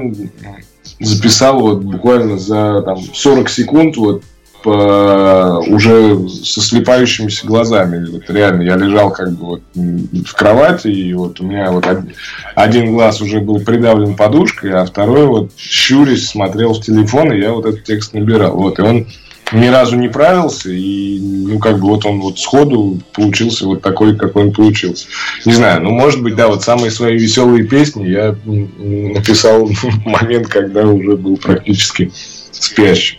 записал 1.00 1.60
вот 1.60 1.84
буквально 1.84 2.38
за 2.38 2.82
там 2.84 2.98
40 2.98 3.50
секунд 3.50 3.98
вот 3.98 4.24
уже 4.66 6.28
со 6.30 6.62
слепающимися 6.62 7.48
глазами. 7.48 8.06
Вот 8.10 8.30
реально, 8.30 8.64
я 8.64 8.76
лежал 8.76 9.12
как 9.12 9.32
бы 9.32 9.46
вот 9.46 9.62
в 9.74 10.34
кровати, 10.34 10.88
и 10.88 11.14
вот 11.14 11.40
у 11.40 11.46
меня 11.46 11.72
вот 11.72 11.88
один, 11.88 12.14
один 12.56 12.94
глаз 12.94 13.22
уже 13.22 13.40
был 13.40 13.60
придавлен 13.60 14.16
подушкой, 14.16 14.74
а 14.74 14.86
второй 14.86 15.26
вот 15.26 15.52
щурясь 15.58 16.28
смотрел 16.28 16.74
в 16.74 16.82
телефон, 16.82 17.32
и 17.32 17.40
я 17.40 17.54
вот 17.54 17.66
этот 17.66 17.84
текст 17.84 18.14
набирал. 18.14 18.56
Вот, 18.56 18.80
и 18.80 18.82
он 18.82 19.08
ни 19.52 19.68
разу 19.68 19.96
не 19.96 20.10
правился, 20.10 20.70
и 20.72 21.20
ну 21.20 21.60
как 21.60 21.80
бы 21.80 21.88
вот 21.88 22.06
он 22.06 22.20
вот 22.22 22.40
сходу 22.40 23.00
получился 23.14 23.66
вот 23.66 23.82
такой, 23.82 24.16
какой 24.16 24.46
он 24.46 24.54
получился. 24.54 25.08
Не 25.46 25.54
знаю, 25.54 25.82
ну 25.82 25.92
может 25.92 26.22
быть, 26.22 26.36
да, 26.36 26.48
вот 26.48 26.64
самые 26.64 26.92
свои 26.92 27.18
веселые 27.18 27.66
песни 27.66 28.08
я 28.08 28.36
написал 28.46 29.66
в 29.68 30.06
момент, 30.06 30.48
когда 30.48 30.86
уже 30.86 31.16
был 31.16 31.38
практически 31.38 32.12
спящим. 32.52 33.19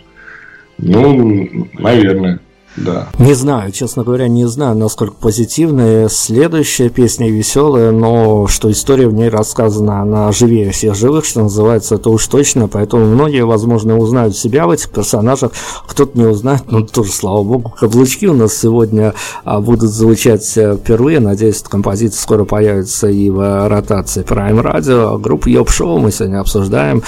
Ну, 0.81 1.67
наверное. 1.73 2.39
Да. 2.77 3.09
Не 3.19 3.33
знаю, 3.33 3.71
честно 3.71 4.03
говоря, 4.03 4.27
не 4.29 4.45
знаю, 4.47 4.77
насколько 4.77 5.13
позитивная 5.13 6.07
следующая 6.07 6.89
песня 6.89 7.29
веселая, 7.29 7.91
но 7.91 8.47
что 8.47 8.71
история 8.71 9.07
в 9.07 9.13
ней 9.13 9.27
рассказана, 9.27 10.01
она 10.01 10.31
живее 10.31 10.71
всех 10.71 10.95
живых, 10.95 11.25
что 11.25 11.41
называется, 11.41 11.95
это 11.95 12.09
уж 12.09 12.25
точно, 12.27 12.69
поэтому 12.69 13.05
многие, 13.05 13.45
возможно, 13.45 13.97
узнают 13.97 14.37
себя 14.37 14.67
в 14.67 14.71
этих 14.71 14.89
персонажах, 14.89 15.51
кто-то 15.85 16.17
не 16.17 16.25
узнает, 16.25 16.71
но 16.71 16.81
тоже, 16.81 17.11
слава 17.11 17.43
богу, 17.43 17.73
каблучки 17.77 18.25
у 18.25 18.33
нас 18.33 18.53
сегодня 18.53 19.13
а, 19.43 19.59
будут 19.59 19.91
звучать 19.91 20.57
э, 20.57 20.77
впервые, 20.77 21.19
надеюсь, 21.19 21.59
эта 21.59 21.69
композиция 21.69 22.21
скоро 22.21 22.45
появится 22.45 23.09
и 23.09 23.29
в 23.29 23.67
ротации 23.67 24.23
Prime 24.23 24.61
Radio, 24.63 25.19
группа 25.19 25.49
Йоп 25.49 25.69
Шоу 25.69 25.99
мы 25.99 26.11
сегодня 26.11 26.39
обсуждаем, 26.39 27.03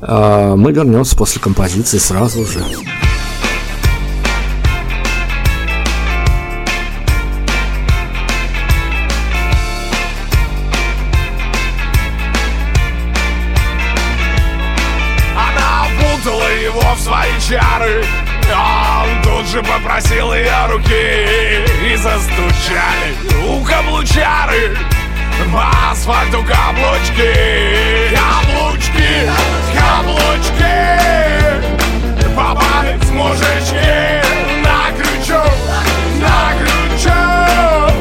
а, 0.00 0.56
мы 0.56 0.72
вернемся 0.72 1.16
после 1.16 1.40
композиции 1.40 1.98
сразу 1.98 2.44
же. 2.44 2.60
Чары. 17.52 18.04
Он 18.50 19.22
тут 19.22 19.46
же 19.46 19.62
попросил 19.62 20.34
ее 20.34 20.66
руки 20.68 21.64
И 21.90 21.96
застучали. 21.96 23.14
У 23.46 23.62
каблучары 23.64 24.76
По 25.52 25.90
асфальту 25.90 26.42
каблучки. 26.44 28.14
Каблучки, 28.14 29.30
каблучки. 29.74 30.76
Попали 32.34 32.98
с 33.02 33.10
мужички. 33.10 34.22
На 34.62 34.90
крючок, 34.96 35.54
на 36.20 36.54
крючок. 36.58 37.92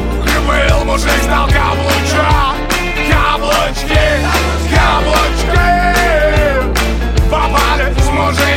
Был 0.47 0.86
мужик, 0.86 1.24
стал 1.24 1.47
каблучок. 1.47 2.56
Каблучки, 3.10 4.04
каблучки. 4.74 5.66
Попали 7.30 7.93
с 7.99 8.08
мужички 8.10 8.51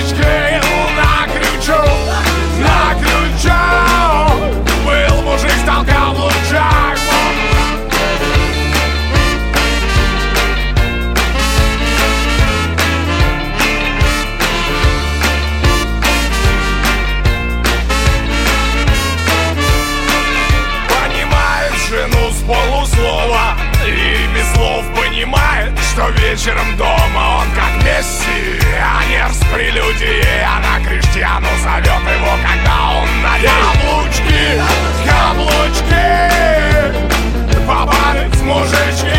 вечером 26.34 26.76
дома 26.76 27.42
он 27.42 27.46
как 27.54 27.84
Месси 27.84 28.58
Анер 28.74 29.32
с 29.32 29.38
прелюдией, 29.54 30.44
она 30.44 30.84
Криштиану 30.84 31.46
зовет 31.62 31.86
его, 31.86 32.32
когда 32.42 32.76
он 32.90 33.08
на 33.22 33.34
Каблучки, 33.38 34.60
каблучки. 35.06 36.06
Попали 37.68 38.28
с 38.34 38.42
мужички 38.42 39.13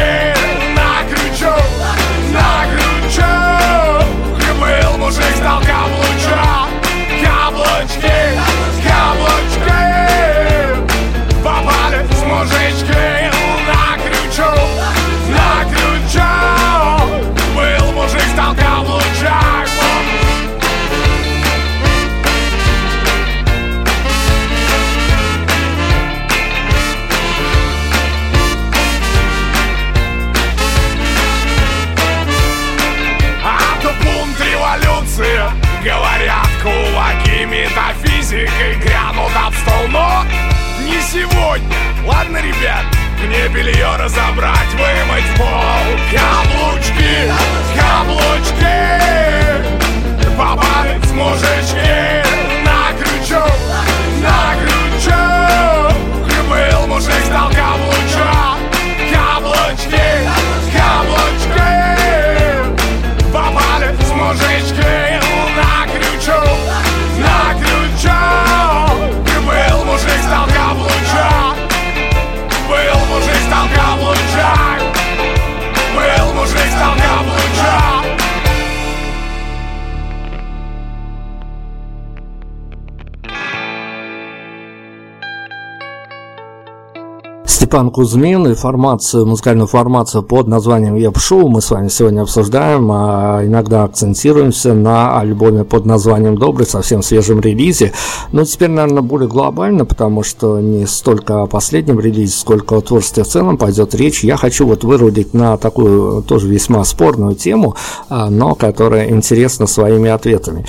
Степан 87.76 87.91
Кузьмин 87.91 88.47
и 88.47 88.53
формацию, 88.53 89.26
музыкальную 89.26 89.67
формацию 89.67 90.23
под 90.23 90.47
названием 90.47 90.95
Еп-шоу 90.95 91.49
мы 91.49 91.59
с 91.59 91.71
вами 91.71 91.89
сегодня 91.89 92.21
обсуждаем, 92.21 92.89
а 92.89 93.41
иногда 93.43 93.84
акцентируемся 93.84 94.73
на 94.73 95.19
альбоме 95.19 95.65
под 95.65 95.86
названием 95.86 96.38
Добрый, 96.38 96.65
совсем 96.65 97.03
свежем 97.03 97.41
релизе. 97.41 97.91
Но 98.32 98.45
теперь, 98.45 98.69
наверное, 98.69 99.01
более 99.01 99.28
глобально, 99.28 99.84
потому 99.84 100.23
что 100.23 100.61
не 100.61 100.88
столько 100.88 101.41
о 101.41 101.47
последнем 101.47 101.99
релизе, 101.99 102.38
сколько 102.38 102.78
о 102.78 102.82
творчестве 102.82 103.26
в 103.26 103.28
целом 103.28 103.57
пойдет 103.57 103.93
речь. 103.93 104.23
Я 104.23 104.38
хочу 104.38 104.65
вот 104.65 104.86
вырулить 104.86 105.34
на 105.34 105.57
такую 105.57 106.23
тоже 106.23 106.47
весьма 106.47 106.82
спорную 106.86 107.36
тему, 107.36 107.76
а, 108.07 108.30
но 108.30 108.55
которая 108.55 109.09
интересна 109.09 109.67
своими 109.67 110.09
ответами. 110.09 110.65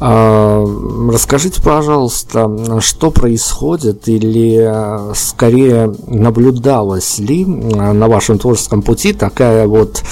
А, 0.00 0.64
расскажите, 1.10 1.62
пожалуйста, 1.62 2.80
что 2.80 3.10
происходит 3.10 4.08
или 4.08 4.58
а, 4.58 5.12
скорее 5.14 5.94
наблюдалась 6.06 7.18
ли 7.18 7.44
а, 7.44 7.92
на 7.92 8.08
вашем 8.08 8.38
творческом 8.38 8.82
пути 8.82 9.12
такая 9.12 9.66
вот 9.66 10.02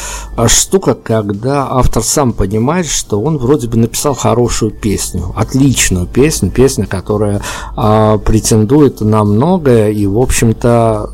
штука, 0.47 0.95
когда 0.95 1.69
автор 1.71 2.03
сам 2.03 2.33
понимает, 2.33 2.87
что 2.87 3.21
он 3.21 3.39
вроде 3.39 3.69
бы 3.69 3.77
написал 3.77 4.15
хорошую 4.15 4.71
песню, 4.71 5.33
отличную 5.37 6.07
песню, 6.07 6.51
песню, 6.51 6.87
которая 6.89 7.43
претендует 7.75 9.01
на 9.01 9.25
многое 9.25 9.91
и, 9.91 10.07
в 10.07 10.19
общем-то, 10.19 11.11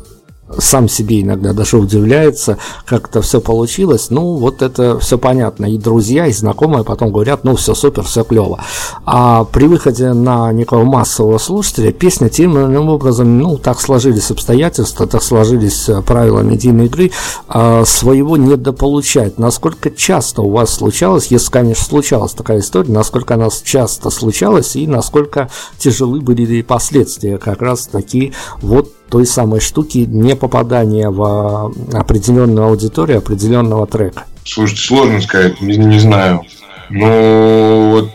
сам 0.57 0.89
себе 0.89 1.21
иногда 1.21 1.53
даже 1.53 1.77
удивляется, 1.77 2.57
как 2.85 3.09
это 3.09 3.21
все 3.21 3.39
получилось. 3.41 4.09
Ну, 4.09 4.35
вот 4.35 4.61
это 4.61 4.99
все 4.99 5.17
понятно. 5.17 5.65
И 5.65 5.77
друзья, 5.77 6.27
и 6.27 6.33
знакомые 6.33 6.83
потом 6.83 7.11
говорят, 7.11 7.43
ну, 7.43 7.55
все 7.55 7.75
супер, 7.75 8.03
все 8.03 8.23
клево. 8.23 8.59
А 9.05 9.43
при 9.43 9.65
выходе 9.65 10.13
на 10.13 10.51
некого 10.51 10.83
массового 10.83 11.37
слушателя 11.37 11.91
песня 11.91 12.29
тем 12.29 12.57
иным 12.57 12.89
образом, 12.89 13.37
ну, 13.37 13.57
так 13.57 13.79
сложились 13.79 14.31
обстоятельства, 14.31 15.07
так 15.07 15.23
сложились 15.23 15.87
э, 15.89 16.01
правила 16.01 16.41
медийной 16.41 16.85
игры, 16.85 17.11
а 17.47 17.85
своего 17.85 18.37
недополучать. 18.37 19.37
Насколько 19.37 19.91
часто 19.91 20.41
у 20.41 20.51
вас 20.51 20.73
случалось, 20.73 21.27
если, 21.27 21.51
конечно, 21.51 21.85
случалась 21.85 22.33
такая 22.33 22.59
история, 22.59 22.91
насколько 22.91 23.35
она 23.35 23.49
часто 23.63 24.09
случалась 24.09 24.75
и 24.75 24.87
насколько 24.87 25.49
тяжелы 25.77 26.21
были 26.21 26.61
последствия 26.61 27.37
как 27.37 27.61
раз 27.61 27.87
таки 27.87 28.33
вот 28.61 28.91
той 29.09 29.25
самой 29.25 29.59
штуки 29.59 29.99
не 29.99 30.35
попадания 30.35 31.09
в 31.09 31.73
определенную 31.93 32.67
аудиторию 32.67 33.19
определенного 33.19 33.87
трека? 33.87 34.25
Слушайте, 34.43 34.83
сложно 34.83 35.21
сказать, 35.21 35.61
не, 35.61 35.77
не 35.77 35.99
знаю. 35.99 36.43
Ну, 36.89 37.91
вот 37.91 38.09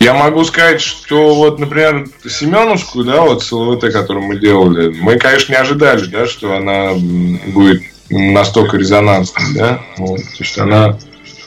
я 0.00 0.14
могу 0.14 0.44
сказать, 0.44 0.80
что 0.80 1.34
вот, 1.34 1.58
например, 1.58 2.08
Семеновскую, 2.24 3.04
да, 3.04 3.22
вот 3.22 3.42
с 3.42 3.50
ЛВТ, 3.50 3.92
которую 3.92 4.26
мы 4.26 4.38
делали, 4.38 4.94
мы, 5.00 5.18
конечно, 5.18 5.52
не 5.52 5.58
ожидали, 5.58 6.04
да, 6.06 6.26
что 6.26 6.56
она 6.56 6.92
будет 6.94 7.82
настолько 8.08 8.76
резонансной, 8.76 9.54
да, 9.54 9.82
вот, 9.98 10.20
то 10.20 10.38
есть 10.38 10.56
она, 10.56 10.98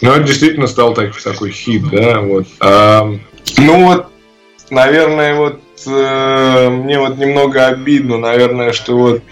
ну, 0.01 0.11
это 0.11 0.23
действительно 0.23 0.67
стал 0.67 0.93
так, 0.93 1.19
такой 1.21 1.51
хит, 1.51 1.89
да, 1.89 2.19
вот. 2.19 2.45
А, 2.59 3.09
ну, 3.57 3.85
вот, 3.85 4.07
наверное, 4.69 5.35
вот 5.35 5.61
э, 5.87 6.69
мне 6.69 6.99
вот 6.99 7.17
немного 7.17 7.67
обидно, 7.67 8.17
наверное, 8.17 8.73
что 8.73 8.97
вот 8.97 9.23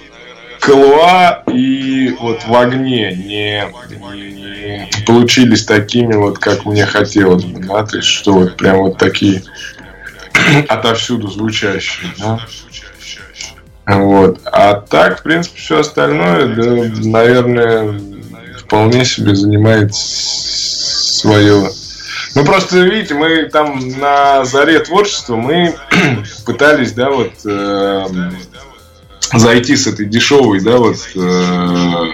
Калуа 0.59 1.43
и 1.51 2.15
вот 2.19 2.43
в 2.45 2.53
огне 2.53 3.13
не, 3.15 3.65
не 4.13 4.89
получились 5.05 5.65
такими 5.65 6.13
вот, 6.15 6.37
как 6.37 6.65
мне 6.65 6.85
хотелось 6.85 7.45
бы, 7.45 7.61
да, 7.61 7.85
то 7.85 7.97
есть 7.97 8.07
что 8.07 8.33
вот 8.33 8.57
прям 8.57 8.77
вот 8.77 8.97
такие 8.97 9.41
отовсюду 10.67 11.27
звучащие, 11.27 12.11
да. 12.17 12.39
Вот. 13.85 14.39
А 14.45 14.75
так, 14.75 15.19
в 15.19 15.23
принципе, 15.23 15.57
все 15.57 15.79
остальное, 15.79 16.47
да, 16.47 17.09
наверное, 17.09 17.99
вполне 18.59 19.03
себе 19.03 19.33
занимает 19.33 19.95
свое 19.95 21.69
ну, 22.35 22.45
просто, 22.45 22.79
видите, 22.79 23.13
мы 23.15 23.43
там 23.43 23.79
на 23.99 24.45
заре 24.45 24.79
творчества 24.79 25.35
мы 25.35 25.75
пытались, 26.45 26.93
да, 26.93 27.09
вот 27.09 27.31
э, 27.45 28.05
зайти 29.33 29.75
с 29.75 29.87
этой 29.87 30.05
дешевой, 30.05 30.61
да, 30.61 30.77
вот 30.77 30.97
э, 31.15 32.05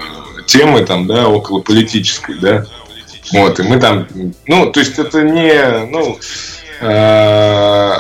темы 0.46 0.86
там, 0.86 1.08
да, 1.08 1.28
около 1.28 1.62
политической, 1.62 2.36
да. 2.40 2.66
Вот, 3.34 3.60
и 3.60 3.64
мы 3.64 3.80
там, 3.80 4.08
ну, 4.48 4.72
то 4.72 4.80
есть 4.80 5.00
это 5.00 5.24
не, 5.24 5.88
ну, 5.88 6.20
э, 6.80 6.86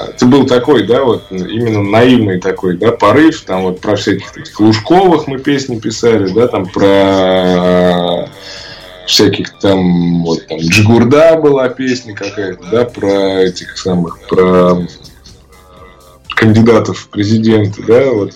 это 0.09 0.25
был 0.25 0.45
такой, 0.45 0.85
да, 0.85 1.03
вот 1.03 1.25
именно 1.31 1.81
наивный 1.81 2.39
такой, 2.39 2.77
да, 2.77 2.91
порыв, 2.91 3.41
там 3.41 3.63
вот 3.63 3.81
про 3.81 3.95
всяких 3.95 4.31
таких 4.31 4.59
Лужковых 4.59 5.27
мы 5.27 5.39
песни 5.39 5.79
писали, 5.79 6.29
да, 6.31 6.47
там 6.47 6.67
про 6.67 8.29
всяких 9.07 9.57
там, 9.59 10.23
вот 10.23 10.47
там 10.47 10.59
Джигурда 10.59 11.37
была 11.37 11.69
песня 11.69 12.15
какая-то, 12.15 12.63
да, 12.71 12.85
про 12.85 13.43
этих 13.43 13.77
самых, 13.77 14.19
про 14.27 14.85
кандидатов 16.35 16.99
в 16.99 17.09
президенты, 17.09 17.81
да, 17.83 18.11
вот, 18.11 18.33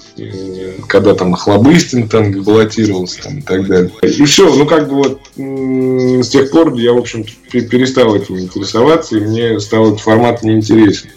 когда 0.88 1.14
там 1.14 1.34
Хлобыстин 1.34 2.08
там 2.08 2.32
баллотировался 2.44 3.22
там 3.24 3.40
и 3.40 3.42
так 3.42 3.68
далее. 3.68 3.92
И 4.02 4.26
все, 4.26 4.54
ну 4.54 4.66
как 4.66 4.90
бы 4.90 4.96
вот 4.96 5.22
с 5.36 6.30
тех 6.30 6.50
пор 6.52 6.74
я, 6.76 6.94
в 6.94 6.98
общем 6.98 7.26
перестал 7.52 8.16
этим 8.16 8.40
интересоваться, 8.40 9.18
и 9.18 9.22
мне 9.22 9.60
стал 9.60 9.90
этот 9.90 10.00
формат 10.00 10.44
неинтересен. 10.44 11.10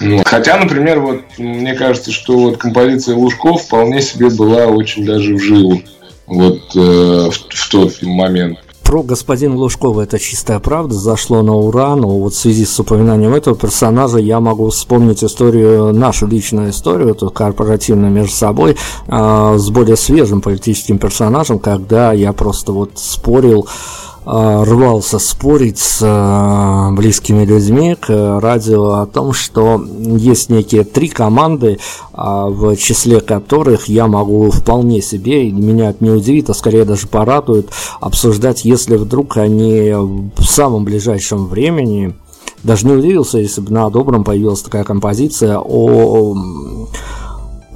Ну, 0.00 0.22
хотя, 0.24 0.58
например, 0.58 1.00
вот 1.00 1.20
мне 1.38 1.74
кажется, 1.74 2.10
что 2.10 2.36
вот 2.36 2.56
композиция 2.56 3.14
Лужков 3.14 3.62
вполне 3.62 4.02
себе 4.02 4.28
была 4.28 4.66
очень 4.66 5.06
даже 5.06 5.36
в 5.36 5.38
жилу 5.40 5.80
вот 6.26 6.62
э, 6.74 7.30
в, 7.30 7.32
в 7.32 7.68
тот 7.70 8.02
момент. 8.02 8.58
Про 8.84 9.02
господина 9.02 9.56
Лужкова. 9.56 10.02
Это 10.02 10.18
чистая 10.18 10.60
правда, 10.60 10.94
зашло 10.94 11.42
на 11.42 11.54
ура, 11.54 11.96
но 11.96 12.18
вот 12.18 12.34
в 12.34 12.38
связи 12.38 12.64
с 12.64 12.78
упоминанием 12.78 13.34
этого 13.34 13.56
персонажа 13.56 14.18
я 14.18 14.38
могу 14.38 14.68
вспомнить 14.68 15.24
историю, 15.24 15.92
нашу 15.92 16.26
личную 16.26 16.70
историю, 16.70 17.08
эту 17.08 17.30
корпоративную 17.30 18.12
между 18.12 18.34
собой, 18.34 18.76
э, 19.08 19.54
с 19.58 19.70
более 19.70 19.96
свежим 19.96 20.40
политическим 20.40 20.98
персонажем, 20.98 21.58
когда 21.58 22.12
я 22.12 22.32
просто 22.32 22.72
вот 22.72 22.92
спорил 22.96 23.66
а, 23.66 24.13
рвался 24.26 25.18
спорить 25.18 25.78
с 25.78 26.00
а, 26.02 26.90
близкими 26.92 27.44
людьми 27.44 27.94
к 27.94 28.40
радио 28.40 28.94
о 28.94 29.06
том, 29.06 29.32
что 29.32 29.84
есть 29.98 30.48
некие 30.48 30.84
три 30.84 31.08
команды, 31.08 31.78
а, 32.12 32.46
в 32.46 32.74
числе 32.76 33.20
которых 33.20 33.88
я 33.88 34.06
могу 34.06 34.50
вполне 34.50 35.02
себе, 35.02 35.50
меня 35.50 35.90
это 35.90 36.02
не 36.02 36.10
удивит, 36.10 36.48
а 36.48 36.54
скорее 36.54 36.84
даже 36.84 37.06
порадует, 37.06 37.68
обсуждать, 38.00 38.64
если 38.64 38.96
вдруг 38.96 39.36
они 39.36 39.92
в 39.92 40.44
самом 40.44 40.84
ближайшем 40.84 41.46
времени, 41.46 42.14
даже 42.62 42.86
не 42.86 42.94
удивился, 42.94 43.38
если 43.38 43.60
бы 43.60 43.72
на 43.72 43.90
добром 43.90 44.24
появилась 44.24 44.62
такая 44.62 44.84
композиция 44.84 45.58
о 45.58 46.34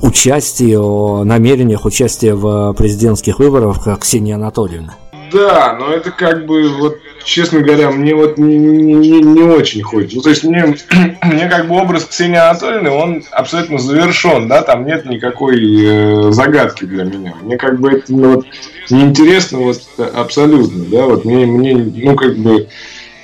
участии, 0.01 0.75
о 0.75 1.25
намерениях 1.25 1.85
участия 1.85 2.35
в 2.35 2.73
президентских 2.73 3.39
выборах 3.39 3.87
Ксении 4.01 4.33
Анатольевны. 4.33 4.93
Да, 5.33 5.77
но 5.79 5.93
это 5.93 6.11
как 6.11 6.47
бы, 6.47 6.69
вот, 6.69 6.99
честно 7.25 7.61
говоря, 7.61 7.91
мне 7.91 8.15
вот 8.15 8.39
не, 8.39 8.57
не, 8.57 9.21
не 9.21 9.43
очень 9.43 9.83
хочется. 9.83 10.17
Ну, 10.17 10.23
то 10.23 10.31
есть 10.31 10.45
мне, 10.45 10.65
мне 11.23 11.49
как 11.49 11.69
бы 11.69 11.77
образ 11.77 12.05
Ксении 12.05 12.39
Анатольевны, 12.39 12.91
он 12.91 13.25
абсолютно 13.31 13.79
завершен, 13.79 14.49
да, 14.49 14.63
там 14.63 14.87
нет 14.87 15.07
никакой 15.07 15.59
э, 15.59 16.33
загадки 16.33 16.85
для 16.85 17.05
меня. 17.05 17.35
Мне 17.43 17.57
как 17.57 17.81
бы 17.81 17.93
это 17.93 18.05
ну, 18.09 18.35
вот, 18.37 18.47
неинтересно 18.91 19.59
вот 19.59 19.81
абсолютно, 20.15 20.85
да, 20.85 21.05
вот 21.05 21.25
мне, 21.25 21.47
мне 21.47 21.75
ну, 21.75 22.15
как 22.15 22.37
бы, 22.37 22.69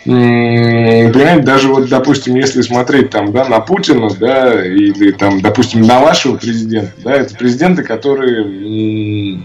понимаете, 0.04 1.42
даже 1.42 1.68
вот, 1.68 1.88
допустим, 1.88 2.34
если 2.34 2.62
смотреть 2.62 3.10
там, 3.10 3.32
да, 3.32 3.44
на 3.46 3.60
Путина, 3.60 4.10
да, 4.18 4.64
или 4.64 5.12
там, 5.12 5.40
допустим, 5.40 5.82
на 5.82 6.00
вашего 6.00 6.36
президента, 6.36 6.92
да, 7.02 7.12
это 7.14 7.34
президенты, 7.36 7.82
которые 7.82 9.44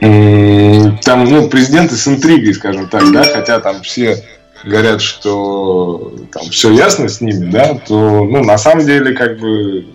там, 0.00 1.24
ну, 1.24 1.48
президенты 1.48 1.96
с 1.96 2.06
интригой, 2.06 2.54
скажем 2.54 2.88
так, 2.88 3.10
да, 3.12 3.24
хотя 3.24 3.60
там 3.60 3.82
все 3.82 4.22
говорят, 4.64 5.00
что 5.00 6.14
там 6.32 6.50
все 6.50 6.72
ясно 6.72 7.08
с 7.08 7.20
ними, 7.20 7.50
да, 7.50 7.74
то, 7.74 8.24
ну, 8.24 8.44
на 8.44 8.58
самом 8.58 8.86
деле, 8.86 9.14
как 9.14 9.38
бы, 9.38 9.86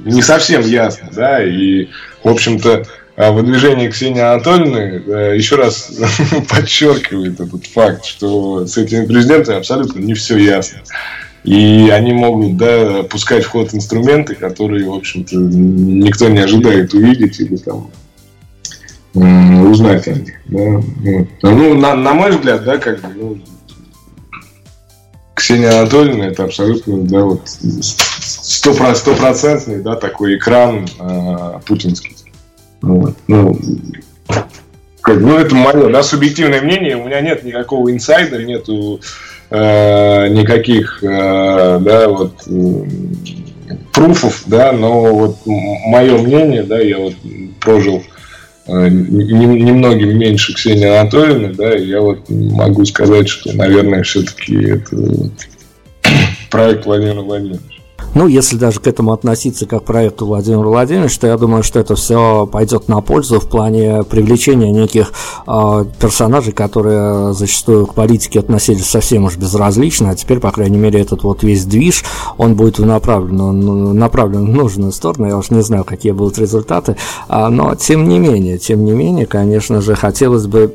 не 0.00 0.22
совсем 0.22 0.62
ясно, 0.62 1.08
да, 1.12 1.44
и, 1.44 1.88
в 2.22 2.28
общем-то, 2.28 2.84
а, 3.16 3.32
выдвижение 3.32 3.90
Ксении 3.90 4.22
Анатольевны 4.22 5.02
э, 5.06 5.36
еще 5.36 5.56
раз 5.56 5.92
подчеркивает 6.48 7.38
этот 7.38 7.66
факт, 7.66 8.06
что 8.06 8.66
с 8.66 8.78
этими 8.78 9.04
президентами 9.04 9.58
абсолютно 9.58 10.00
не 10.00 10.14
все 10.14 10.38
ясно. 10.38 10.80
И 11.44 11.90
они 11.92 12.12
могут 12.12 12.56
да, 12.56 13.02
пускать 13.02 13.44
в 13.44 13.48
ход 13.48 13.74
инструменты, 13.74 14.34
которые, 14.34 14.86
в 14.86 14.94
общем-то, 14.94 15.36
никто 15.36 16.28
не 16.28 16.38
ожидает 16.38 16.94
увидеть 16.94 17.40
или 17.40 17.56
там 17.56 17.90
них. 19.14 20.40
Да? 20.46 20.60
Вот. 20.60 21.26
Ну, 21.42 21.74
на, 21.74 21.94
на 21.94 22.14
мой 22.14 22.30
взгляд, 22.30 22.64
да, 22.64 22.78
как 22.78 23.00
бы, 23.00 23.08
ну, 23.14 23.38
Ксения 25.34 25.80
Анатольевна 25.80 26.28
это 26.28 26.44
абсолютно, 26.44 26.98
да, 26.98 27.24
вот 27.24 27.42
стопроцентный, 27.48 29.82
да, 29.82 29.96
такой 29.96 30.36
экран 30.36 30.86
э, 30.98 31.60
путинский. 31.66 32.16
Вот. 32.82 33.16
Ну, 33.26 33.58
как, 35.00 35.18
ну, 35.18 35.38
это 35.38 35.54
мое, 35.54 35.90
да, 35.90 36.02
субъективное 36.02 36.60
мнение. 36.60 36.96
У 36.96 37.06
меня 37.06 37.20
нет 37.20 37.42
никакого 37.42 37.90
инсайда, 37.90 38.42
нету 38.42 39.00
э, 39.50 40.28
никаких, 40.28 41.02
э, 41.02 41.78
да, 41.80 42.08
вот 42.08 42.34
э, 42.46 42.84
пруфов, 43.92 44.42
да, 44.46 44.72
но 44.72 45.14
вот 45.14 45.38
мое 45.46 46.18
мнение, 46.18 46.62
да, 46.62 46.78
я 46.78 46.98
вот 46.98 47.14
прожил 47.60 48.02
немногим 48.70 50.18
меньше 50.18 50.54
Ксении 50.54 50.86
Анатольевны, 50.86 51.52
да, 51.54 51.72
я 51.74 52.00
вот 52.00 52.28
могу 52.28 52.84
сказать, 52.84 53.28
что, 53.28 53.52
наверное, 53.56 54.02
все-таки 54.02 54.54
это 54.62 54.96
проект 56.50 56.86
Владимира 56.86 57.20
Владимировича. 57.22 57.79
Ну, 58.14 58.26
если 58.26 58.56
даже 58.56 58.80
к 58.80 58.86
этому 58.86 59.12
относиться 59.12 59.66
как 59.66 59.84
проекту 59.84 60.26
Владимира 60.26 60.68
Владимировича, 60.68 61.20
то 61.20 61.26
я 61.28 61.36
думаю, 61.36 61.62
что 61.62 61.78
это 61.78 61.94
все 61.94 62.46
пойдет 62.46 62.88
на 62.88 63.00
пользу 63.00 63.38
в 63.38 63.48
плане 63.48 64.02
привлечения 64.02 64.72
неких 64.72 65.12
э, 65.46 65.84
персонажей, 66.00 66.52
которые 66.52 67.32
зачастую 67.34 67.86
к 67.86 67.94
политике 67.94 68.40
относились 68.40 68.86
совсем 68.86 69.24
уж 69.24 69.36
безразлично, 69.36 70.10
а 70.10 70.16
теперь, 70.16 70.40
по 70.40 70.50
крайней 70.50 70.78
мере, 70.78 71.00
этот 71.00 71.22
вот 71.22 71.44
весь 71.44 71.64
движ, 71.64 72.04
он 72.36 72.56
будет 72.56 72.78
направлен, 72.80 73.96
направлен 73.96 74.46
в 74.46 74.54
нужную 74.54 74.90
сторону, 74.90 75.28
я 75.28 75.36
уж 75.36 75.50
не 75.50 75.62
знаю, 75.62 75.84
какие 75.84 76.12
будут 76.12 76.38
результаты, 76.38 76.96
а, 77.28 77.48
но 77.48 77.76
тем 77.76 78.08
не 78.08 78.18
менее, 78.18 78.58
тем 78.58 78.84
не 78.84 78.92
менее, 78.92 79.26
конечно 79.26 79.80
же, 79.80 79.94
хотелось 79.94 80.46
бы 80.46 80.74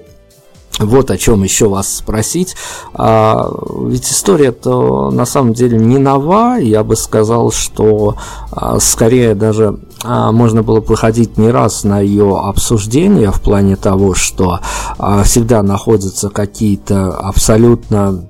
вот 0.80 1.12
о 1.12 1.18
чем 1.18 1.44
еще 1.44 1.70
вас 1.70 1.98
спросить. 1.98 2.56
А, 2.94 3.50
ведь 3.88 4.10
история-то 4.12 5.12
на 5.12 5.26
самом 5.26 5.54
деле 5.54 5.78
не 5.78 5.98
нова. 5.98 6.58
Я 6.58 6.84
бы 6.84 6.96
сказал, 6.96 7.52
что 7.52 8.16
а, 8.52 8.80
скорее 8.80 9.36
даже 9.36 9.80
а, 10.04 10.32
можно 10.32 10.64
было 10.64 10.80
выходить 10.80 11.38
не 11.38 11.50
раз 11.50 11.84
на 11.84 12.00
ее 12.00 12.38
обсуждение 12.38 13.32
в 13.32 13.42
плане 13.42 13.76
того, 13.76 14.14
что 14.14 14.60
а, 14.98 15.24
всегда 15.24 15.64
находятся 15.64 16.30
какие-то 16.30 17.18
абсолютно 17.18 18.28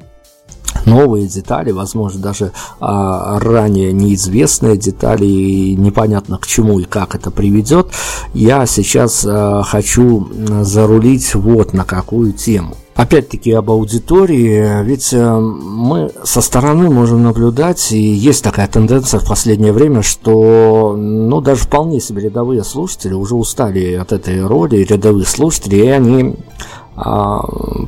новые 0.85 1.27
детали, 1.27 1.71
возможно, 1.71 2.21
даже 2.21 2.51
а, 2.79 3.39
ранее 3.39 3.91
неизвестные 3.91 4.77
детали, 4.77 5.25
и 5.25 5.75
непонятно 5.75 6.37
к 6.37 6.47
чему 6.47 6.79
и 6.79 6.83
как 6.83 7.15
это 7.15 7.31
приведет, 7.31 7.87
я 8.33 8.65
сейчас 8.65 9.25
а, 9.27 9.63
хочу 9.63 10.29
зарулить 10.61 11.35
вот 11.35 11.73
на 11.73 11.85
какую 11.85 12.33
тему. 12.33 12.75
Опять-таки 12.95 13.51
об 13.51 13.69
аудитории, 13.71 14.81
ведь 14.85 15.11
э, 15.11 15.37
мы 15.37 16.11
со 16.23 16.39
стороны 16.39 16.89
можем 16.89 17.23
наблюдать, 17.23 17.91
и 17.91 17.99
есть 17.99 18.41
такая 18.41 18.69
тенденция 18.69 19.19
в 19.19 19.27
последнее 19.27 19.73
время, 19.73 20.01
что 20.01 20.95
ну, 20.97 21.41
даже 21.41 21.63
вполне 21.63 21.99
себе 21.99 22.21
рядовые 22.21 22.63
слушатели 22.63 23.13
уже 23.13 23.35
устали 23.35 23.95
от 23.95 24.13
этой 24.13 24.47
роли, 24.47 24.77
рядовых 24.77 25.27
слушателей, 25.27 25.87
и 25.87 25.89
они 25.89 26.35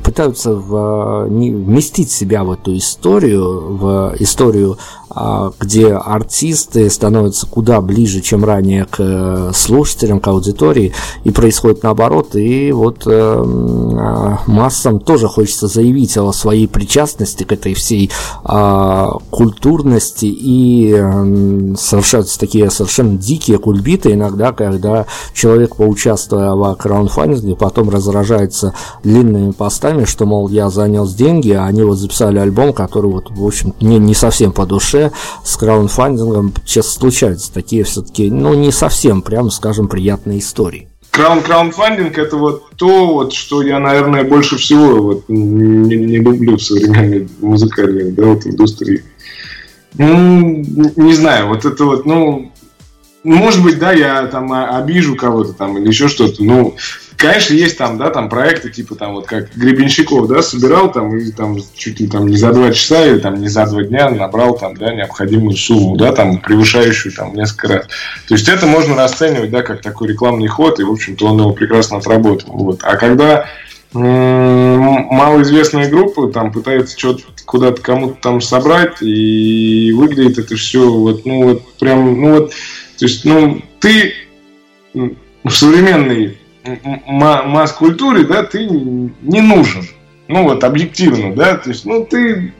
пытаются 0.04 0.52
в, 0.54 1.28
не, 1.28 1.50
вместить 1.50 2.10
себя 2.10 2.44
в 2.44 2.52
эту 2.52 2.76
историю, 2.76 3.76
в 3.76 4.14
историю 4.18 4.72
а, 4.72 4.97
где 5.58 5.94
артисты 5.94 6.88
становятся 6.90 7.46
куда 7.46 7.80
ближе, 7.80 8.20
чем 8.20 8.44
ранее 8.44 8.84
к 8.84 8.96
э, 8.98 9.52
слушателям, 9.54 10.20
к 10.20 10.28
аудитории, 10.28 10.92
и 11.24 11.30
происходит 11.30 11.82
наоборот, 11.82 12.36
и 12.36 12.72
вот 12.72 13.02
э, 13.06 13.10
а, 13.10 14.38
массам 14.46 15.00
тоже 15.00 15.28
хочется 15.28 15.66
заявить 15.66 16.16
о 16.16 16.32
своей 16.32 16.68
причастности 16.68 17.44
к 17.44 17.52
этой 17.52 17.74
всей 17.74 18.10
а, 18.44 19.18
культурности, 19.30 20.26
и 20.26 20.90
совершаются 21.76 22.38
такие 22.38 22.70
совершенно 22.70 23.16
дикие 23.16 23.58
кульбиты 23.58 24.12
иногда, 24.12 24.52
когда 24.52 25.06
человек, 25.32 25.76
поучаствуя 25.76 26.52
в 26.52 26.74
краудфандинге, 26.74 27.56
потом 27.56 27.90
разражается 27.90 28.74
длинными 29.02 29.52
постами, 29.52 30.04
что, 30.04 30.26
мол, 30.26 30.48
я 30.48 30.70
занес 30.70 31.14
деньги, 31.14 31.52
а 31.52 31.64
они 31.66 31.82
вот 31.82 31.98
записали 31.98 32.38
альбом, 32.38 32.72
который 32.72 33.10
вот, 33.10 33.30
в 33.30 33.44
общем, 33.44 33.74
мне 33.80 33.98
не 33.98 34.14
совсем 34.14 34.52
по 34.52 34.66
душе, 34.66 35.07
с 35.44 35.56
краудфандингом 35.56 36.52
сейчас 36.64 36.92
случаются 36.92 37.52
такие 37.52 37.84
все-таки, 37.84 38.30
ну, 38.30 38.54
не 38.54 38.72
совсем, 38.72 39.22
прямо 39.22 39.50
скажем, 39.50 39.88
приятные 39.88 40.38
истории. 40.40 40.88
Краун 41.10 41.42
краундфандинг 41.42 42.16
это 42.16 42.36
вот 42.36 42.70
то, 42.76 43.06
вот, 43.06 43.32
что 43.32 43.62
я, 43.62 43.80
наверное, 43.80 44.22
больше 44.22 44.56
всего 44.56 45.02
вот, 45.02 45.24
не, 45.28 45.96
не 45.96 46.18
люблю 46.18 46.56
в 46.56 46.62
современной 46.62 47.28
музыкальной 47.40 48.12
да, 48.12 48.26
вот, 48.26 48.46
индустрии. 48.46 49.02
Ну, 49.94 50.64
не 50.94 51.12
знаю, 51.14 51.48
вот 51.48 51.64
это 51.64 51.84
вот, 51.84 52.06
ну, 52.06 52.52
может 53.24 53.62
быть, 53.64 53.78
да, 53.78 53.92
я 53.92 54.26
там 54.26 54.52
обижу 54.52 55.16
кого-то 55.16 55.54
там 55.54 55.76
или 55.78 55.88
еще 55.88 56.08
что-то. 56.08 56.42
Ну, 56.44 56.76
конечно, 57.18 57.52
есть 57.52 57.76
там, 57.76 57.98
да, 57.98 58.10
там 58.10 58.28
проекты, 58.30 58.70
типа 58.70 58.94
там 58.94 59.12
вот 59.14 59.26
как 59.26 59.54
Гребенщиков, 59.54 60.28
да, 60.28 60.40
собирал 60.40 60.90
там 60.90 61.14
и 61.16 61.30
там 61.32 61.58
чуть 61.74 62.00
ли 62.00 62.06
там 62.06 62.28
не 62.28 62.36
за 62.36 62.52
два 62.52 62.72
часа 62.72 63.04
или 63.04 63.18
там 63.18 63.40
не 63.40 63.48
за 63.48 63.66
два 63.66 63.82
дня 63.82 64.08
набрал 64.08 64.56
там, 64.56 64.76
да, 64.76 64.94
необходимую 64.94 65.56
сумму, 65.56 65.96
да, 65.96 66.12
там 66.12 66.38
превышающую 66.38 67.12
там 67.12 67.34
несколько 67.34 67.68
раз. 67.68 67.86
То 68.28 68.34
есть 68.34 68.48
это 68.48 68.66
можно 68.66 68.94
расценивать, 68.96 69.50
да, 69.50 69.62
как 69.62 69.82
такой 69.82 70.08
рекламный 70.08 70.46
ход, 70.46 70.80
и, 70.80 70.84
в 70.84 70.90
общем-то, 70.90 71.26
он 71.26 71.40
его 71.40 71.52
прекрасно 71.52 71.98
отработал. 71.98 72.52
Вот. 72.52 72.80
А 72.82 72.96
когда 72.96 73.46
малоизвестная 73.92 75.88
группа 75.88 76.28
там 76.28 76.52
пытается 76.52 76.98
что-то 76.98 77.22
куда-то 77.46 77.80
кому-то 77.80 78.16
там 78.20 78.40
собрать, 78.40 79.02
и 79.02 79.92
выглядит 79.92 80.38
это 80.38 80.56
все 80.56 80.88
вот, 80.88 81.24
ну 81.24 81.44
вот 81.44 81.74
прям, 81.78 82.20
ну 82.20 82.34
вот, 82.34 82.50
то 82.98 83.04
есть, 83.04 83.24
ну, 83.24 83.62
ты 83.80 84.12
в 84.94 85.50
современной 85.50 86.36
масс-культуре, 87.06 88.24
да, 88.24 88.42
ты 88.42 88.66
не 88.66 89.40
нужен. 89.40 89.86
Ну 90.28 90.42
вот, 90.42 90.62
объективно, 90.64 91.34
да, 91.34 91.56
то 91.56 91.70
есть, 91.70 91.86
ну, 91.86 92.04
ты 92.04 92.52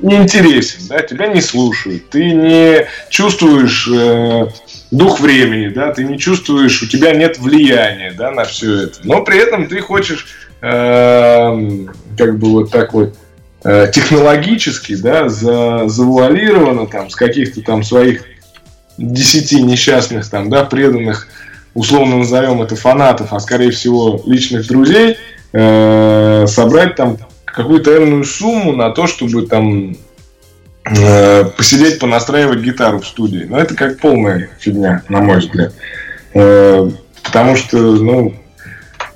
не 0.00 0.16
интересен, 0.16 0.86
да, 0.88 1.02
тебя 1.02 1.26
не 1.26 1.40
слушают, 1.40 2.08
ты 2.10 2.32
не 2.32 2.86
чувствуешь 3.10 3.88
э, 3.92 4.46
дух 4.90 5.20
времени, 5.20 5.68
да, 5.68 5.92
ты 5.92 6.04
не 6.04 6.18
чувствуешь, 6.18 6.82
у 6.82 6.86
тебя 6.86 7.12
нет 7.12 7.38
влияния, 7.38 8.12
да, 8.16 8.30
на 8.30 8.44
все 8.44 8.84
это, 8.84 9.00
но 9.04 9.22
при 9.22 9.38
этом 9.38 9.68
ты 9.68 9.80
хочешь, 9.80 10.26
э, 10.60 11.86
как 12.16 12.38
бы 12.38 12.48
вот 12.48 12.70
так 12.70 12.94
вот, 12.94 13.16
э, 13.64 13.90
технологически, 13.92 14.96
да, 14.96 15.28
за, 15.28 15.88
завуалированно 15.88 16.86
там 16.86 17.10
с 17.10 17.16
каких-то 17.16 17.60
там 17.62 17.82
своих 17.82 18.24
десяти 18.98 19.60
несчастных 19.60 20.28
там, 20.30 20.50
да, 20.50 20.64
преданных 20.64 21.28
условно 21.74 22.18
назовем 22.18 22.62
это 22.62 22.76
фанатов, 22.76 23.32
а 23.32 23.40
скорее 23.40 23.70
всего 23.70 24.22
личных 24.26 24.66
друзей, 24.66 25.16
э, 25.52 26.46
собрать 26.46 26.96
там 26.96 27.18
какую-то 27.44 27.96
энную 27.96 28.24
сумму 28.24 28.72
на 28.72 28.90
то, 28.90 29.06
чтобы 29.06 29.46
там 29.46 29.96
э, 30.84 31.44
посидеть, 31.56 31.98
понастраивать 31.98 32.60
гитару 32.60 33.00
в 33.00 33.06
студии. 33.06 33.44
Но 33.48 33.58
это 33.58 33.74
как 33.74 33.98
полная 33.98 34.50
фигня, 34.58 35.02
на 35.08 35.20
мой 35.20 35.38
взгляд. 35.38 35.72
Э, 36.34 36.90
потому 37.22 37.56
что, 37.56 37.76
ну, 37.76 38.34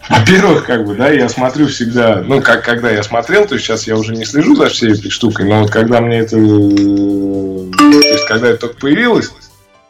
во-первых, 0.09 0.67
как 0.67 0.87
бы, 0.87 0.95
да, 0.95 1.11
я 1.11 1.29
смотрю 1.29 1.67
всегда, 1.67 2.23
ну, 2.25 2.41
как 2.41 2.65
когда 2.65 2.91
я 2.91 3.03
смотрел, 3.03 3.47
то 3.47 3.55
есть 3.55 3.67
сейчас 3.67 3.87
я 3.87 3.97
уже 3.97 4.15
не 4.15 4.25
слежу 4.25 4.55
за 4.55 4.69
всей 4.69 4.93
этой 4.93 5.11
штукой, 5.11 5.47
но 5.47 5.63
вот 5.63 5.71
когда 5.71 6.01
мне 6.01 6.19
это, 6.19 6.37
то 6.37 6.39
есть 6.39 8.27
когда 8.29 8.49
это 8.49 8.61
только 8.61 8.77
появилось, 8.77 9.33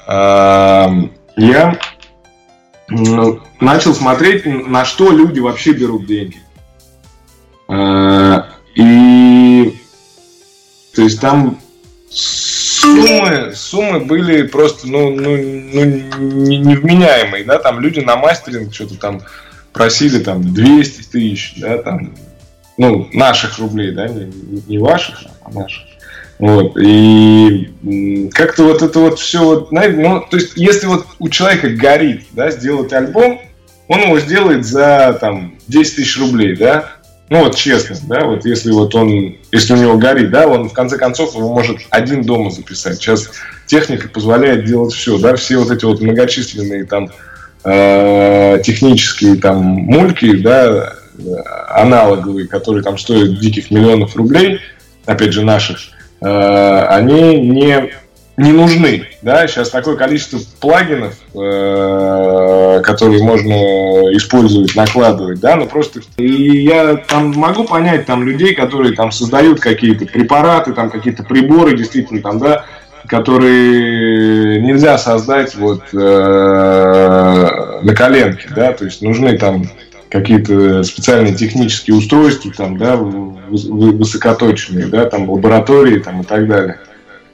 э, 0.06 0.88
я 1.36 1.78
начал 2.88 3.94
смотреть, 3.94 4.44
на 4.46 4.84
что 4.84 5.10
люди 5.10 5.40
вообще 5.40 5.72
берут 5.72 6.06
деньги. 6.06 6.38
А, 7.68 8.48
и 8.74 9.76
то 10.94 11.02
есть 11.02 11.20
там 11.20 11.58
суммы, 12.10 13.52
суммы 13.54 14.00
были 14.00 14.42
просто 14.46 14.86
ну, 14.86 15.10
ну, 15.10 15.36
ну, 15.36 15.84
невменяемые, 15.84 17.44
да, 17.44 17.58
там 17.58 17.80
люди 17.80 18.00
на 18.00 18.16
мастеринг 18.16 18.72
что-то 18.72 18.96
там 18.96 19.22
просили 19.72 20.22
там 20.22 20.54
200 20.54 21.02
тысяч, 21.10 21.54
да, 21.58 21.78
там, 21.78 22.14
ну, 22.78 23.08
наших 23.12 23.58
рублей, 23.58 23.92
да, 23.92 24.08
не, 24.08 24.32
не 24.66 24.78
ваших, 24.78 25.24
а 25.42 25.50
наших. 25.50 25.82
Вот, 26.38 26.76
и 26.76 28.30
как-то 28.34 28.64
вот 28.64 28.82
это 28.82 28.98
вот 28.98 29.18
все, 29.18 29.42
вот, 29.42 29.72
ну, 29.72 30.22
то 30.30 30.36
есть, 30.36 30.52
если 30.56 30.86
вот 30.86 31.06
у 31.18 31.30
человека 31.30 31.70
горит, 31.70 32.26
да, 32.32 32.50
сделать 32.50 32.92
альбом, 32.92 33.40
он 33.88 34.00
его 34.00 34.20
сделает 34.20 34.66
за, 34.66 35.16
там, 35.18 35.54
10 35.68 35.96
тысяч 35.96 36.18
рублей, 36.18 36.54
да, 36.54 36.96
ну, 37.28 37.44
вот 37.44 37.56
честно, 37.56 37.96
да, 38.06 38.24
вот 38.24 38.44
если 38.44 38.70
вот 38.70 38.94
он, 38.94 39.36
если 39.50 39.72
у 39.72 39.76
него 39.76 39.96
горит, 39.96 40.30
да, 40.30 40.46
он 40.46 40.68
в 40.68 40.72
конце 40.72 40.96
концов 40.96 41.34
его 41.34 41.52
может 41.52 41.78
один 41.90 42.22
дома 42.22 42.50
записать. 42.50 42.98
Сейчас 42.98 43.30
техника 43.66 44.08
позволяет 44.08 44.64
делать 44.64 44.92
все, 44.92 45.18
да, 45.18 45.34
все 45.34 45.56
вот 45.56 45.70
эти 45.70 45.84
вот 45.84 46.00
многочисленные 46.00 46.84
там 46.84 47.10
э, 47.64 48.60
технические 48.62 49.36
там 49.36 49.56
мульки, 49.60 50.36
да, 50.36 50.94
аналоговые, 51.68 52.46
которые 52.46 52.84
там 52.84 52.96
стоят 52.96 53.40
диких 53.40 53.70
миллионов 53.72 54.14
рублей, 54.14 54.60
опять 55.04 55.32
же 55.32 55.42
наших, 55.42 55.78
они 56.20 57.40
не, 57.40 57.92
не 58.36 58.52
нужны. 58.52 59.06
Да? 59.22 59.46
Сейчас 59.46 59.70
такое 59.70 59.96
количество 59.96 60.38
плагинов, 60.60 61.14
э, 61.34 62.80
которые 62.82 63.22
можно 63.22 63.54
использовать, 64.16 64.74
накладывать, 64.74 65.40
да, 65.40 65.56
ну 65.56 65.66
просто 65.66 66.00
и 66.16 66.64
я 66.64 66.96
там 66.96 67.32
могу 67.32 67.64
понять 67.64 68.06
там 68.06 68.24
людей, 68.24 68.54
которые 68.54 68.94
там 68.94 69.10
создают 69.10 69.60
какие-то 69.60 70.06
препараты, 70.06 70.72
там 70.72 70.90
какие-то 70.90 71.22
приборы, 71.24 71.76
действительно, 71.76 72.22
там, 72.22 72.38
да, 72.38 72.64
которые 73.08 74.60
нельзя 74.60 74.98
создать 74.98 75.54
вот 75.54 75.82
э, 75.92 75.96
на 77.82 77.94
коленке, 77.94 78.48
да, 78.54 78.72
то 78.72 78.84
есть 78.84 79.00
нужны 79.02 79.38
там 79.38 79.64
какие-то 80.10 80.82
специальные 80.82 81.34
технические 81.34 81.96
устройства, 81.96 82.52
там, 82.56 82.78
да, 82.78 82.96
высокоточные, 82.96 84.86
да, 84.86 85.06
там, 85.06 85.30
лаборатории, 85.30 85.98
там, 85.98 86.22
и 86.22 86.24
так 86.24 86.46
далее. 86.46 86.78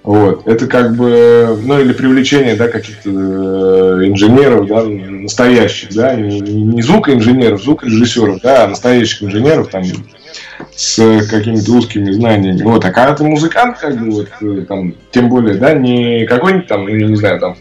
Вот. 0.03 0.49
Это 0.49 0.67
как 0.67 0.97
бы, 0.97 1.57
ну 1.63 1.81
или 1.81 1.93
привлечение, 1.93 2.57
да, 2.57 2.67
каких-то 2.67 3.09
э, 3.09 4.09
инженеров, 4.09 4.67
да, 4.67 4.83
настоящих, 4.85 5.91
да, 5.95 6.17
не, 6.17 6.41
не 6.41 6.83
звукоинженеров, 6.83 7.63
звукорежиссеров, 7.63 8.41
да, 8.41 8.65
а 8.65 8.69
настоящих 8.69 9.23
инженеров 9.23 9.69
там 9.69 9.85
с 10.75 10.97
какими-то 11.31 11.73
узкими 11.73 12.11
знаниями. 12.11 12.63
Вот, 12.63 12.85
а 12.85 12.91
когда 12.91 13.15
ты 13.15 13.23
музыкант, 13.23 13.79
как 13.79 13.97
бы, 13.97 14.11
вот, 14.11 14.29
э, 14.41 14.65
там, 14.67 14.95
тем 15.13 15.29
более, 15.29 15.55
да, 15.55 15.73
не 15.73 16.27
какой-нибудь 16.27 16.67
там, 16.67 16.85
ну, 16.85 17.09
не 17.09 17.17
знаю, 17.17 17.39
там, 17.39 17.57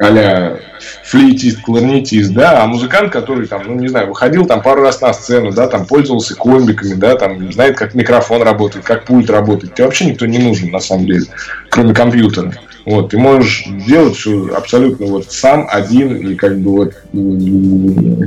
а 0.00 0.58
флейтист, 1.04 1.60
кларнетист, 1.60 2.32
да, 2.32 2.62
а 2.62 2.66
музыкант, 2.66 3.12
который 3.12 3.46
там, 3.46 3.62
ну, 3.66 3.74
не 3.74 3.88
знаю, 3.88 4.08
выходил 4.08 4.46
там 4.46 4.62
пару 4.62 4.82
раз 4.82 5.00
на 5.00 5.12
сцену, 5.12 5.52
да, 5.52 5.68
там 5.68 5.84
пользовался 5.86 6.34
комбиками, 6.34 6.94
да, 6.94 7.16
там 7.16 7.52
знает, 7.52 7.76
как 7.76 7.94
микрофон 7.94 8.42
работает, 8.42 8.84
как 8.84 9.04
пульт 9.04 9.28
работает. 9.28 9.74
Тебе 9.74 9.84
вообще 9.84 10.06
никто 10.06 10.24
не 10.24 10.38
нужен, 10.38 10.70
на 10.70 10.80
самом 10.80 11.06
деле, 11.06 11.26
кроме 11.68 11.92
компьютера. 11.92 12.52
Вот, 12.86 13.10
ты 13.10 13.18
можешь 13.18 13.64
делать 13.86 14.16
все 14.16 14.54
абсолютно 14.56 15.06
вот 15.06 15.30
сам, 15.30 15.68
один, 15.70 16.16
и 16.16 16.34
как 16.34 16.58
бы 16.58 16.70
вот 16.70 16.94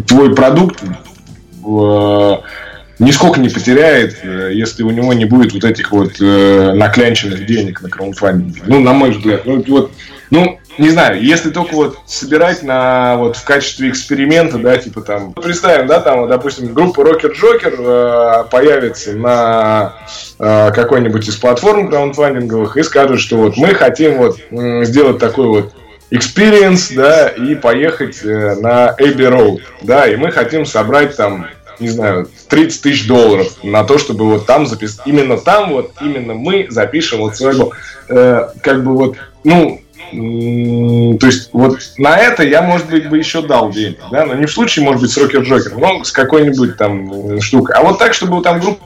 твой 0.05 0.35
продукт 0.35 0.83
э, 0.83 2.37
нисколько 2.99 3.39
не 3.39 3.49
потеряет, 3.49 4.19
э, 4.21 4.51
если 4.53 4.83
у 4.83 4.91
него 4.91 5.13
не 5.13 5.25
будет 5.25 5.53
вот 5.53 5.63
этих 5.63 5.91
вот 5.91 6.21
э, 6.21 6.73
наклянченных 6.75 7.47
денег 7.47 7.81
на 7.81 7.89
краудфандинге. 7.89 8.61
Ну, 8.67 8.79
на 8.79 8.93
мой 8.93 9.09
взгляд. 9.11 9.41
Ну, 9.45 9.63
вот, 9.67 9.91
ну, 10.29 10.59
не 10.77 10.89
знаю, 10.89 11.21
если 11.21 11.49
только 11.49 11.75
вот 11.75 11.97
собирать 12.05 12.63
на 12.63 13.17
вот 13.17 13.35
в 13.35 13.43
качестве 13.43 13.89
эксперимента, 13.89 14.57
да, 14.57 14.77
типа 14.77 15.01
там, 15.01 15.33
представим, 15.33 15.87
да, 15.87 15.99
там, 15.99 16.27
допустим, 16.27 16.73
группа 16.73 17.01
Rocker 17.01 17.31
Joker 17.33 17.75
э, 17.77 18.49
появится 18.49 19.13
на 19.13 19.93
э, 20.39 20.71
какой-нибудь 20.71 21.27
из 21.27 21.35
платформ 21.35 21.89
краундфандинговых 21.89 22.77
и 22.77 22.83
скажет, 22.83 23.19
что 23.19 23.37
вот 23.37 23.57
мы 23.57 23.69
хотим 23.69 24.17
вот 24.17 24.37
сделать 24.85 25.19
такой 25.19 25.47
вот 25.47 25.73
experience, 26.11 26.93
да, 26.95 27.27
и 27.29 27.55
поехать 27.55 28.23
э, 28.23 28.55
на 28.55 28.95
Abbey 28.99 29.29
Road, 29.29 29.61
да, 29.81 30.07
и 30.07 30.15
мы 30.15 30.31
хотим 30.31 30.65
собрать 30.65 31.15
там 31.15 31.47
не 31.79 31.89
знаю, 31.89 32.29
30 32.49 32.81
тысяч 32.81 33.07
долларов 33.07 33.47
на 33.63 33.83
то, 33.83 33.97
чтобы 33.97 34.25
вот 34.25 34.45
там 34.45 34.67
записать. 34.67 35.05
Именно 35.05 35.37
там 35.37 35.71
вот, 35.71 35.91
именно 36.01 36.35
мы 36.35 36.67
запишем 36.69 37.19
вот 37.19 37.35
своего, 37.35 37.71
э, 38.09 38.47
как 38.61 38.83
бы 38.83 38.95
вот, 38.95 39.17
ну, 39.43 39.81
то 40.13 41.25
есть 41.25 41.49
вот 41.53 41.79
на 41.97 42.17
это 42.17 42.43
я, 42.43 42.61
может 42.61 42.89
быть, 42.89 43.09
бы 43.09 43.17
еще 43.17 43.41
дал 43.41 43.71
денег, 43.71 43.99
да, 44.11 44.25
но 44.25 44.35
не 44.35 44.45
в 44.45 44.51
случае, 44.51 44.85
может 44.85 45.01
быть, 45.01 45.11
с 45.11 45.17
Рокер 45.17 45.41
Джокер, 45.41 45.75
но 45.77 46.03
с 46.03 46.11
какой-нибудь 46.11 46.77
там 46.77 47.41
штукой. 47.41 47.75
А 47.75 47.81
вот 47.81 47.99
так, 47.99 48.13
чтобы 48.13 48.41
там 48.41 48.59
группа 48.59 48.85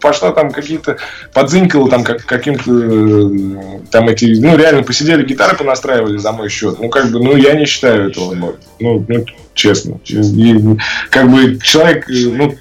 пошла 0.00 0.32
там 0.32 0.50
какие-то 0.50 0.98
подзынькала 1.32 1.90
там 1.90 2.04
как, 2.04 2.24
каким-то 2.24 2.62
там 3.90 4.08
эти, 4.08 4.38
ну 4.40 4.56
реально 4.56 4.82
посидели 4.82 5.24
гитары 5.24 5.56
понастраивали 5.56 6.18
за 6.18 6.32
мой 6.32 6.48
счет. 6.48 6.78
Ну 6.78 6.88
как 6.88 7.10
бы, 7.10 7.18
ну 7.18 7.36
я 7.36 7.54
не 7.54 7.66
считаю 7.66 8.10
этого, 8.10 8.34
ну, 8.34 8.56
ну 9.08 9.24
честно. 9.54 9.98
И, 10.06 10.56
как 11.10 11.30
бы 11.30 11.58
человек, 11.58 12.06
ну 12.08 12.56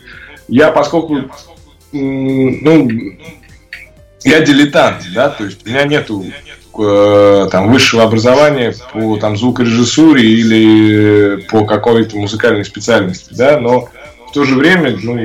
я 0.47 0.72
поскольку, 0.72 1.20
ну 1.91 2.89
я 4.24 4.41
дилетант, 4.41 5.04
да, 5.14 5.30
то 5.30 5.45
есть 5.45 5.66
у 5.66 5.70
меня 5.70 5.84
нету 5.84 6.26
Э, 6.78 7.50
там, 7.52 7.70
высшего 7.70 8.04
образования 8.04 8.74
по 8.94 9.18
там, 9.18 9.36
звукорежиссуре 9.36 10.24
или 10.24 11.46
по 11.50 11.66
какой-то 11.66 12.16
музыкальной 12.16 12.64
специальности, 12.64 13.34
да, 13.34 13.60
но 13.60 13.90
в 14.30 14.32
то 14.34 14.46
же 14.46 14.56
время, 14.56 14.98
ну, 15.02 15.20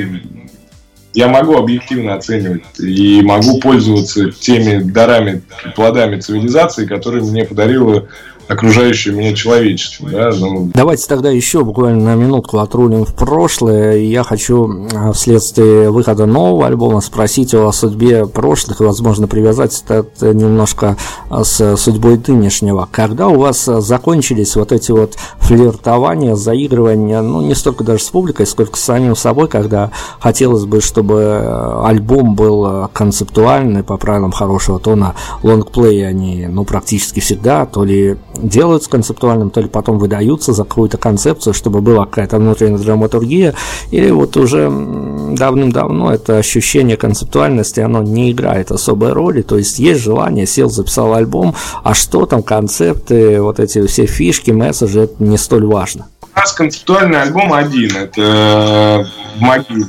я 1.14 1.28
могу 1.28 1.56
объективно 1.56 2.14
оценивать 2.14 2.64
и 2.80 3.22
могу 3.22 3.60
пользоваться 3.60 4.32
теми 4.32 4.82
дарами, 4.82 5.42
плодами 5.76 6.18
цивилизации, 6.18 6.84
которые 6.84 7.22
мне 7.22 7.44
подарила 7.44 8.08
окружающее 8.48 9.14
меня 9.14 9.34
человечество. 9.34 10.08
Да? 10.08 10.30
Ну... 10.30 10.70
Давайте 10.74 11.06
тогда 11.08 11.30
еще 11.30 11.64
буквально 11.64 12.04
на 12.04 12.14
минутку 12.14 12.58
отрулим 12.58 13.04
в 13.04 13.14
прошлое. 13.14 13.96
Я 13.98 14.22
хочу 14.22 14.86
а, 14.94 15.12
вследствие 15.12 15.90
выхода 15.90 16.26
нового 16.26 16.66
альбома 16.66 17.00
спросить 17.00 17.54
о 17.54 17.70
судьбе 17.72 18.26
прошлых 18.26 18.80
и, 18.80 18.84
возможно, 18.84 19.26
привязать 19.26 19.84
это 19.88 20.32
немножко 20.34 20.96
а, 21.28 21.44
с 21.44 21.76
судьбой 21.76 22.20
нынешнего. 22.26 22.88
Когда 22.90 23.28
у 23.28 23.38
вас 23.38 23.64
закончились 23.64 24.56
вот 24.56 24.72
эти 24.72 24.92
вот 24.92 25.16
флиртования, 25.38 26.34
заигрывания, 26.34 27.20
ну, 27.22 27.40
не 27.40 27.54
столько 27.54 27.84
даже 27.84 28.02
с 28.02 28.08
публикой, 28.08 28.46
сколько 28.46 28.76
с 28.76 28.80
самим 28.80 29.16
собой, 29.16 29.48
когда 29.48 29.90
хотелось 30.20 30.64
бы, 30.64 30.80
чтобы 30.80 31.82
альбом 31.84 32.34
был 32.34 32.88
концептуальный, 32.92 33.82
по 33.82 33.96
правилам 33.96 34.32
хорошего 34.32 34.78
тона, 34.78 35.14
лонгплей 35.42 36.06
они, 36.06 36.46
ну, 36.46 36.64
практически 36.64 37.20
всегда, 37.20 37.66
то 37.66 37.84
ли 37.84 38.16
делаются 38.36 38.90
концептуальным, 38.90 39.50
то 39.50 39.60
ли 39.60 39.68
потом 39.68 39.98
выдаются 39.98 40.52
за 40.52 40.64
какую-то 40.64 40.98
концепцию, 40.98 41.54
чтобы 41.54 41.80
была 41.80 42.06
какая-то 42.06 42.38
внутренняя 42.38 42.78
драматургия, 42.78 43.54
или 43.90 44.10
вот 44.10 44.36
уже 44.36 44.68
давным-давно 44.68 46.12
это 46.12 46.38
ощущение 46.38 46.96
концептуальности, 46.96 47.80
оно 47.80 48.02
не 48.02 48.32
играет 48.32 48.70
особой 48.70 49.12
роли, 49.12 49.42
то 49.42 49.58
есть 49.58 49.78
есть 49.78 50.02
желание, 50.02 50.46
сел, 50.46 50.68
записал 50.70 51.14
альбом, 51.14 51.54
а 51.82 51.94
что 51.94 52.26
там, 52.26 52.42
концепты, 52.42 53.40
вот 53.40 53.60
эти 53.60 53.86
все 53.86 54.06
фишки, 54.06 54.50
месседжи, 54.50 55.02
это 55.02 55.22
не 55.22 55.38
столь 55.38 55.66
важно. 55.66 56.06
У 56.34 56.38
нас 56.38 56.52
концептуальный 56.52 57.22
альбом 57.22 57.52
один, 57.52 57.96
это 57.96 59.06
«Могила». 59.38 59.88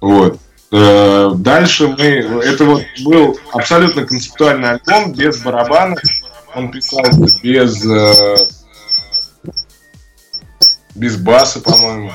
Вот. 0.00 0.38
Э, 0.72 1.30
дальше 1.34 1.88
мы... 1.88 2.04
Это 2.04 2.64
вот 2.64 2.82
был 3.04 3.38
абсолютно 3.52 4.04
концептуальный 4.04 4.72
альбом, 4.72 5.12
без 5.12 5.42
барабанов, 5.42 6.00
он 6.56 6.70
писался 6.70 7.40
без 7.42 7.84
э, 7.84 8.36
без 10.94 11.16
баса, 11.16 11.60
по-моему. 11.60 12.10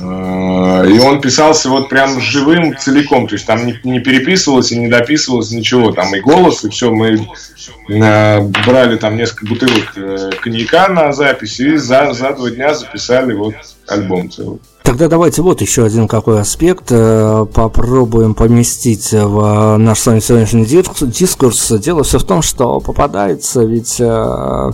Э, 0.00 0.88
и 0.88 0.98
он 1.00 1.20
писался 1.20 1.68
вот 1.70 1.88
прям 1.88 2.20
живым 2.20 2.76
целиком, 2.76 3.26
то 3.26 3.34
есть 3.34 3.46
там 3.46 3.66
не, 3.66 3.78
не 3.82 3.98
переписывалось 3.98 4.70
и 4.70 4.78
не 4.78 4.86
дописывалось 4.86 5.50
ничего, 5.50 5.90
там 5.90 6.14
и 6.14 6.20
голос, 6.20 6.64
и 6.64 6.70
все, 6.70 6.92
мы 6.92 7.26
э, 7.88 8.40
брали 8.40 8.96
там 8.96 9.16
несколько 9.16 9.46
бутылок 9.46 9.92
э, 9.96 10.30
коньяка 10.40 10.88
на 10.88 11.12
запись 11.12 11.58
и 11.58 11.76
за, 11.76 12.12
за 12.12 12.32
два 12.32 12.50
дня 12.50 12.74
записали 12.74 13.32
вот 13.32 13.54
альбом 13.88 14.30
целый. 14.30 14.58
Тогда 14.82 15.08
давайте 15.08 15.42
вот 15.42 15.60
еще 15.60 15.84
один 15.84 16.08
какой 16.08 16.40
аспект 16.40 16.86
э, 16.90 17.46
попробуем 17.52 18.34
поместить 18.34 19.12
в 19.12 19.76
наш 19.76 19.98
с 19.98 20.04
сегодняшний 20.20 20.64
дискурс. 20.64 21.72
Дело 21.72 22.04
все 22.04 22.18
в 22.18 22.24
том, 22.24 22.40
что 22.40 22.80
попадается 22.80 23.64
ведь 23.64 24.00
э, 24.00 24.70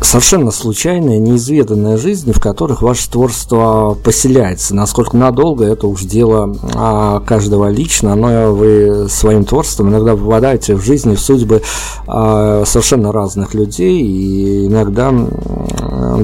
совершенно 0.00 0.50
случайная, 0.50 1.18
неизведанная 1.18 1.96
жизнь, 1.96 2.32
в 2.32 2.40
которых 2.40 2.82
ваше 2.82 3.10
творчество 3.10 3.96
поселяется. 4.02 4.74
Насколько 4.74 5.16
надолго, 5.16 5.64
это 5.64 5.86
уж 5.86 6.02
дело 6.02 6.56
а, 6.74 7.20
каждого 7.20 7.68
лично, 7.68 8.14
но 8.14 8.52
вы 8.52 9.08
своим 9.08 9.44
творчеством 9.44 9.90
иногда 9.90 10.16
попадаете 10.16 10.74
в 10.74 10.84
жизни, 10.84 11.14
в 11.14 11.20
судьбы 11.20 11.62
а, 12.06 12.64
совершенно 12.64 13.12
разных 13.12 13.54
людей, 13.54 14.02
и 14.02 14.66
иногда 14.66 15.12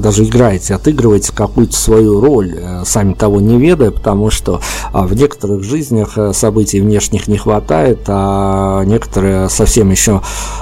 даже 0.01 0.23
играете, 0.23 0.75
отыгрываете 0.75 1.33
какую-то 1.33 1.75
свою 1.75 2.19
роль, 2.19 2.55
э, 2.55 2.83
сами 2.85 3.13
того 3.13 3.39
не 3.39 3.57
ведая, 3.57 3.91
потому 3.91 4.29
что 4.29 4.61
а, 4.91 5.05
в 5.05 5.13
некоторых 5.15 5.63
жизнях 5.63 6.17
э, 6.17 6.33
событий 6.33 6.79
внешних 6.79 7.27
не 7.27 7.37
хватает, 7.37 7.99
а 8.07 8.83
некоторые 8.83 9.49
совсем 9.49 9.91
еще 9.91 10.21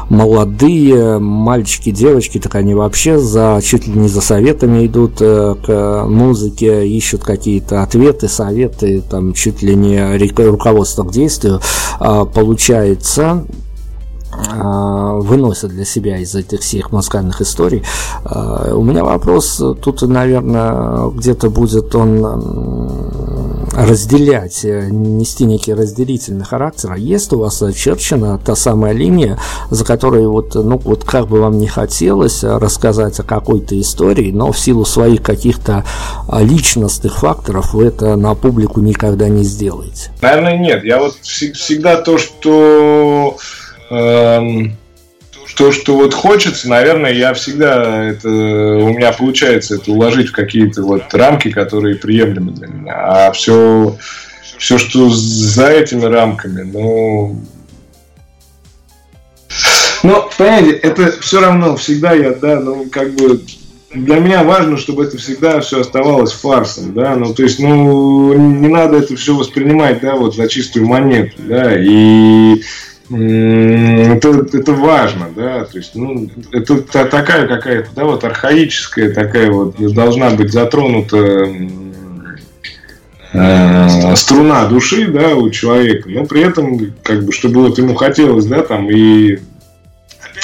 молодые 0.09 1.19
мальчики, 1.19 1.91
девочки, 1.91 2.39
так 2.39 2.55
они 2.55 2.73
вообще 2.73 3.10
вообще 3.11 3.19
за 3.19 3.59
чуть 3.63 3.87
ли 3.87 3.93
не 3.93 4.07
за 4.07 4.21
советами 4.21 4.85
идут 4.85 5.21
э, 5.21 5.55
к 5.65 6.05
музыке, 6.07 6.87
ищут 6.87 7.23
какие-то 7.23 7.83
ответы, 7.83 8.27
советы, 8.27 9.01
там 9.09 9.33
чуть 9.33 9.61
ли 9.61 9.75
не 9.75 10.17
руководство 10.49 11.03
к 11.03 11.11
действию. 11.11 11.59
А, 11.99 12.25
получается, 12.25 13.45
выносят 14.31 15.71
для 15.71 15.85
себя 15.85 16.17
из 16.17 16.35
этих 16.35 16.61
всех 16.61 16.91
музыкальных 16.91 17.41
историй. 17.41 17.83
А, 18.23 18.73
у 18.73 18.83
меня 18.83 19.03
вопрос 19.03 19.61
тут, 19.81 20.01
наверное, 20.03 21.09
где-то 21.09 21.49
будет 21.49 21.93
он 21.95 23.11
разделять, 23.73 24.65
э, 24.65 24.89
нести 24.89 25.45
некий 25.45 25.73
разделительный 25.73 26.45
характер. 26.45 26.91
А 26.93 26.97
есть 26.97 27.31
у 27.33 27.39
вас 27.39 27.61
очерчена 27.61 28.37
та 28.37 28.55
самая 28.55 28.93
линия, 28.93 29.39
за 29.69 29.85
которой 29.85 30.27
вот, 30.27 30.55
ну, 30.55 30.77
вот 30.77 31.03
как 31.03 31.27
бы 31.27 31.39
вам 31.39 31.57
не 31.57 31.67
хотелось 31.67 32.43
рассказать 32.43 33.19
о 33.19 33.23
какой-то 33.23 33.79
истории, 33.79 34.31
но 34.31 34.51
в 34.51 34.59
силу 34.59 34.85
своих 34.85 35.21
каких-то 35.21 35.85
личностных 36.39 37.19
факторов 37.19 37.73
вы 37.73 37.85
это 37.85 38.15
на 38.15 38.35
публику 38.35 38.81
никогда 38.81 39.29
не 39.29 39.43
сделаете? 39.43 40.11
Наверное, 40.21 40.57
нет. 40.57 40.83
Я 40.83 40.99
вот 40.99 41.15
всегда 41.21 42.01
то, 42.01 42.17
что 42.17 43.37
Эм, 43.91 44.77
то, 45.57 45.73
что 45.73 45.95
вот 45.95 46.13
хочется, 46.13 46.69
наверное, 46.69 47.11
я 47.11 47.33
всегда 47.33 48.05
это 48.05 48.29
у 48.29 48.93
меня 48.93 49.11
получается 49.11 49.75
это 49.75 49.91
уложить 49.91 50.29
в 50.29 50.31
какие-то 50.31 50.81
вот 50.81 51.13
рамки, 51.13 51.51
которые 51.51 51.97
приемлемы 51.97 52.53
для 52.53 52.67
меня. 52.67 52.93
А 52.95 53.31
все, 53.33 53.97
все, 54.57 54.77
что 54.77 55.09
за 55.09 55.67
этими 55.67 56.05
рамками, 56.05 56.61
ну... 56.61 57.41
Но, 60.03 60.31
понимаете, 60.35 60.71
это 60.71 61.11
все 61.21 61.41
равно 61.41 61.75
всегда 61.75 62.13
я, 62.13 62.31
да, 62.31 62.59
ну, 62.59 62.87
как 62.89 63.13
бы 63.13 63.41
для 63.93 64.19
меня 64.19 64.43
важно, 64.43 64.77
чтобы 64.77 65.03
это 65.03 65.17
всегда 65.17 65.59
все 65.59 65.81
оставалось 65.81 66.31
фарсом, 66.31 66.93
да, 66.93 67.15
ну, 67.15 67.33
то 67.33 67.43
есть, 67.43 67.59
ну, 67.59 68.33
не 68.33 68.67
надо 68.69 68.97
это 68.97 69.15
все 69.15 69.35
воспринимать, 69.35 69.99
да, 69.99 70.15
вот 70.15 70.35
за 70.35 70.47
чистую 70.47 70.87
монету, 70.87 71.35
да, 71.39 71.75
и 71.77 72.63
это, 73.11 74.47
это 74.53 74.73
важно, 74.73 75.29
да, 75.35 75.65
то 75.65 75.77
есть, 75.77 75.95
ну, 75.95 76.29
это 76.51 76.81
такая 76.81 77.47
какая-то, 77.47 77.89
да, 77.95 78.05
вот 78.05 78.23
архаическая 78.23 79.13
такая 79.13 79.51
вот 79.51 79.75
должна 79.93 80.29
быть 80.29 80.53
затронута 80.53 81.47
э, 83.33 84.15
струна 84.15 84.65
души, 84.67 85.07
да, 85.07 85.35
у 85.35 85.49
человека, 85.49 86.09
но 86.09 86.25
при 86.25 86.41
этом, 86.41 86.93
как 87.03 87.25
бы, 87.25 87.33
чтобы 87.33 87.67
вот 87.67 87.77
ему 87.77 87.95
хотелось, 87.95 88.45
да, 88.45 88.61
там, 88.61 88.89
и 88.89 89.39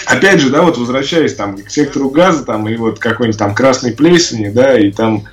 опять 0.05 0.41
же, 0.41 0.49
да, 0.49 0.63
вот 0.63 0.77
возвращаясь 0.77 1.35
там 1.35 1.57
к 1.57 1.69
сектору 1.69 2.09
газа, 2.09 2.43
там, 2.43 2.67
и 2.67 2.75
вот 2.75 2.99
какой-нибудь 2.99 3.39
там 3.39 3.55
красной 3.55 3.93
плесени, 3.93 4.49
да, 4.49 4.77
и 4.77 4.91
там 4.91 5.23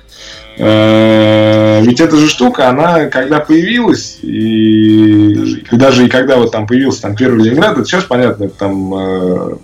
ведь 0.57 1.99
эта 1.99 2.15
же 2.15 2.29
штука, 2.29 2.69
она 2.69 3.05
когда 3.05 3.39
появилась, 3.39 4.19
и, 4.21 5.59
и 5.59 5.75
даже 5.75 6.05
и 6.05 6.09
когда 6.09 6.37
вот 6.37 6.51
там 6.51 6.65
появился 6.65 7.01
там 7.01 7.15
первый 7.15 7.43
Ленинград, 7.43 7.77
это 7.77 7.85
сейчас 7.85 8.05
понятно, 8.05 8.47
там 8.49 8.93
э, 8.95 9.55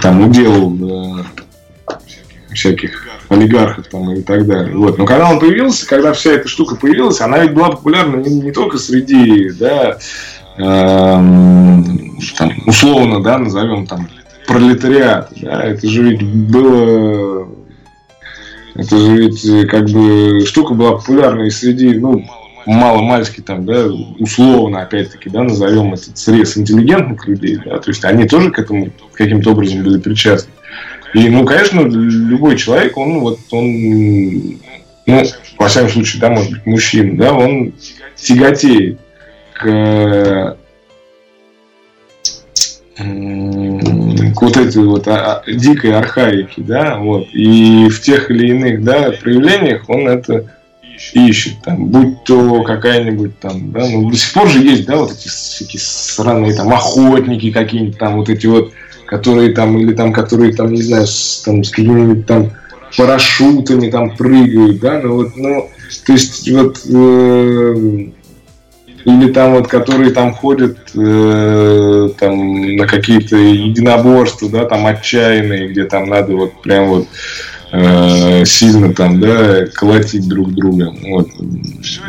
там 0.00 0.20
удел 0.28 1.18
э, 1.18 1.24
всяких 2.54 3.08
олигархов 3.28 3.88
там 3.88 4.12
и 4.12 4.22
так 4.22 4.46
далее. 4.46 4.76
Вот. 4.76 4.98
Но 4.98 5.04
когда 5.04 5.28
он 5.28 5.40
появился, 5.40 5.86
когда 5.86 6.12
вся 6.12 6.32
эта 6.32 6.46
штука 6.46 6.76
появилась, 6.76 7.20
она 7.20 7.38
ведь 7.38 7.54
была 7.54 7.70
популярна 7.70 8.16
не, 8.16 8.40
не 8.40 8.52
только 8.52 8.78
среди 8.78 9.50
да, 9.50 9.98
Эм, 10.58 12.18
там, 12.38 12.50
условно, 12.66 13.22
да, 13.22 13.38
назовем 13.38 13.86
там 13.86 14.08
пролетариат, 14.46 15.30
да, 15.36 15.62
это 15.64 15.86
же 15.86 16.02
ведь 16.02 16.22
было, 16.22 17.46
это 18.78 18.98
же 18.98 19.16
ведь 19.16 19.68
как 19.68 19.88
бы 19.90 20.44
штука 20.46 20.74
была 20.74 20.92
популярна 20.92 21.48
среди, 21.50 21.94
ну, 21.94 22.24
мало-мальски 22.66 23.40
там, 23.40 23.64
да, 23.64 23.86
условно, 24.18 24.82
опять-таки, 24.82 25.30
да, 25.30 25.42
назовем 25.44 25.94
этот 25.94 26.18
срез 26.18 26.56
интеллигентных 26.58 27.26
людей, 27.26 27.58
да, 27.64 27.78
то 27.78 27.90
есть 27.90 28.04
они 28.04 28.26
тоже 28.26 28.50
к 28.50 28.58
этому 28.58 28.90
каким-то 29.12 29.52
образом 29.52 29.82
были 29.82 29.98
причастны. 29.98 30.52
И, 31.14 31.28
ну, 31.28 31.44
конечно, 31.44 31.80
любой 31.80 32.56
человек, 32.56 32.96
он 32.96 33.20
вот, 33.20 33.38
он, 33.50 34.58
ну, 35.06 35.24
во 35.58 35.68
всяком 35.68 35.90
случае, 35.90 36.20
да, 36.20 36.30
может 36.30 36.50
быть, 36.50 36.66
мужчина, 36.66 37.16
да, 37.16 37.32
он 37.32 37.72
тяготеет 38.16 38.98
к, 39.54 40.56
к 44.36 44.42
вот 44.42 44.56
этой 44.56 44.84
вот 44.84 45.08
а, 45.08 45.42
а, 45.44 45.50
дикой 45.50 45.92
архаике, 45.92 46.62
да, 46.62 46.98
вот, 46.98 47.28
и 47.32 47.88
в 47.88 48.00
тех 48.02 48.30
или 48.30 48.48
иных, 48.48 48.84
да, 48.84 49.12
проявлениях 49.20 49.88
он 49.88 50.08
это 50.08 50.46
ищет, 51.14 51.54
там, 51.64 51.86
будь 51.86 52.24
то 52.24 52.62
какая-нибудь 52.62 53.38
там, 53.40 53.72
да, 53.72 53.86
ну, 53.88 54.10
до 54.10 54.16
сих 54.16 54.32
пор 54.32 54.48
же 54.48 54.60
есть, 54.60 54.86
да, 54.86 54.96
вот 54.96 55.12
эти 55.12 55.28
всякие 55.28 55.80
сраные 55.80 56.54
там 56.54 56.72
охотники 56.72 57.50
какие-нибудь 57.50 57.98
там, 57.98 58.16
вот 58.16 58.28
эти 58.28 58.46
вот, 58.46 58.72
которые 59.06 59.52
там, 59.52 59.78
или 59.78 59.94
там, 59.94 60.12
которые 60.12 60.54
там, 60.54 60.72
не 60.72 60.82
знаю, 60.82 61.06
с, 61.06 61.42
там, 61.44 61.64
с 61.64 61.70
какими-нибудь 61.70 62.26
там 62.26 62.52
парашютами 62.96 63.90
там 63.90 64.16
прыгают, 64.16 64.80
да, 64.80 65.00
ну 65.02 65.14
вот, 65.16 65.36
ну, 65.36 65.70
то 66.04 66.12
есть 66.12 66.50
вот 66.50 66.80
э, 66.88 68.06
или 69.06 69.30
там 69.32 69.54
вот, 69.54 69.68
которые 69.68 70.10
там 70.10 70.34
ходят 70.34 70.78
э, 70.96 72.08
там 72.18 72.76
на 72.76 72.88
какие-то 72.88 73.36
единоборства, 73.36 74.48
да, 74.50 74.64
там 74.64 74.84
отчаянные, 74.84 75.68
где 75.68 75.84
там 75.84 76.08
надо 76.08 76.34
вот 76.34 76.60
прям 76.60 76.88
вот 76.88 77.06
э, 77.70 78.44
сильно 78.44 78.92
там, 78.92 79.20
да, 79.20 79.66
колотить 79.66 80.26
друг 80.26 80.52
друга. 80.52 80.92
Вот. 81.02 81.28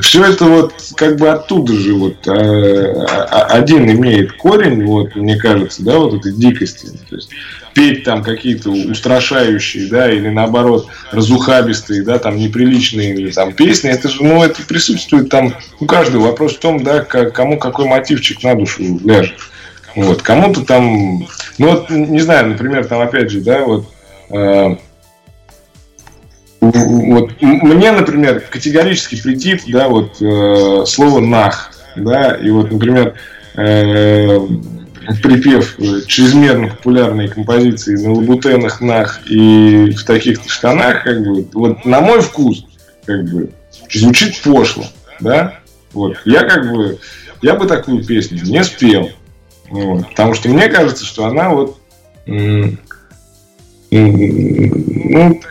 Все 0.01 0.25
это 0.25 0.45
вот 0.45 0.73
как 0.95 1.19
бы 1.19 1.29
оттуда 1.29 1.73
же 1.73 1.93
вот 1.93 2.27
а, 2.27 3.45
один 3.51 3.87
имеет 3.91 4.31
корень, 4.31 4.83
вот, 4.83 5.15
мне 5.15 5.37
кажется, 5.37 5.83
да, 5.83 5.99
вот 5.99 6.15
этой 6.15 6.33
дикости. 6.33 6.87
То 7.09 7.15
есть 7.15 7.29
петь 7.77 8.03
там 8.03 8.23
какие-то 8.23 8.71
устрашающие, 8.71 9.87
да, 9.87 10.11
или 10.11 10.29
наоборот 10.29 10.87
разухабистые, 11.11 12.01
да, 12.01 12.17
там 12.17 12.35
неприличные 12.35 13.31
там 13.31 13.53
песни, 13.53 13.91
это 13.91 14.09
же, 14.09 14.23
ну, 14.23 14.43
это 14.43 14.63
присутствует 14.63 15.29
там 15.29 15.53
у 15.79 15.85
каждого. 15.85 16.23
Вопрос 16.23 16.55
в 16.55 16.59
том, 16.59 16.83
да, 16.83 17.01
кому 17.01 17.59
какой 17.59 17.85
мотивчик 17.85 18.41
на 18.41 18.55
душу 18.55 18.81
ляжет. 19.05 19.37
Вот, 19.95 20.23
кому-то 20.23 20.65
там, 20.65 21.27
ну 21.59 21.69
вот, 21.69 21.91
не 21.91 22.19
знаю, 22.19 22.47
например, 22.47 22.85
там 22.85 22.99
опять 22.99 23.29
же, 23.29 23.41
да, 23.41 23.63
вот, 23.63 23.85
э, 24.31 24.75
вот 26.59 27.41
мне, 27.41 27.91
например, 27.91 28.39
категорически 28.49 29.21
претит, 29.21 29.65
да, 29.67 29.87
вот 29.87 30.19
э, 30.19 30.83
слово 30.87 31.19
нах, 31.19 31.71
да, 31.95 32.31
и 32.31 32.49
вот, 32.49 32.71
например, 32.71 33.13
э, 33.55 34.39
припев 35.21 35.79
э, 35.79 36.01
чрезмерно 36.05 36.69
популярной 36.69 37.27
композиции 37.29 37.95
на 37.95 38.13
лабутенах, 38.13 38.81
нах 38.81 39.21
и 39.29 39.91
в 39.91 40.03
таких 40.03 40.39
штанах, 40.47 41.03
как 41.03 41.21
бы, 41.23 41.47
вот 41.53 41.85
на 41.85 42.01
мой 42.01 42.21
вкус, 42.21 42.65
как 43.05 43.23
бы, 43.25 43.51
звучит 43.91 44.41
пошло, 44.41 44.85
да, 45.19 45.59
вот, 45.93 46.17
я 46.25 46.43
как 46.43 46.69
бы, 46.71 46.99
я 47.41 47.55
бы 47.55 47.65
такую 47.67 48.03
песню 48.03 48.43
не 48.43 48.63
спел, 48.63 49.09
вот, 49.69 50.09
потому 50.09 50.33
что 50.33 50.49
мне 50.49 50.67
кажется, 50.67 51.05
что 51.05 51.25
она 51.25 51.49
вот, 51.49 51.79
ну, 52.25 52.77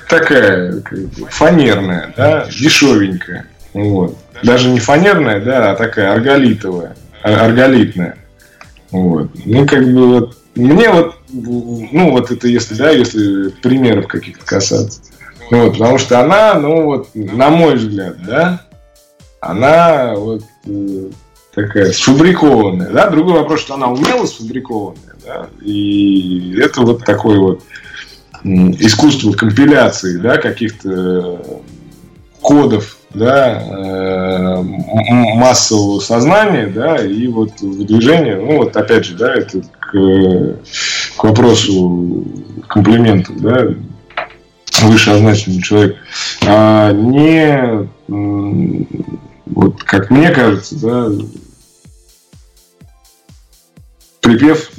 такая, 0.09 0.81
как 0.81 0.99
бы, 0.99 1.27
фанерная, 1.31 2.13
да, 2.17 2.47
дешевенькая, 2.47 3.47
вот, 3.73 4.19
даже 4.43 4.69
не 4.69 4.81
фанерная, 4.81 5.41
да, 5.41 5.71
а 5.71 5.77
такая 5.77 6.13
арголитовая, 6.13 6.95
арголитная. 7.23 8.19
Вот. 8.91 9.31
Ну, 9.45 9.67
как 9.67 9.85
бы 9.85 10.07
вот, 10.21 10.37
мне 10.55 10.91
вот, 10.91 11.15
ну, 11.33 12.13
вот 12.13 12.31
это 12.31 12.49
если, 12.49 12.75
да, 12.75 12.91
если 12.91 13.49
примеров 13.49 14.07
каких-то 14.07 14.45
касаться. 14.45 15.01
Ну, 15.51 15.65
вот, 15.65 15.73
потому 15.75 15.99
что 15.99 16.21
она, 16.21 16.55
ну, 16.55 16.85
вот, 16.85 17.09
на 17.15 17.51
мой 17.51 17.77
взгляд, 17.77 18.17
да, 18.25 18.63
она 19.41 20.15
вот 20.17 20.43
э, 20.67 21.11
такая 21.55 21.93
сфабрикованная, 21.93 22.91
да. 22.91 23.11
Другой 23.11 23.35
вопрос, 23.35 23.61
что 23.61 23.75
она 23.75 23.89
умело 23.89 24.27
сфабрикованная, 24.27 25.15
да, 25.25 25.49
и 25.63 26.57
это 26.59 26.83
вот 26.83 27.05
такой 27.05 27.39
вот 27.39 27.63
искусство 28.45 29.33
компиляции, 29.33 30.19
да, 30.19 30.39
каких-то 30.39 31.63
кодов 32.41 32.96
да, 33.15 33.63
э, 33.63 34.63
массового 34.63 36.01
сознания, 36.01 36.67
да, 36.67 36.97
и 36.97 37.27
вот 37.29 37.61
выдвижение, 37.61 38.37
ну 38.37 38.59
вот 38.59 38.77
опять 38.77 39.05
же, 39.07 39.17
да, 39.17 39.35
это 39.35 39.63
к, 39.81 40.57
к 41.17 41.25
вопросу 41.25 42.25
комплиментов, 42.69 43.41
да, 43.41 43.69
вышеозначенному 44.83 45.63
человеку, 45.63 45.99
а 46.47 46.93
не, 46.93 47.89
вот 49.47 49.83
как 49.85 50.11
мне 50.11 50.31
кажется, 50.31 50.77
да, 50.77 51.09
припев 54.21 54.71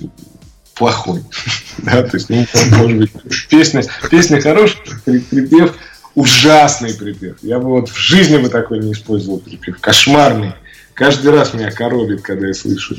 плохой. 0.76 1.24
да, 1.80 2.04
то 2.04 2.18
есть, 2.18 2.30
ну, 2.30 2.46
может 2.78 2.98
быть, 2.98 3.12
песня, 3.50 3.84
песня 4.10 4.42
хорошая, 4.42 4.84
припев 5.06 5.76
ужасный 6.18 6.96
припев. 6.96 7.38
Я 7.44 7.60
бы 7.60 7.70
вот 7.70 7.90
в 7.90 7.96
жизни 7.96 8.38
бы 8.38 8.50
такой 8.50 8.80
не 8.80 8.92
использовал 8.92 9.38
припев. 9.40 9.80
Кошмарный. 9.80 10.54
Каждый 10.96 11.30
раз 11.30 11.54
меня 11.54 11.70
коробит, 11.70 12.24
когда 12.24 12.48
я 12.48 12.56
слышу. 12.56 12.98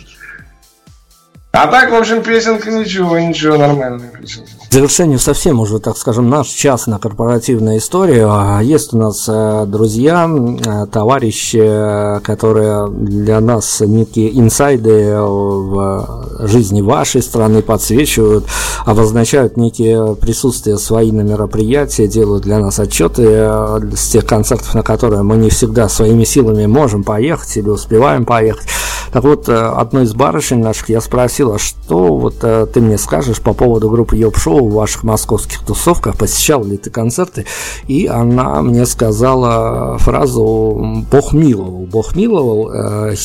А 1.51 1.67
так, 1.67 1.91
в 1.91 1.95
общем, 1.95 2.23
песенка 2.23 2.71
ничего, 2.71 3.19
ничего, 3.19 3.57
нормальная 3.57 4.09
песенка. 4.09 4.51
В 4.69 4.73
завершению 4.73 5.19
совсем 5.19 5.61
уже, 5.61 5.79
так 5.79 5.97
скажем, 5.97 6.29
наш 6.29 6.49
частно-корпоративная 6.49 7.79
история. 7.79 8.27
А 8.29 8.61
есть 8.61 8.93
у 8.93 8.99
нас 8.99 9.25
э, 9.27 9.65
друзья, 9.67 10.29
э, 10.29 10.87
товарищи, 10.93 12.21
которые 12.23 12.91
для 12.91 13.41
нас 13.41 13.81
некие 13.81 14.39
инсайды 14.39 15.16
в 15.19 16.29
жизни 16.41 16.83
вашей 16.83 17.23
страны 17.23 17.62
подсвечивают, 17.62 18.45
обозначают 18.85 19.57
некие 19.57 20.15
присутствия 20.16 20.77
свои 20.77 21.11
на 21.12 21.23
мероприятия, 21.23 22.07
делают 22.09 22.45
для 22.45 22.59
нас 22.59 22.79
отчеты 22.79 23.25
э, 23.27 23.81
с 23.97 24.09
тех 24.11 24.27
концертов, 24.27 24.75
на 24.75 24.83
которые 24.83 25.23
мы 25.23 25.39
не 25.39 25.49
всегда 25.49 25.89
своими 25.89 26.25
силами 26.25 26.66
можем 26.66 27.05
поехать 27.05 27.57
или 27.57 27.70
успеваем 27.70 28.27
поехать. 28.27 28.66
Так 29.12 29.24
вот, 29.24 29.48
одной 29.48 30.05
из 30.05 30.14
барышень 30.14 30.60
наших 30.60 30.89
я 30.90 31.01
спросил, 31.01 31.52
а 31.52 31.59
что 31.59 32.16
вот 32.16 32.39
ты 32.39 32.80
мне 32.80 32.98
скажешь 32.98 33.40
по 33.40 33.52
поводу 33.52 33.90
группы 33.90 34.16
Йоп-шоу 34.16 34.68
в 34.68 34.74
ваших 34.74 35.02
московских 35.05 35.64
тусовках, 35.64 36.16
посещал 36.16 36.64
ли 36.64 36.76
ты 36.76 36.90
концерты? 36.90 37.47
И 37.86 38.06
она 38.06 38.62
мне 38.62 38.86
сказала 38.86 39.98
фразу 39.98 41.05
«Бог 41.10 41.32
миловал». 41.32 41.86
Бог 41.86 42.14
миловал. 42.14 42.70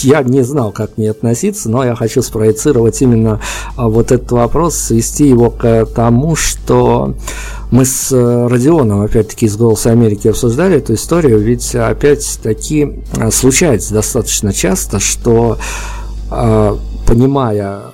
Я 0.02 0.24
не 0.24 0.42
знал, 0.42 0.72
как 0.72 0.98
мне 0.98 1.12
относиться, 1.12 1.70
но 1.70 1.84
я 1.84 1.96
хочу 1.96 2.22
спроецировать 2.22 3.02
именно 3.02 3.40
вот 3.76 4.12
этот 4.12 4.32
вопрос, 4.32 4.76
свести 4.76 5.28
его 5.28 5.50
к 5.50 5.86
тому, 5.88 6.36
что 6.36 7.14
мы 7.74 7.86
с 7.86 8.12
э, 8.12 8.48
Родионом, 8.48 9.02
опять-таки, 9.02 9.48
из 9.48 9.58
«Голоса 9.58 9.90
Америки» 9.90 10.28
обсуждали 10.28 10.78
эту 10.78 10.94
историю, 10.94 11.40
ведь 11.40 11.74
опять-таки 11.74 13.00
э, 13.18 13.32
случается 13.32 13.96
достаточно 13.96 14.54
часто, 14.54 15.00
что 15.00 15.58
э, 16.30 16.76
понимая 17.08 17.93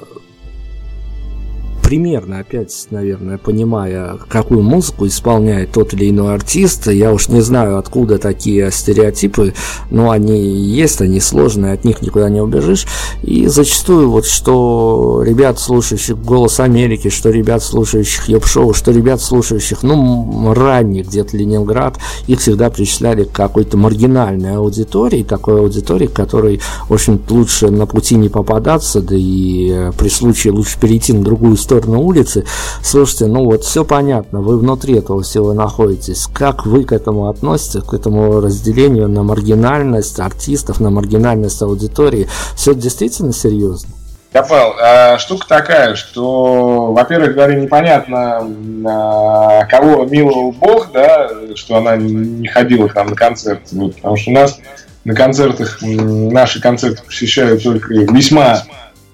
примерно, 1.90 2.38
опять, 2.38 2.86
наверное, 2.92 3.40
понимая, 3.40 4.20
какую 4.28 4.62
музыку 4.62 5.08
исполняет 5.08 5.72
тот 5.72 5.92
или 5.96 6.12
иной 6.12 6.36
артист, 6.36 6.86
я 6.86 7.12
уж 7.12 7.30
не 7.30 7.42
знаю, 7.42 7.80
откуда 7.80 8.20
такие 8.20 8.70
стереотипы, 8.70 9.56
но 9.90 10.12
они 10.12 10.40
есть, 10.40 11.02
они 11.02 11.20
сложные, 11.20 11.74
от 11.74 11.86
них 11.86 12.04
никуда 12.04 12.30
не 12.30 12.42
убежишь. 12.42 12.86
И 13.24 13.48
зачастую 13.48 14.12
вот 14.12 14.28
что 14.28 15.24
ребят, 15.26 15.58
слушающих 15.60 16.22
«Голос 16.22 16.60
Америки», 16.60 17.10
что 17.10 17.32
ребят, 17.32 17.64
слушающих 17.64 18.30
«Ёб-шоу», 18.30 18.76
что 18.76 18.92
ребят, 18.92 19.20
слушающих, 19.20 19.82
ну, 19.82 20.54
ранний 20.54 21.02
где-то 21.02 21.38
Ленинград, 21.38 21.98
их 22.28 22.40
всегда 22.40 22.70
причисляли 22.70 23.24
к 23.24 23.32
какой-то 23.32 23.78
маргинальной 23.78 24.58
аудитории, 24.58 25.24
такой 25.24 25.60
аудитории, 25.60 26.06
которой, 26.06 26.62
в 26.88 26.94
общем 26.94 27.20
лучше 27.28 27.72
на 27.72 27.88
пути 27.88 28.14
не 28.14 28.30
попадаться, 28.30 29.02
да 29.02 29.16
и 29.18 29.72
э, 29.72 29.92
при 29.98 30.10
случае 30.10 30.54
лучше 30.54 30.80
перейти 30.80 31.14
на 31.14 31.24
другую 31.24 31.58
сторону 31.58 31.79
сторону 31.80 32.02
улицы. 32.02 32.46
Слушайте, 32.84 33.26
ну 33.26 33.46
вот 33.46 33.64
все 33.64 33.84
понятно, 33.86 34.42
вы 34.42 34.58
внутри 34.58 34.98
этого 34.98 35.22
всего 35.22 35.54
находитесь. 35.54 36.28
Как 36.34 36.66
вы 36.66 36.84
к 36.84 36.92
этому 36.92 37.30
относитесь, 37.30 37.84
к 37.84 37.94
этому 37.94 38.42
разделению 38.42 39.08
на 39.08 39.24
маргинальность 39.24 40.20
артистов, 40.20 40.80
на 40.80 40.90
маргинальность 40.90 41.62
аудитории? 41.62 42.28
Все 42.56 42.74
действительно 42.74 43.34
серьезно? 43.34 43.90
Я 44.32 44.44
понял. 44.44 44.76
А, 44.80 45.18
штука 45.18 45.48
такая, 45.48 45.96
что, 45.96 46.94
во-первых, 46.94 47.34
говоря, 47.34 47.56
непонятно, 47.56 48.48
а, 48.86 49.66
кого 49.66 50.06
миловал 50.06 50.52
Бог, 50.52 50.92
да, 50.92 51.30
что 51.56 51.78
она 51.78 51.96
не 51.96 52.48
ходила 52.48 52.88
к 52.88 52.96
нам 52.96 53.08
на 53.08 53.16
концерт. 53.16 53.62
Вот, 53.72 53.96
потому 53.96 54.18
что 54.18 54.30
у 54.30 54.34
нас 54.34 54.60
на 55.04 55.16
концертах, 55.16 55.80
наши 55.82 56.62
концерты 56.62 57.02
посещают 57.04 57.64
только 57.64 57.92
весьма 57.94 58.62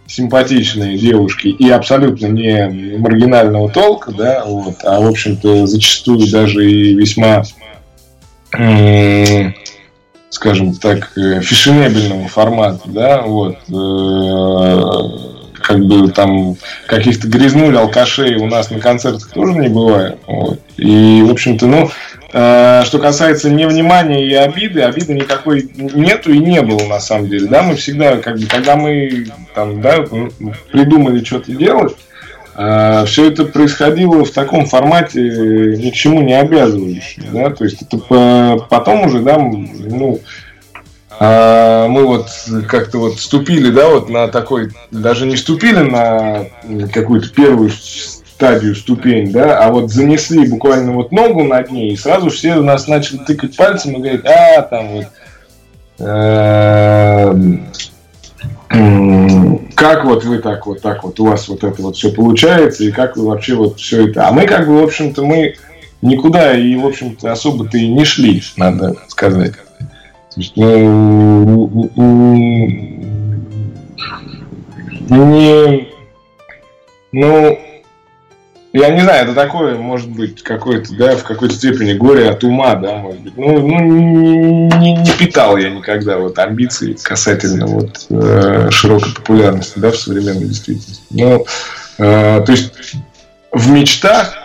симпатичные 0.07 0.97
девушки 0.97 1.47
и 1.47 1.69
абсолютно 1.69 2.27
не 2.27 2.97
маргинального 2.97 3.69
толка, 3.69 4.11
да, 4.11 4.43
вот, 4.45 4.77
а 4.83 4.99
в 4.99 5.07
общем-то 5.07 5.65
зачастую 5.67 6.29
даже 6.31 6.69
и 6.69 6.93
весьма, 6.93 7.43
скажем 10.29 10.75
так, 10.75 11.11
э, 11.17 11.41
фешенебельного 11.41 12.27
формата, 12.27 12.81
да, 12.85 13.21
вот, 13.21 13.57
э, 13.69 15.35
как 15.65 15.83
бы 15.85 16.09
там 16.11 16.55
каких-то 16.85 17.27
грязнули 17.27 17.75
алкашей 17.75 18.35
у 18.35 18.45
нас 18.45 18.69
на 18.69 18.79
концертах 18.79 19.31
тоже 19.31 19.53
не 19.53 19.67
бывает. 19.67 20.19
Вот. 20.27 20.59
И, 20.77 21.23
в 21.23 21.31
общем-то, 21.31 21.65
ну, 21.65 21.89
что 22.35 22.99
касается 22.99 23.49
невнимания 23.49 24.25
и 24.25 24.33
обиды, 24.33 24.81
обиды 24.81 25.13
никакой 25.13 25.71
нету 25.73 26.33
и 26.33 26.39
не 26.39 26.61
было 26.61 26.85
на 26.85 26.99
самом 26.99 27.29
деле. 27.29 27.47
Да, 27.47 27.63
мы 27.63 27.75
всегда, 27.75 28.17
как 28.17 28.37
бы, 28.37 28.45
когда 28.45 28.75
мы 28.75 29.27
там, 29.53 29.79
да, 29.79 30.03
придумали 30.69 31.23
что-то 31.23 31.53
делать, 31.53 31.95
э, 32.57 33.05
все 33.07 33.29
это 33.29 33.45
происходило 33.45 34.25
в 34.25 34.31
таком 34.31 34.65
формате 34.65 35.21
ни 35.21 35.89
к 35.91 35.93
чему 35.93 36.23
не 36.23 36.37
обязывающем. 36.37 37.23
Да? 37.31 37.51
То 37.51 37.63
есть 37.63 37.81
это 37.81 37.99
потом 38.69 39.05
уже, 39.05 39.19
да, 39.19 39.37
ну, 39.37 40.19
мы 41.17 42.05
вот 42.05 42.27
как-то 42.67 42.97
вот 42.97 43.13
вступили, 43.13 43.69
да, 43.71 43.87
вот 43.87 44.09
на 44.09 44.27
такой, 44.27 44.71
даже 44.91 45.25
не 45.25 45.37
вступили 45.37 45.79
на 45.79 46.47
какую-то 46.91 47.29
первую 47.29 47.71
стадию, 48.35 48.75
ступень, 48.75 49.31
да, 49.31 49.59
а 49.59 49.71
вот 49.71 49.91
занесли 49.91 50.45
буквально 50.47 50.91
вот 50.91 51.13
ногу 51.13 51.45
над 51.45 51.71
ней, 51.71 51.93
и 51.93 51.95
сразу 51.95 52.29
все 52.29 52.57
у 52.57 52.63
нас 52.63 52.85
начали 52.87 53.19
тыкать 53.19 53.55
пальцем 53.55 53.93
и 53.93 53.99
говорить, 53.99 54.25
а, 54.25 54.61
там 54.63 54.87
вот, 54.89 55.05
эм, 55.99 57.65
как 59.73 60.03
вот 60.03 60.25
вы 60.25 60.39
так 60.39 60.67
вот 60.67 60.81
так 60.81 61.05
вот 61.05 61.17
у 61.21 61.27
вас 61.27 61.47
вот 61.47 61.63
это 61.63 61.81
вот 61.81 61.95
все 61.95 62.11
получается 62.11 62.83
и 62.83 62.91
как 62.91 63.15
вы 63.15 63.25
вообще 63.25 63.55
вот 63.55 63.79
все 63.79 64.09
это. 64.09 64.27
А 64.27 64.33
мы 64.33 64.45
как 64.45 64.67
бы, 64.67 64.81
в 64.81 64.83
общем-то, 64.83 65.23
мы 65.23 65.55
никуда 66.01 66.57
и, 66.57 66.75
в 66.75 66.85
общем-то, 66.85 67.31
особо-то 67.31 67.77
и 67.77 67.87
не 67.87 68.03
шли, 68.03 68.43
надо 68.57 68.97
сказать. 69.07 69.53
То 69.53 70.41
есть, 70.41 70.57
ну, 70.57 71.89
не, 75.07 75.87
ну, 77.13 77.59
я 78.79 78.89
не 78.89 79.01
знаю, 79.01 79.23
это 79.23 79.33
такое, 79.33 79.77
может 79.77 80.09
быть, 80.09 80.43
какое-то, 80.43 80.93
да, 80.95 81.15
в 81.15 81.23
какой-то 81.23 81.55
степени 81.55 81.93
горе 81.93 82.29
от 82.29 82.43
ума, 82.43 82.75
да, 82.75 82.97
может 82.97 83.21
быть. 83.21 83.37
Ну, 83.37 83.65
ну 83.65 83.79
не, 83.79 84.97
не 84.97 85.11
питал 85.17 85.55
я 85.55 85.69
никогда 85.69 86.17
вот 86.17 86.37
амбиций 86.37 86.97
касательно 87.01 87.67
вот 87.67 88.05
э, 88.09 88.69
широкой 88.71 89.13
популярности, 89.13 89.79
да, 89.79 89.91
в 89.91 89.95
современной 89.95 90.49
действительности. 90.49 91.03
Ну, 91.11 91.45
э, 91.99 92.43
то 92.45 92.51
есть 92.51 92.73
в 93.53 93.71
мечтах 93.71 94.35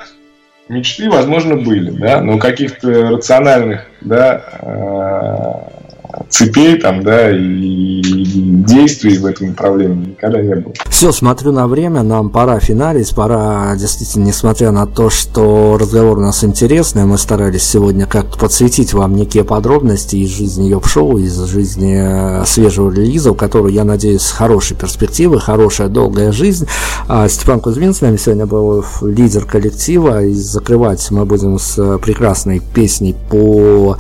мечты, 0.69 1.11
возможно, 1.11 1.57
были, 1.57 1.90
да, 1.90 2.20
но 2.20 2.39
каких-то 2.39 3.09
рациональных, 3.09 3.86
да, 4.01 4.44
э, 4.62 5.90
цепей 6.28 6.78
там, 6.78 7.03
да, 7.03 7.31
и 7.31 8.03
действий 8.03 9.19
в 9.19 9.27
этом 9.27 9.49
направлении 9.49 10.11
никогда 10.11 10.41
не 10.41 10.55
было. 10.55 10.73
Все, 10.89 11.12
смотрю 11.12 11.53
на 11.53 11.66
время, 11.66 12.03
нам 12.03 12.31
пора 12.31 12.61
финалить, 12.61 13.15
пора, 13.15 13.74
действительно, 13.77 14.24
несмотря 14.24 14.70
на 14.70 14.87
то, 14.87 15.11
что 15.11 15.77
разговор 15.78 16.19
у 16.19 16.23
нас 16.23 16.45
интересный, 16.45 17.05
мы 17.05 17.19
старались 17.19 17.65
сегодня 17.65 18.07
как-то 18.07 18.39
подсветить 18.39 18.93
вам 18.93 19.15
некие 19.15 19.45
подробности 19.45 20.16
из 20.16 20.31
жизни 20.31 20.69
Йоп-шоу, 20.69 21.19
из 21.19 21.39
жизни 21.45 22.43
э, 22.43 22.45
свежего 22.47 22.91
релиза, 22.91 23.32
у 23.32 23.35
которого, 23.35 23.69
я 23.69 23.85
надеюсь, 23.85 24.27
хорошие 24.27 24.77
перспективы, 24.77 25.41
хорошая 25.41 25.89
долгая 25.89 26.32
жизнь. 26.32 26.66
А 27.09 27.28
Степан 27.28 27.61
Кузьмин 27.61 27.95
с 27.95 28.01
нами 28.01 28.16
сегодня 28.16 28.47
был 28.47 28.85
лидер 29.03 29.45
коллектива, 29.45 30.23
и 30.24 30.32
закрывать 30.32 31.11
мы 31.11 31.24
будем 31.24 31.59
с 31.59 31.99
прекрасной 31.99 32.61
песней 32.61 33.15
по 33.31 33.97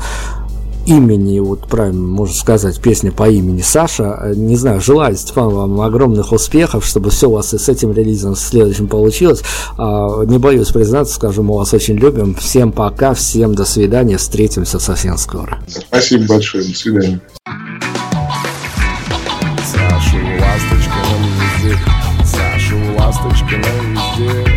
имени, 0.90 1.38
вот 1.38 1.68
правильно 1.68 2.00
можно 2.00 2.34
сказать, 2.34 2.80
песня 2.80 3.12
по 3.12 3.28
имени 3.28 3.62
Саша. 3.62 4.32
Не 4.34 4.56
знаю, 4.56 4.80
желаю, 4.80 5.16
Степан, 5.16 5.48
вам 5.48 5.80
огромных 5.80 6.32
успехов, 6.32 6.84
чтобы 6.84 7.10
все 7.10 7.28
у 7.28 7.32
вас 7.32 7.54
и 7.54 7.58
с 7.58 7.68
этим 7.68 7.92
релизом 7.92 8.34
с 8.34 8.40
следующим 8.40 8.88
получилось. 8.88 9.42
А, 9.78 10.24
не 10.24 10.38
боюсь 10.38 10.68
признаться, 10.68 11.14
скажем, 11.14 11.46
мы 11.46 11.54
вас 11.56 11.72
очень 11.72 11.94
любим. 11.94 12.34
Всем 12.34 12.72
пока, 12.72 13.14
всем 13.14 13.54
до 13.54 13.64
свидания, 13.64 14.16
встретимся 14.16 14.78
совсем 14.78 15.16
скоро. 15.16 15.62
Спасибо 15.68 16.26
большое, 16.26 16.64
до 16.64 16.74
свидания. 16.76 17.20
Саша, 19.72 20.16
ласточка 20.40 20.98
на 21.08 21.62
везде, 21.62 21.78
Саша, 22.24 22.76
ласточка 22.98 23.56
на 23.56 23.70
везде. 23.86 24.50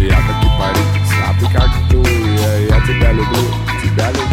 Я 0.00 0.16
как 0.16 0.38
и 0.42 0.48
Париж, 0.58 1.12
а 1.26 1.40
ты 1.40 1.46
как 1.52 1.70
ты, 1.90 1.96
я, 1.96 2.76
я 2.76 2.86
тебя 2.86 3.12
люблю, 3.12 3.42
тебя 3.82 4.10
люблю. 4.10 4.31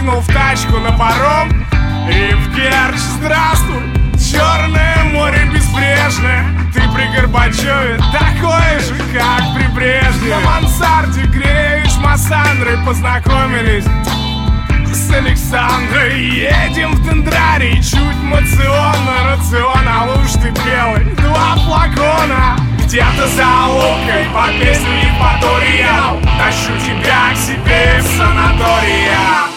Прыгнул 0.00 0.20
в 0.20 0.26
тачку 0.26 0.78
на 0.78 0.92
паром. 0.92 1.50
И 2.08 2.34
в 2.34 2.54
Керчь, 2.54 3.00
здравствуй, 3.18 3.82
Черное 4.18 5.04
море 5.12 5.48
безбрежное. 5.52 6.44
Ты 6.72 6.80
при 6.94 7.06
Горбачеве 7.14 7.98
такой 8.12 8.80
же, 8.80 8.94
как 9.12 9.54
при 9.54 9.66
Брежневе. 9.74 10.36
На 10.36 10.40
мансарде 10.40 11.22
греешь 11.22 11.96
массандры 11.98 12.78
Познакомились. 12.84 13.84
С 14.92 15.12
Александрой 15.12 16.20
Едем 16.20 16.92
в 16.92 17.04
дендрарий, 17.04 17.82
чуть 17.82 18.22
мационно 18.22 19.36
Рацион, 19.36 19.86
а 19.88 20.06
луж 20.06 20.32
ты 20.32 20.50
белый. 20.50 21.04
Два 21.16 21.56
флакона 21.56 22.56
песню 24.58 24.90
Евпатория 24.90 26.20
Тащу 26.38 26.72
тебя 26.84 27.32
к 27.32 27.36
себе 27.36 28.00
в 28.00 28.06
санатория 28.16 29.49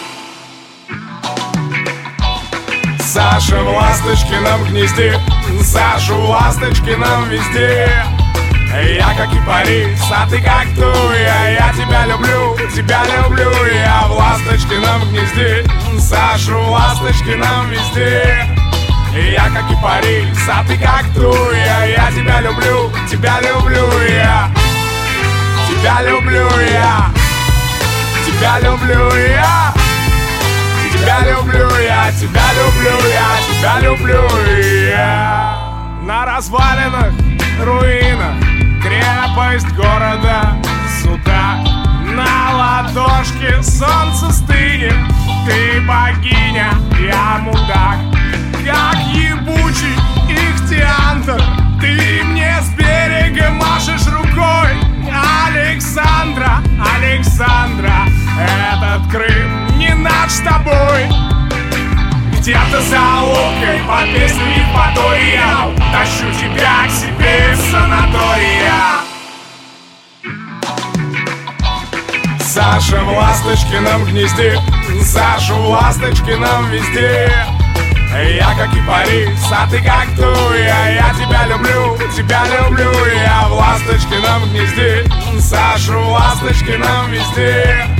Саша 3.14 3.62
в 3.62 3.72
Ласточкином 3.72 4.64
гнезде. 4.64 5.20
Саша 5.62 6.14
в 6.14 6.30
Ласточкином 6.30 7.28
везде. 7.28 7.88
Я 8.98 9.14
как 9.16 9.32
и 9.32 9.38
Парис, 9.46 10.00
а 10.10 10.28
ты 10.28 10.42
как 10.42 10.66
Туя 10.74 11.52
Я 11.52 11.72
тебя 11.74 12.06
люблю, 12.06 12.56
тебя 12.74 13.04
люблю. 13.04 13.52
Я 13.72 14.08
в 14.08 14.16
Ласточкином 14.16 15.08
гнезде. 15.10 15.64
Сашу 15.96 16.58
в 16.58 16.70
Ласточкином 16.70 17.70
везде. 17.70 18.48
Я 19.14 19.44
как 19.44 19.70
и 19.70 19.76
Парис, 19.80 20.48
а 20.48 20.64
ты 20.66 20.76
как 20.76 21.04
Туя 21.14 21.86
Я 21.86 22.10
тебя 22.10 22.40
люблю, 22.40 22.90
тебя 23.08 23.40
люблю 23.42 23.86
я. 24.08 24.50
Тебя 25.68 26.02
люблю 26.02 26.48
я. 26.68 27.12
Тебя 28.26 28.58
люблю 28.58 29.14
я 29.14 29.83
Тебя 31.04 31.20
люблю 31.20 31.68
я, 31.82 32.10
тебя 32.12 32.46
люблю 32.54 32.96
я, 33.10 33.36
тебя 33.46 33.80
люблю 33.80 34.26
я. 34.88 35.58
На 36.00 36.24
развалинах, 36.24 37.12
руинах 37.62 38.36
Крепость 38.82 39.68
города 39.76 40.56
суда 41.02 41.62
На 42.06 42.56
ладошке 42.56 43.62
солнце 43.62 44.32
стынет 44.32 44.94
Ты 45.44 45.82
богиня, 45.82 46.70
я 46.98 47.38
мудак. 47.42 47.98
Как 48.64 48.96
ебучий 49.12 49.94
ихтиантр 50.26 51.38
Ты 51.82 52.24
мне 52.24 52.56
с 52.62 52.70
берега 52.78 53.50
машешь 53.50 54.06
рукой. 54.06 54.78
Александра, 55.12 56.62
Александра 56.96 58.06
Этот 58.38 59.10
Крым 59.10 59.78
не 59.78 59.94
наш 59.94 60.32
с 60.32 60.40
тобой. 60.40 61.08
Где-то 62.32 62.80
за 62.82 63.20
лукой 63.22 63.80
по 63.88 64.02
песне 64.02 64.56
Евпатория 64.58 65.74
Тащу 65.90 66.30
тебя 66.38 66.86
к 66.86 66.90
себе 66.90 67.54
в 67.54 67.70
санатория 67.70 68.74
Саша 72.40 73.00
в 73.02 73.16
Ласточкином 73.16 74.04
гнезде 74.04 74.60
Саша 75.02 75.54
в 75.54 75.70
Ласточкином 75.70 76.70
везде. 76.70 77.32
Я 78.12 78.54
как 78.54 78.76
и 78.76 78.80
Парис, 78.86 79.40
а 79.50 79.66
ты 79.70 79.78
как 79.78 80.06
Туя 80.14 80.90
Я 80.90 81.14
тебя 81.14 81.46
люблю, 81.46 81.96
тебя 82.14 82.44
люблю. 82.44 82.92
Я 83.06 83.48
в 83.48 83.54
Ласточкином 83.54 84.50
гнезде 84.50 85.06
Сашу 85.40 85.98
в 85.98 86.08
Ласточкином 86.10 87.10
везде 87.10 87.93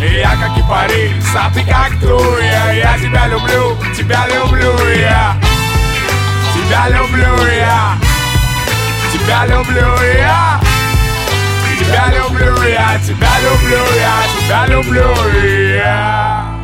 я 0.00 0.30
как 0.36 0.56
и 0.56 0.62
Париж, 0.62 1.12
а 1.36 1.50
ты 1.52 1.62
как 1.62 2.00
Труя 2.00 2.72
Я 2.72 2.98
тебя 2.98 3.28
люблю, 3.28 3.76
тебя 3.94 4.26
люблю 4.28 4.74
я. 4.88 5.36
Тебя 6.54 6.88
люблю 6.88 7.46
я. 7.46 7.98
Тебя 9.12 9.46
люблю 9.46 9.94
я. 10.16 10.60
Тебя 11.78 12.06
люблю 12.06 12.62
я, 12.62 12.98
тебя 13.04 13.40
люблю 13.40 13.84
я, 13.96 14.22
тебя 14.38 14.66
люблю 14.66 15.74
я. 15.74 16.59